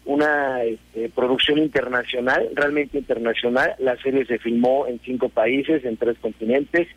una 0.08 0.64
este, 0.64 1.10
producción 1.10 1.60
internacional, 1.60 2.50
realmente 2.56 2.98
internacional. 2.98 3.76
La 3.78 3.98
serie 3.98 4.26
se 4.26 4.40
filmó 4.40 4.88
en 4.88 5.02
cinco 5.04 5.28
países, 5.28 5.84
en 5.84 5.98
tres 5.98 6.18
continentes, 6.20 6.88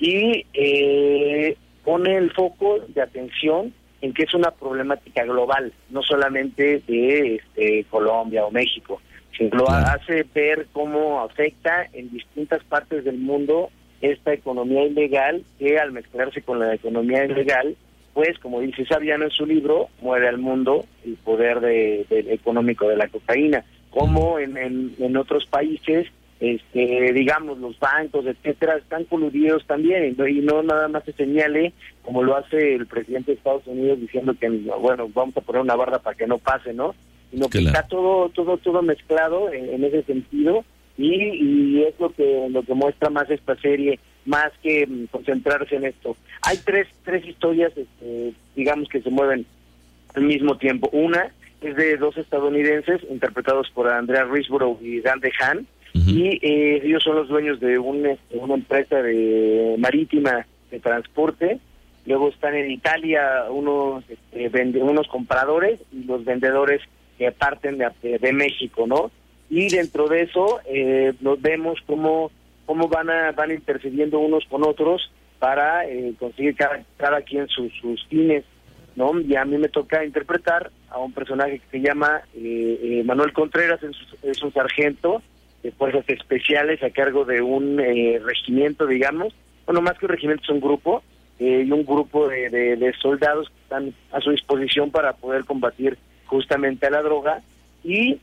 y 0.00 0.44
eh, 0.52 1.56
pone 1.84 2.16
el 2.16 2.32
foco 2.32 2.80
de 2.88 3.00
atención 3.00 3.72
en 4.00 4.12
que 4.12 4.24
es 4.24 4.34
una 4.34 4.50
problemática 4.50 5.24
global, 5.24 5.72
no 5.90 6.02
solamente 6.02 6.82
de 6.86 7.36
este, 7.36 7.84
Colombia 7.90 8.44
o 8.44 8.50
México, 8.50 9.00
sino 9.36 9.56
lo 9.56 9.70
hace 9.70 10.24
ver 10.34 10.66
cómo 10.72 11.20
afecta 11.20 11.86
en 11.92 12.10
distintas 12.10 12.62
partes 12.64 13.04
del 13.04 13.18
mundo 13.18 13.70
esta 14.00 14.32
economía 14.32 14.84
ilegal 14.84 15.42
que 15.58 15.78
al 15.78 15.92
mezclarse 15.92 16.42
con 16.42 16.58
la 16.58 16.74
economía 16.74 17.24
ilegal 17.24 17.76
pues, 18.16 18.38
como 18.38 18.60
dice 18.60 18.86
Sabiano 18.86 19.24
en 19.24 19.30
su 19.30 19.44
libro, 19.44 19.90
muere 20.00 20.26
al 20.26 20.38
mundo 20.38 20.86
el 21.04 21.16
poder 21.16 21.60
de, 21.60 22.06
económico 22.30 22.88
de 22.88 22.96
la 22.96 23.08
cocaína. 23.08 23.62
Como 23.90 24.38
en, 24.38 24.56
en, 24.56 25.16
otros 25.18 25.44
países, 25.44 26.06
este, 26.40 27.12
digamos, 27.12 27.58
los 27.58 27.78
bancos, 27.78 28.26
etcétera, 28.26 28.76
están 28.76 29.04
coludidos 29.04 29.64
también 29.66 30.16
y 30.18 30.40
no, 30.40 30.62
nada 30.62 30.88
más 30.88 31.04
se 31.04 31.12
señale 31.12 31.72
como 32.02 32.22
lo 32.22 32.36
hace 32.36 32.74
el 32.74 32.86
presidente 32.86 33.32
de 33.32 33.38
Estados 33.38 33.66
Unidos 33.66 34.00
diciendo 34.00 34.34
que, 34.38 34.48
bueno, 34.48 35.08
vamos 35.14 35.36
a 35.36 35.40
poner 35.40 35.62
una 35.62 35.76
barra 35.76 35.98
para 35.98 36.16
que 36.16 36.26
no 36.26 36.38
pase, 36.38 36.72
¿no? 36.72 36.94
Sino 37.30 37.48
que 37.48 37.58
está 37.58 37.82
todo, 37.84 38.28
todo, 38.28 38.58
todo 38.58 38.82
mezclado 38.82 39.52
en, 39.52 39.82
ese 39.82 40.02
sentido 40.04 40.64
y, 40.96 41.12
y 41.14 41.82
es 41.82 41.98
lo 41.98 42.10
que, 42.10 42.48
lo 42.50 42.62
que 42.62 42.74
muestra 42.74 43.10
más 43.10 43.28
esta 43.30 43.56
serie 43.56 43.98
más 44.26 44.52
que 44.62 44.86
mm, 44.86 45.06
concentrarse 45.06 45.76
en 45.76 45.84
esto. 45.84 46.16
Hay 46.42 46.58
tres, 46.58 46.88
tres 47.04 47.24
historias, 47.24 47.72
este, 47.76 48.34
digamos, 48.54 48.88
que 48.88 49.00
se 49.00 49.10
mueven 49.10 49.46
al 50.14 50.24
mismo 50.24 50.58
tiempo. 50.58 50.90
Una 50.92 51.32
es 51.62 51.76
de 51.76 51.96
dos 51.96 52.16
estadounidenses 52.18 53.00
interpretados 53.10 53.70
por 53.70 53.88
Andrea 53.88 54.24
Risborough 54.24 54.78
y 54.82 55.00
Dan 55.00 55.20
DeHaan, 55.20 55.66
y 56.06 56.38
eh, 56.42 56.80
ellos 56.84 57.02
son 57.02 57.16
los 57.16 57.28
dueños 57.28 57.60
de 57.60 57.74
este, 57.74 58.38
una 58.38 58.54
empresa 58.54 59.02
de 59.02 59.76
marítima 59.78 60.46
de 60.70 60.80
transporte. 60.80 61.58
Luego 62.04 62.28
están 62.28 62.54
en 62.54 62.70
Italia 62.70 63.46
unos, 63.50 64.04
este, 64.08 64.82
unos 64.82 65.08
compradores 65.08 65.80
y 65.92 66.04
los 66.04 66.24
vendedores 66.24 66.80
que 67.18 67.32
parten 67.32 67.78
de, 67.78 68.18
de 68.18 68.32
México, 68.32 68.86
¿no? 68.86 69.10
Y 69.48 69.68
dentro 69.68 70.08
de 70.08 70.22
eso 70.22 70.60
eh, 70.66 71.14
nos 71.20 71.40
vemos 71.40 71.78
como 71.86 72.30
cómo 72.66 72.88
van 72.88 73.08
a, 73.08 73.32
van 73.32 73.52
intercediendo 73.52 74.18
unos 74.18 74.44
con 74.46 74.64
otros 74.64 75.10
para 75.38 75.86
eh, 75.86 76.14
conseguir 76.18 76.56
cada, 76.56 76.82
cada 76.96 77.22
quien 77.22 77.46
sus, 77.48 77.72
sus 77.80 78.04
fines, 78.08 78.44
¿no? 78.96 79.18
Y 79.20 79.36
a 79.36 79.44
mí 79.44 79.56
me 79.56 79.68
toca 79.68 80.04
interpretar 80.04 80.70
a 80.90 80.98
un 80.98 81.12
personaje 81.12 81.60
que 81.60 81.78
se 81.78 81.86
llama 81.86 82.22
eh, 82.34 82.80
eh, 82.82 83.04
Manuel 83.04 83.32
Contreras, 83.32 83.80
es, 84.22 84.42
un 84.42 84.52
sargento 84.52 85.22
de 85.66 85.72
fuerzas 85.72 86.04
especiales 86.08 86.82
a 86.82 86.90
cargo 86.90 87.24
de 87.24 87.42
un 87.42 87.78
regimiento, 87.78 88.86
digamos, 88.86 89.34
bueno, 89.66 89.82
más 89.82 89.98
que 89.98 90.06
un 90.06 90.12
regimiento 90.12 90.44
es 90.44 90.50
un 90.50 90.60
grupo, 90.60 91.02
y 91.38 91.70
un 91.70 91.84
grupo 91.84 92.28
de, 92.28 92.48
de, 92.48 92.92
soldados 92.94 93.50
que 93.50 93.60
están 93.62 93.94
a 94.10 94.20
su 94.20 94.30
disposición 94.30 94.90
para 94.90 95.12
poder 95.12 95.44
combatir 95.44 95.98
justamente 96.26 96.86
a 96.86 96.90
la 96.90 97.02
droga, 97.02 97.42
y 97.84 98.18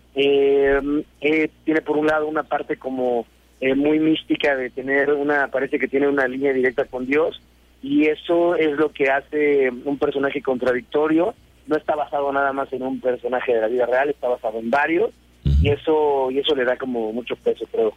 tiene 1.63 1.81
por 1.85 1.97
un 1.97 2.07
lado 2.07 2.27
una 2.27 2.43
parte 2.43 2.77
como 2.77 3.25
eh, 3.61 3.75
muy 3.75 3.97
mística 3.99 4.57
de 4.57 4.69
tener 4.69 5.13
una, 5.13 5.47
parece 5.47 5.79
que 5.79 5.87
tiene 5.87 6.09
una 6.09 6.27
línea 6.27 6.51
directa 6.51 6.83
con 6.83 7.05
Dios 7.05 7.41
y 7.81 8.07
eso 8.07 8.55
es 8.55 8.71
lo 8.73 8.91
que 8.91 9.09
hace 9.09 9.69
un 9.69 9.97
personaje 9.97 10.41
contradictorio. 10.41 11.33
No 11.67 11.77
está 11.77 11.95
basado 11.95 12.29
nada 12.33 12.51
más 12.51 12.73
en 12.73 12.83
un 12.83 12.99
personaje 12.99 13.53
de 13.53 13.61
la 13.61 13.67
vida 13.67 13.85
real, 13.85 14.09
está 14.09 14.27
basado 14.27 14.59
en 14.59 14.69
varios 14.69 15.11
y 15.63 15.69
eso 15.69 16.29
y 16.31 16.39
eso 16.39 16.55
le 16.55 16.65
da 16.65 16.77
como 16.77 17.13
mucho 17.13 17.35
peso, 17.37 17.65
creo. 17.71 17.93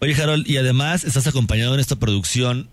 Oye, 0.00 0.14
Harold, 0.20 0.48
y 0.48 0.56
además 0.56 1.04
estás 1.04 1.26
acompañado 1.26 1.74
en 1.74 1.80
esta 1.80 1.96
producción 1.96 2.68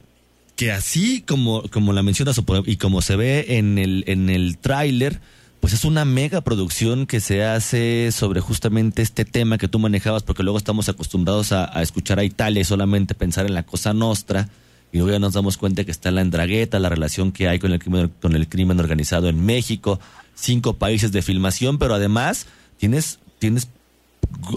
que 0.56 0.72
así 0.72 1.22
como 1.22 1.64
como 1.70 1.94
la 1.94 2.04
mencionas 2.04 2.40
y 2.66 2.78
como 2.78 3.02
se 3.02 3.16
ve 3.16 3.58
en 3.58 3.78
el 3.78 4.04
en 4.08 4.30
el 4.30 4.58
tráiler, 4.58 5.20
pues 5.60 5.74
es 5.74 5.84
una 5.84 6.06
mega 6.06 6.42
producción 6.42 7.06
que 7.06 7.20
se 7.20 7.44
hace 7.44 8.12
sobre 8.12 8.40
justamente 8.40 9.02
este 9.02 9.26
tema 9.26 9.58
que 9.58 9.68
tú 9.68 9.80
manejabas, 9.80 10.24
porque 10.24 10.44
luego 10.44 10.58
estamos 10.58 10.90
acostumbrados 10.90 11.52
a, 11.52 11.82
escuchar 11.82 12.20
a 12.20 12.24
Italia 12.24 12.62
y 12.62 12.66
solamente 12.66 13.16
pensar 13.16 13.46
en 13.46 13.54
la 13.54 13.64
cosa 13.64 13.94
nostra, 13.94 14.50
y 14.92 14.98
luego 14.98 15.12
ya 15.12 15.20
nos 15.20 15.34
damos 15.34 15.58
cuenta 15.58 15.84
que 15.84 15.92
está 15.92 16.12
la 16.12 16.22
endragueta, 16.22 16.80
la 16.80 16.90
relación 16.90 17.32
que 17.32 17.48
hay 17.48 17.60
con 17.60 17.74
el 17.74 17.80
crimen, 17.80 18.12
con 18.22 18.36
el 18.36 18.48
crimen 18.48 18.80
organizado 18.80 19.28
en 19.28 19.46
México, 19.46 20.00
cinco 20.34 20.74
países 20.74 21.12
de 21.12 21.22
filmación, 21.22 21.78
pero 21.78 21.94
además 21.94 22.48
tienes, 22.78 23.20
tienes 23.38 23.68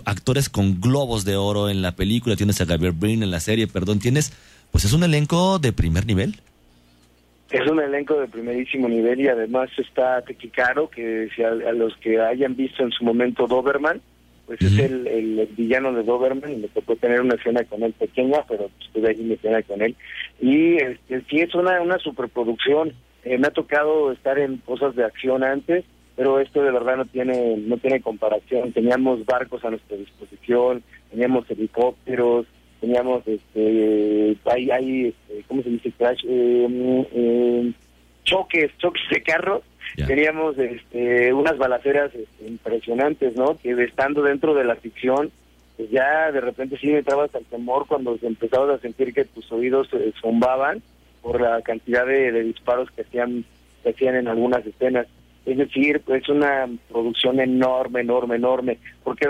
actores 0.04 0.48
con 0.48 0.80
globos 0.80 1.24
de 1.24 1.36
oro 1.36 1.68
en 1.68 1.82
la 1.82 1.92
película, 1.92 2.36
tienes 2.36 2.60
a 2.60 2.64
Gabriel 2.64 2.94
Brin 2.96 3.22
en 3.22 3.30
la 3.30 3.40
serie, 3.40 3.66
perdón, 3.66 3.98
tienes, 3.98 4.32
pues 4.70 4.84
es 4.84 4.92
un 4.92 5.04
elenco 5.04 5.58
de 5.58 5.72
primer 5.72 6.06
nivel. 6.06 6.36
Es 7.50 7.70
un 7.70 7.80
elenco 7.80 8.18
de 8.18 8.28
primerísimo 8.28 8.88
nivel 8.88 9.20
y 9.20 9.28
además 9.28 9.68
está 9.76 10.22
Tequicaro, 10.22 10.88
que 10.88 11.28
si 11.36 11.42
a, 11.42 11.50
los 11.50 11.94
que 11.98 12.18
hayan 12.18 12.56
visto 12.56 12.82
en 12.82 12.90
su 12.90 13.04
momento 13.04 13.46
Doberman, 13.46 14.00
pues 14.46 14.60
es 14.62 14.78
el, 14.78 15.48
villano 15.56 15.92
de 15.92 16.02
Doberman 16.02 16.52
y 16.52 16.56
me 16.56 16.68
tocó 16.68 16.96
tener 16.96 17.20
una 17.20 17.34
escena 17.34 17.62
con 17.64 17.82
él 17.82 17.92
pequeña, 17.92 18.44
pero 18.48 18.70
estuve 18.80 19.10
ahí 19.10 19.16
mi 19.16 19.34
escena 19.34 19.62
con 19.62 19.82
él. 19.82 19.94
Y 20.40 20.76
este, 20.76 21.22
sí 21.28 21.40
es 21.40 21.54
una, 21.54 21.80
una 21.82 21.98
superproducción. 21.98 22.92
Eh, 23.24 23.38
me 23.38 23.48
ha 23.48 23.52
tocado 23.52 24.10
estar 24.12 24.38
en 24.38 24.56
cosas 24.58 24.96
de 24.96 25.04
acción 25.04 25.44
antes, 25.44 25.84
pero 26.16 26.40
esto 26.40 26.62
de 26.62 26.70
verdad 26.70 26.96
no 26.96 27.04
tiene, 27.04 27.56
no 27.56 27.78
tiene 27.78 28.00
comparación. 28.00 28.72
Teníamos 28.72 29.24
barcos 29.24 29.64
a 29.64 29.70
nuestra 29.70 29.96
disposición, 29.96 30.82
teníamos 31.10 31.50
helicópteros, 31.50 32.46
teníamos 32.82 33.22
este 33.26 34.36
hay 34.44 34.70
hay 34.70 35.06
este, 35.06 35.44
cómo 35.46 35.62
se 35.62 35.70
dice 35.70 35.92
crash 35.92 36.24
eh, 36.28 37.06
eh, 37.14 37.72
choques 38.24 38.76
choques 38.78 39.02
de 39.08 39.22
carros 39.22 39.62
teníamos 40.06 40.58
este, 40.58 41.32
unas 41.32 41.56
balaceras 41.58 42.12
este, 42.12 42.48
impresionantes 42.48 43.36
no 43.36 43.56
que 43.56 43.70
estando 43.84 44.22
dentro 44.22 44.54
de 44.54 44.64
la 44.64 44.74
ficción 44.74 45.30
pues 45.76 45.90
ya 45.90 46.32
de 46.32 46.40
repente 46.40 46.76
sí 46.76 46.88
me 46.88 46.98
entrabas 46.98 47.32
al 47.36 47.44
temor 47.44 47.86
cuando 47.86 48.18
empezabas 48.20 48.78
a 48.78 48.82
sentir 48.82 49.14
que 49.14 49.24
tus 49.24 49.50
oídos 49.52 49.88
zumbaban 50.20 50.82
por 51.22 51.40
la 51.40 51.62
cantidad 51.62 52.04
de, 52.04 52.32
disparos 52.42 52.90
que 52.90 53.02
hacían 53.02 53.44
que 53.84 53.90
hacían 53.90 54.16
en 54.16 54.26
algunas 54.26 54.66
escenas 54.66 55.06
es 55.44 55.58
decir 55.58 56.00
pues 56.04 56.28
una 56.28 56.68
producción 56.90 57.40
enorme 57.40 58.00
enorme 58.00 58.36
enorme 58.36 58.78
porque 59.02 59.26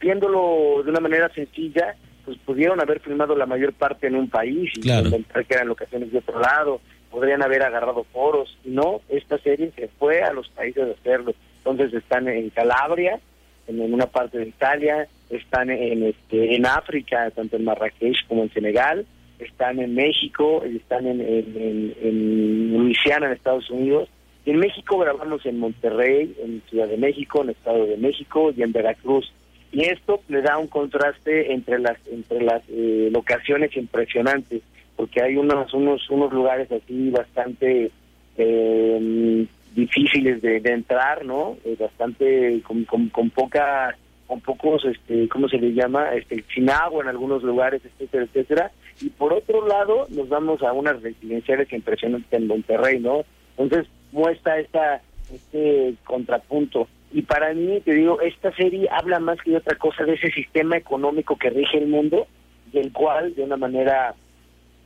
viéndolo 0.00 0.82
de 0.84 0.90
una 0.90 1.00
manera 1.00 1.28
sencilla 1.34 1.96
pues 2.26 2.36
pudieron 2.38 2.80
haber 2.80 3.00
filmado 3.00 3.36
la 3.36 3.46
mayor 3.46 3.72
parte 3.72 4.08
en 4.08 4.16
un 4.16 4.28
país 4.28 4.70
y 4.74 4.90
inventar 4.90 5.46
que 5.46 5.54
eran 5.54 5.68
locaciones 5.68 6.10
de 6.10 6.18
otro 6.18 6.40
lado, 6.40 6.80
podrían 7.08 7.40
haber 7.42 7.62
agarrado 7.62 8.04
foros, 8.12 8.58
no, 8.64 9.00
esta 9.08 9.38
serie 9.38 9.70
se 9.76 9.88
fue 9.96 10.22
a 10.22 10.32
los 10.32 10.48
países 10.48 10.82
a 10.88 11.00
hacerlo, 11.00 11.34
entonces 11.58 11.94
están 11.94 12.26
en 12.28 12.50
Calabria, 12.50 13.20
en, 13.68 13.80
una 13.80 14.06
parte 14.06 14.38
de 14.38 14.48
Italia, 14.48 15.06
están 15.30 15.70
en 15.70 16.02
este 16.02 16.56
en 16.56 16.66
África, 16.66 17.30
tanto 17.30 17.56
en 17.56 17.64
Marrakech 17.64 18.26
como 18.26 18.42
en 18.42 18.52
Senegal, 18.52 19.06
están 19.38 19.78
en 19.78 19.94
México, 19.94 20.64
están 20.64 21.06
en, 21.06 21.20
en, 21.20 21.94
en, 22.02 22.76
Luisiana, 22.76 23.26
en 23.26 23.32
Estados 23.34 23.70
Unidos, 23.70 24.08
en 24.46 24.58
México 24.58 24.98
grabamos 24.98 25.44
en 25.44 25.58
Monterrey, 25.58 26.34
en 26.42 26.62
Ciudad 26.68 26.88
de 26.88 26.96
México, 26.96 27.42
en 27.42 27.50
Estado 27.50 27.86
de 27.86 27.96
México 27.96 28.52
y 28.56 28.62
en 28.62 28.72
Veracruz. 28.72 29.32
Y 29.72 29.84
esto 29.84 30.20
le 30.28 30.40
da 30.40 30.56
un 30.58 30.68
contraste 30.68 31.52
entre 31.52 31.78
las 31.80 31.98
entre 32.06 32.40
las 32.42 32.62
eh, 32.68 33.10
locaciones 33.12 33.76
impresionantes, 33.76 34.62
porque 34.94 35.20
hay 35.20 35.36
unos 35.36 35.74
unos 35.74 36.08
unos 36.10 36.32
lugares 36.32 36.70
así 36.70 37.10
bastante 37.10 37.90
eh, 38.38 39.46
difíciles 39.74 40.40
de, 40.40 40.56
entrar, 40.64 41.24
¿no? 41.24 41.56
Eh, 41.64 41.76
bastante 41.78 42.62
con, 42.62 42.84
con, 42.84 43.30
poca 43.30 43.96
con 44.26 44.40
pocos, 44.40 44.84
este, 44.84 45.28
¿cómo 45.28 45.48
se 45.48 45.58
le 45.58 45.72
llama? 45.74 46.14
Este, 46.14 46.42
sin 46.54 46.70
agua 46.70 47.02
en 47.02 47.08
algunos 47.08 47.42
lugares, 47.42 47.82
etcétera, 47.84 48.24
etcétera. 48.24 48.70
Y 49.00 49.10
por 49.10 49.32
otro 49.32 49.66
lado, 49.66 50.06
nos 50.08 50.28
vamos 50.28 50.62
a 50.62 50.72
unas 50.72 51.02
residenciales 51.02 51.72
impresionantes 51.72 52.32
en 52.32 52.46
Monterrey, 52.46 52.98
¿no? 52.98 53.24
Entonces, 53.56 53.86
muestra 54.16 54.58
esta, 54.58 55.02
este 55.32 55.94
contrapunto. 56.04 56.88
Y 57.12 57.22
para 57.22 57.52
mí, 57.54 57.80
te 57.84 57.92
digo, 57.92 58.20
esta 58.20 58.52
serie 58.56 58.88
habla 58.90 59.20
más 59.20 59.38
que 59.40 59.50
de 59.50 59.58
otra 59.58 59.76
cosa 59.76 60.04
de 60.04 60.14
ese 60.14 60.30
sistema 60.30 60.76
económico 60.76 61.36
que 61.36 61.50
rige 61.50 61.78
el 61.78 61.86
mundo, 61.86 62.26
del 62.72 62.92
cual, 62.92 63.34
de 63.34 63.42
una 63.42 63.56
manera 63.56 64.14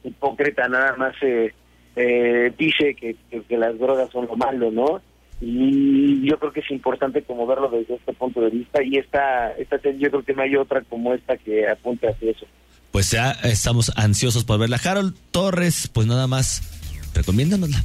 hipócrita, 0.04 0.68
nada 0.68 0.96
más 0.96 1.14
eh, 1.22 1.52
eh, 1.96 2.52
dice 2.58 2.94
que, 2.94 3.16
que, 3.30 3.56
las 3.56 3.78
drogas 3.78 4.10
son 4.10 4.26
lo 4.26 4.36
malo, 4.36 4.70
¿no? 4.70 5.00
Y 5.40 6.28
yo 6.28 6.38
creo 6.38 6.52
que 6.52 6.60
es 6.60 6.70
importante 6.70 7.22
como 7.22 7.46
verlo 7.46 7.70
desde 7.70 7.94
este 7.94 8.12
punto 8.12 8.42
de 8.42 8.50
vista 8.50 8.82
y 8.82 8.98
esta, 8.98 9.52
esta 9.52 9.78
yo 9.98 10.10
creo 10.10 10.22
que 10.22 10.34
no 10.34 10.42
hay 10.42 10.54
otra 10.56 10.82
como 10.82 11.14
esta 11.14 11.38
que 11.38 11.66
apunte 11.66 12.08
hacia 12.08 12.32
eso. 12.32 12.46
Pues 12.90 13.10
ya 13.10 13.32
estamos 13.44 13.90
ansiosos 13.96 14.44
por 14.44 14.58
verla. 14.58 14.78
Harold 14.84 15.16
Torres, 15.30 15.88
pues 15.88 16.06
nada 16.06 16.26
más, 16.26 16.62
recomiéndanosla. 17.14 17.82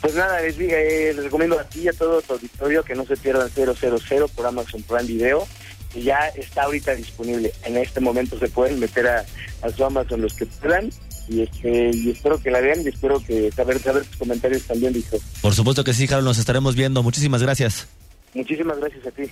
Pues 0.00 0.14
nada, 0.14 0.40
les, 0.40 0.58
eh, 0.58 1.12
les 1.14 1.24
recomiendo 1.24 1.58
a 1.58 1.64
ti 1.64 1.80
y 1.80 1.88
a 1.88 1.92
todo 1.92 2.22
tu 2.22 2.34
auditorio 2.34 2.82
que 2.82 2.94
no 2.94 3.04
se 3.04 3.16
pierdan 3.16 3.50
000 3.50 4.28
por 4.34 4.46
Amazon 4.46 4.82
Prime 4.82 5.04
Video, 5.04 5.46
que 5.92 6.02
ya 6.02 6.28
está 6.28 6.62
ahorita 6.62 6.94
disponible. 6.94 7.52
En 7.64 7.76
este 7.76 8.00
momento 8.00 8.38
se 8.38 8.48
pueden 8.48 8.80
meter 8.80 9.06
a, 9.06 9.24
a 9.62 9.70
su 9.70 9.84
Amazon 9.84 10.22
los 10.22 10.34
que 10.34 10.46
puedan 10.46 10.90
y 11.28 11.42
este 11.42 11.90
y 11.94 12.10
espero 12.10 12.42
que 12.42 12.50
la 12.50 12.60
vean 12.60 12.80
y 12.82 12.88
espero 12.88 13.20
que 13.24 13.52
saber 13.52 13.78
saber 13.80 14.04
tus 14.04 14.16
comentarios 14.16 14.62
también 14.62 14.92
dijo. 14.92 15.16
Por 15.42 15.54
supuesto 15.54 15.84
que 15.84 15.94
sí 15.94 16.06
Harold 16.06 16.24
nos 16.24 16.38
estaremos 16.38 16.74
viendo. 16.74 17.02
Muchísimas 17.02 17.42
gracias. 17.42 17.86
Muchísimas 18.34 18.78
gracias 18.78 19.06
a 19.06 19.10
ti. 19.10 19.22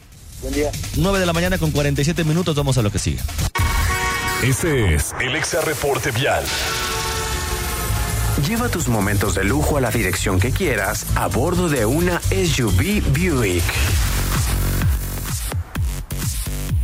Buen 0.42 0.54
día. 0.54 0.70
9 0.96 1.18
de 1.18 1.26
la 1.26 1.32
mañana 1.32 1.58
con 1.58 1.70
47 1.70 2.24
minutos 2.24 2.54
vamos 2.54 2.78
a 2.78 2.82
lo 2.82 2.90
que 2.90 2.98
sigue. 2.98 3.18
Este 4.42 4.94
es 4.94 5.12
el 5.20 5.34
Exa 5.34 5.60
Reporte 5.62 6.12
Vial 6.12 6.44
Lleva 8.46 8.68
tus 8.68 8.88
momentos 8.88 9.34
de 9.34 9.44
lujo 9.44 9.76
a 9.76 9.80
la 9.80 9.90
dirección 9.90 10.38
que 10.38 10.52
quieras 10.52 11.04
a 11.16 11.26
bordo 11.26 11.68
de 11.68 11.84
una 11.86 12.20
SUV 12.20 13.02
Buick. 13.12 14.17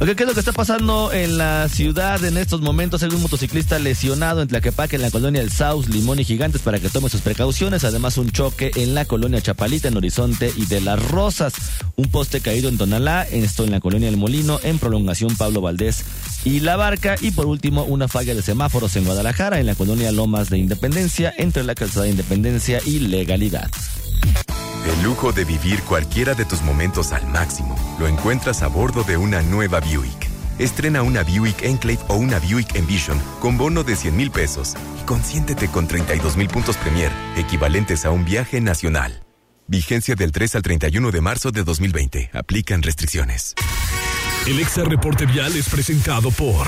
¿Qué 0.01 0.23
es 0.23 0.29
lo 0.29 0.35
que 0.35 0.41
está 0.41 0.53
pasando 0.53 1.13
en 1.13 1.39
la 1.39 1.69
ciudad 1.69 2.23
en 2.25 2.37
estos 2.37 2.61
momentos? 2.61 3.03
Hay 3.03 3.09
un 3.11 3.23
motociclista 3.23 3.79
lesionado 3.79 4.43
en 4.43 4.49
Tlaquepaque, 4.49 4.97
en 4.97 5.03
la 5.03 5.11
colonia 5.11 5.41
El 5.41 5.51
Saus, 5.51 5.89
Limón 5.89 6.19
y 6.19 6.25
Gigantes, 6.25 6.63
para 6.63 6.79
que 6.79 6.89
tome 6.89 7.09
sus 7.09 7.21
precauciones. 7.21 7.85
Además, 7.85 8.19
un 8.19 8.31
choque 8.31 8.71
en 8.77 8.95
la 8.95 9.07
colonia 9.07 9.41
Chapalita, 9.41 9.89
en 9.89 9.97
Horizonte 9.97 10.53
y 10.57 10.67
de 10.67 10.81
Las 10.81 11.03
Rosas. 11.11 11.55
Un 11.97 12.11
poste 12.11 12.41
caído 12.41 12.69
en 12.69 12.77
Tonalá, 12.77 13.23
esto 13.23 13.65
en 13.65 13.71
la 13.71 13.81
colonia 13.81 14.09
El 14.09 14.17
Molino, 14.17 14.61
en 14.63 14.79
prolongación 14.79 15.37
Pablo 15.37 15.61
Valdés 15.61 16.05
y 16.45 16.61
La 16.61 16.77
Barca. 16.77 17.17
Y 17.21 17.31
por 17.31 17.47
último, 17.47 17.85
una 17.85 18.09
falla 18.09 18.35
de 18.35 18.43
semáforos 18.43 18.97
en 18.97 19.05
Guadalajara, 19.05 19.59
en 19.59 19.67
la 19.67 19.75
colonia 19.75 20.13
Lomas 20.13 20.51
de 20.51 20.59
Independencia, 20.59 21.33
entre 21.39 21.65
la 21.65 21.75
calzada 21.75 22.05
de 22.05 22.11
Independencia 22.11 22.81
y 22.85 22.99
Legalidad. 22.99 23.71
El 24.85 25.03
lujo 25.03 25.33
de 25.33 25.45
vivir 25.45 25.83
cualquiera 25.83 26.35
de 26.35 26.45
tus 26.45 26.63
momentos 26.63 27.13
al 27.13 27.27
máximo 27.27 27.75
lo 27.99 28.07
encuentras 28.07 28.63
a 28.63 28.69
bordo 28.69 29.03
de 29.03 29.17
una 29.17 29.41
nueva 29.41 29.81
Buick. 29.81 30.29
Estrena 30.59 31.03
una 31.03 31.23
Buick 31.23 31.63
Enclave 31.63 32.01
o 32.09 32.17
una 32.17 32.39
Buick 32.39 32.75
Envision 32.77 33.19
con 33.41 33.57
bono 33.57 33.83
de 33.83 33.97
100 33.97 34.17
mil 34.17 34.31
pesos 34.31 34.75
y 35.01 35.05
consiéntete 35.07 35.69
con 35.69 35.89
32 35.89 36.37
mil 36.37 36.49
puntos 36.49 36.77
Premier, 36.77 37.11
equivalentes 37.37 38.05
a 38.05 38.11
un 38.11 38.25
viaje 38.25 38.61
nacional. 38.61 39.25
Vigencia 39.67 40.15
del 40.15 40.33
3 40.33 40.57
al 40.57 40.63
31 40.63 41.11
de 41.11 41.21
marzo 41.23 41.51
de 41.51 41.65
2020. 41.65 42.31
Aplican 42.35 42.83
restricciones. 42.83 43.55
El 44.47 44.61
Exa 44.61 44.85
Reporte 44.85 45.25
Vial 45.25 45.57
es 45.57 45.71
presentado 45.71 46.31
por... 46.31 46.67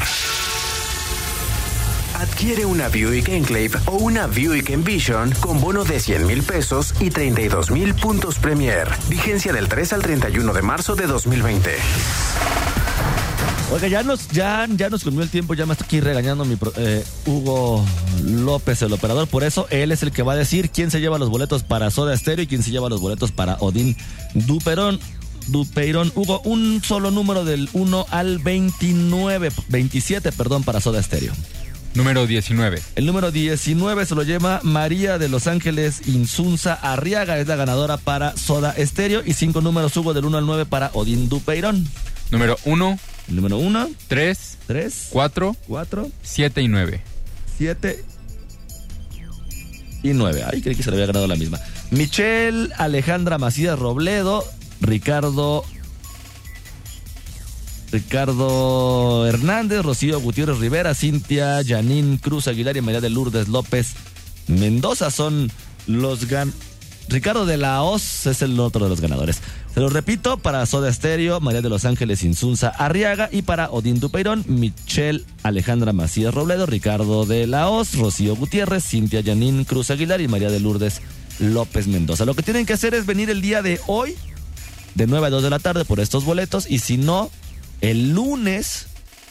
Adquiere 2.19 2.65
una 2.65 2.89
Buick 2.89 3.29
Enclave 3.29 3.73
o 3.85 3.97
una 3.97 4.27
Buick 4.27 4.71
Envision 4.71 5.33
con 5.33 5.61
bono 5.61 5.85
de 5.85 6.01
100 6.01 6.27
mil 6.27 6.43
pesos 6.43 6.95
y 6.99 7.11
32 7.11 7.71
mil 7.71 7.95
puntos 7.95 8.39
Premier. 8.39 8.89
Vigencia 9.11 9.53
del 9.53 9.69
3 9.69 9.93
al 9.93 10.03
31 10.03 10.55
de 10.55 10.63
marzo 10.63 10.97
de 10.97 11.07
2020. 11.07 11.71
Oiga, 13.71 13.89
ya 13.89 14.03
nos, 14.03 14.29
ya, 14.29 14.67
ya 14.71 14.89
nos 14.89 15.05
comió 15.05 15.21
el 15.23 15.29
tiempo, 15.29 15.53
ya 15.53 15.67
me 15.67 15.75
está 15.75 15.85
aquí 15.85 16.01
regañando 16.01 16.47
mi 16.47 16.57
eh, 16.77 17.05
Hugo 17.27 17.85
López, 18.25 18.81
el 18.81 18.95
operador. 18.95 19.29
Por 19.29 19.45
eso 19.45 19.67
él 19.69 19.93
es 19.93 20.03
el 20.03 20.11
que 20.11 20.23
va 20.23 20.33
a 20.33 20.37
decir 20.37 20.71
quién 20.71 20.91
se 20.91 21.01
lleva 21.01 21.19
los 21.19 21.29
boletos 21.29 21.65
para 21.65 21.91
Soda 21.91 22.17
Stereo 22.17 22.45
y 22.45 22.47
quién 22.47 22.63
se 22.63 22.71
lleva 22.71 22.89
los 22.89 23.03
boletos 23.03 23.31
para 23.31 23.57
Odín 23.61 23.95
Duperón. 24.33 24.99
Dupeirón. 25.49 26.11
Hugo, 26.15 26.41
un 26.45 26.83
solo 26.83 27.11
número 27.11 27.45
del 27.45 27.69
1 27.75 28.07
al 28.11 28.39
29, 28.39 29.51
27, 29.69 30.33
perdón, 30.33 30.65
para 30.65 30.81
Soda 30.81 31.03
Stereo. 31.03 31.35
Número 31.97 32.27
19. 32.27 32.83
El 32.95 33.07
número 33.07 33.33
19 33.33 34.05
se 34.05 34.15
lo 34.15 34.23
lleva 34.23 34.61
María 34.63 35.17
de 35.17 35.31
Los 35.31 35.47
Ángeles 35.47 36.07
Insunza 36.07 36.75
Arriaga. 36.75 37.39
Es 37.39 37.49
la 37.49 37.57
ganadora 37.57 37.97
para 37.97 38.37
Soda 38.37 38.73
Estéreo. 38.77 39.23
Y 39.25 39.33
cinco 39.33 39.63
números 39.63 39.97
hubo 39.97 40.13
del 40.13 40.27
1 40.27 40.37
al 40.37 40.45
9 40.45 40.67
para 40.67 40.91
Odín 40.93 41.31
Dupeirón. 41.31 41.89
Número 42.31 42.59
1. 42.67 42.99
Número 43.29 43.57
1. 43.57 43.91
3. 44.09 44.59
3. 44.67 45.07
4. 45.09 45.57
4. 45.67 46.11
7 46.23 46.63
y 46.63 46.69
9. 46.69 47.01
7 47.57 48.05
y 50.03 50.13
9. 50.13 50.45
Ay, 50.53 50.61
creí 50.61 50.77
que 50.77 50.83
se 50.83 50.91
le 50.91 50.97
había 50.97 51.07
ganado 51.07 51.27
la 51.27 51.37
misma. 51.37 51.59
Michelle 51.91 52.69
Alejandra 52.77 53.39
Macías 53.39 53.79
Robledo. 53.79 54.45
Ricardo 54.83 55.65
Ricardo 57.97 59.27
Hernández, 59.27 59.81
Rocío 59.81 60.21
Gutiérrez 60.21 60.59
Rivera, 60.59 60.95
Cintia, 60.95 61.63
Janine 61.67 62.19
Cruz 62.21 62.47
Aguilar 62.47 62.77
y 62.77 62.83
María 62.83 63.01
de 63.01 63.09
Lourdes 63.09 63.49
López 63.49 63.95
Mendoza 64.49 65.11
son 65.11 65.51
los 65.87 66.27
gan... 66.27 66.53
Ricardo 67.09 67.47
de 67.47 67.57
la 67.57 67.83
Hoz 67.83 68.27
es 68.27 68.43
el 68.43 68.61
otro 68.61 68.85
de 68.85 68.91
los 68.91 69.01
ganadores. 69.01 69.41
Se 69.73 69.81
lo 69.81 69.89
repito, 69.89 70.37
para 70.37 70.67
Soda 70.67 70.93
Stereo, 70.93 71.41
María 71.41 71.63
de 71.63 71.71
los 71.71 71.87
Ángeles 71.87 72.23
Insunza 72.23 72.69
Arriaga 72.69 73.31
y 73.33 73.41
para 73.41 73.71
Odín 73.71 73.99
Dupeirón, 73.99 74.45
Michelle 74.47 75.25
Alejandra 75.43 75.95
Macías 75.95 76.35
Robledo, 76.35 76.67
Ricardo 76.67 77.25
de 77.25 77.47
la 77.47 77.71
Hoz, 77.71 77.95
Rocío 77.95 78.37
Gutiérrez, 78.37 78.85
Cintia 78.85 79.23
Janine 79.23 79.65
Cruz 79.65 79.91
Aguilar 79.91 80.21
y 80.21 80.29
María 80.29 80.51
de 80.51 80.61
Lourdes 80.61 81.01
López 81.39 81.87
Mendoza. 81.87 82.27
Lo 82.27 82.35
que 82.35 82.43
tienen 82.43 82.67
que 82.67 82.75
hacer 82.75 82.93
es 82.93 83.07
venir 83.07 83.31
el 83.31 83.41
día 83.41 83.63
de 83.63 83.81
hoy, 83.87 84.17
de 84.95 85.07
9 85.07 85.29
a 85.29 85.31
2 85.31 85.43
de 85.45 85.51
la 85.51 85.61
tarde, 85.61 85.87
por 85.87 85.99
estos 85.99 86.27
boletos 86.27 86.71
y 86.71 86.81
si 86.81 86.99
no, 86.99 87.31
el 87.81 88.13
lunes 88.13 88.87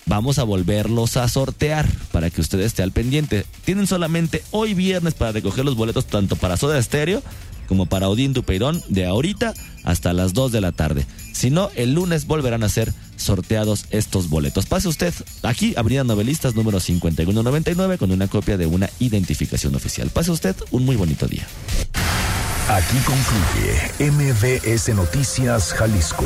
vamos 0.05 0.39
a 0.39 0.43
volverlos 0.43 1.17
a 1.17 1.27
sortear 1.27 1.87
para 2.11 2.29
que 2.29 2.41
usted 2.41 2.59
esté 2.59 2.83
al 2.83 2.91
pendiente. 2.91 3.45
Tienen 3.65 3.87
solamente 3.87 4.43
hoy 4.51 4.73
viernes 4.73 5.13
para 5.13 5.31
recoger 5.31 5.65
los 5.65 5.75
boletos 5.75 6.05
tanto 6.05 6.35
para 6.35 6.57
Soda 6.57 6.77
Estéreo 6.77 7.21
como 7.67 7.87
para 7.87 8.09
Odín 8.09 8.33
Dupeirón 8.33 8.81
de 8.89 9.05
ahorita 9.05 9.53
hasta 9.83 10.13
las 10.13 10.33
2 10.33 10.51
de 10.51 10.61
la 10.61 10.71
tarde. 10.71 11.05
Si 11.33 11.49
no, 11.49 11.69
el 11.75 11.93
lunes 11.93 12.27
volverán 12.27 12.63
a 12.63 12.69
ser 12.69 12.93
sorteados 13.17 13.85
estos 13.89 14.29
boletos. 14.29 14.65
Pase 14.65 14.87
usted 14.87 15.13
aquí, 15.43 15.73
Avenida 15.75 16.03
Novelistas 16.03 16.55
número 16.55 16.79
5199 16.79 17.97
con 17.97 18.11
una 18.11 18.27
copia 18.27 18.57
de 18.57 18.67
una 18.67 18.89
identificación 18.99 19.75
oficial. 19.75 20.09
Pase 20.09 20.31
usted 20.31 20.55
un 20.71 20.85
muy 20.85 20.95
bonito 20.95 21.27
día. 21.27 21.45
Aquí 22.69 22.97
concluye 23.05 24.11
MBS 24.11 24.89
Noticias 24.95 25.73
Jalisco. 25.73 26.25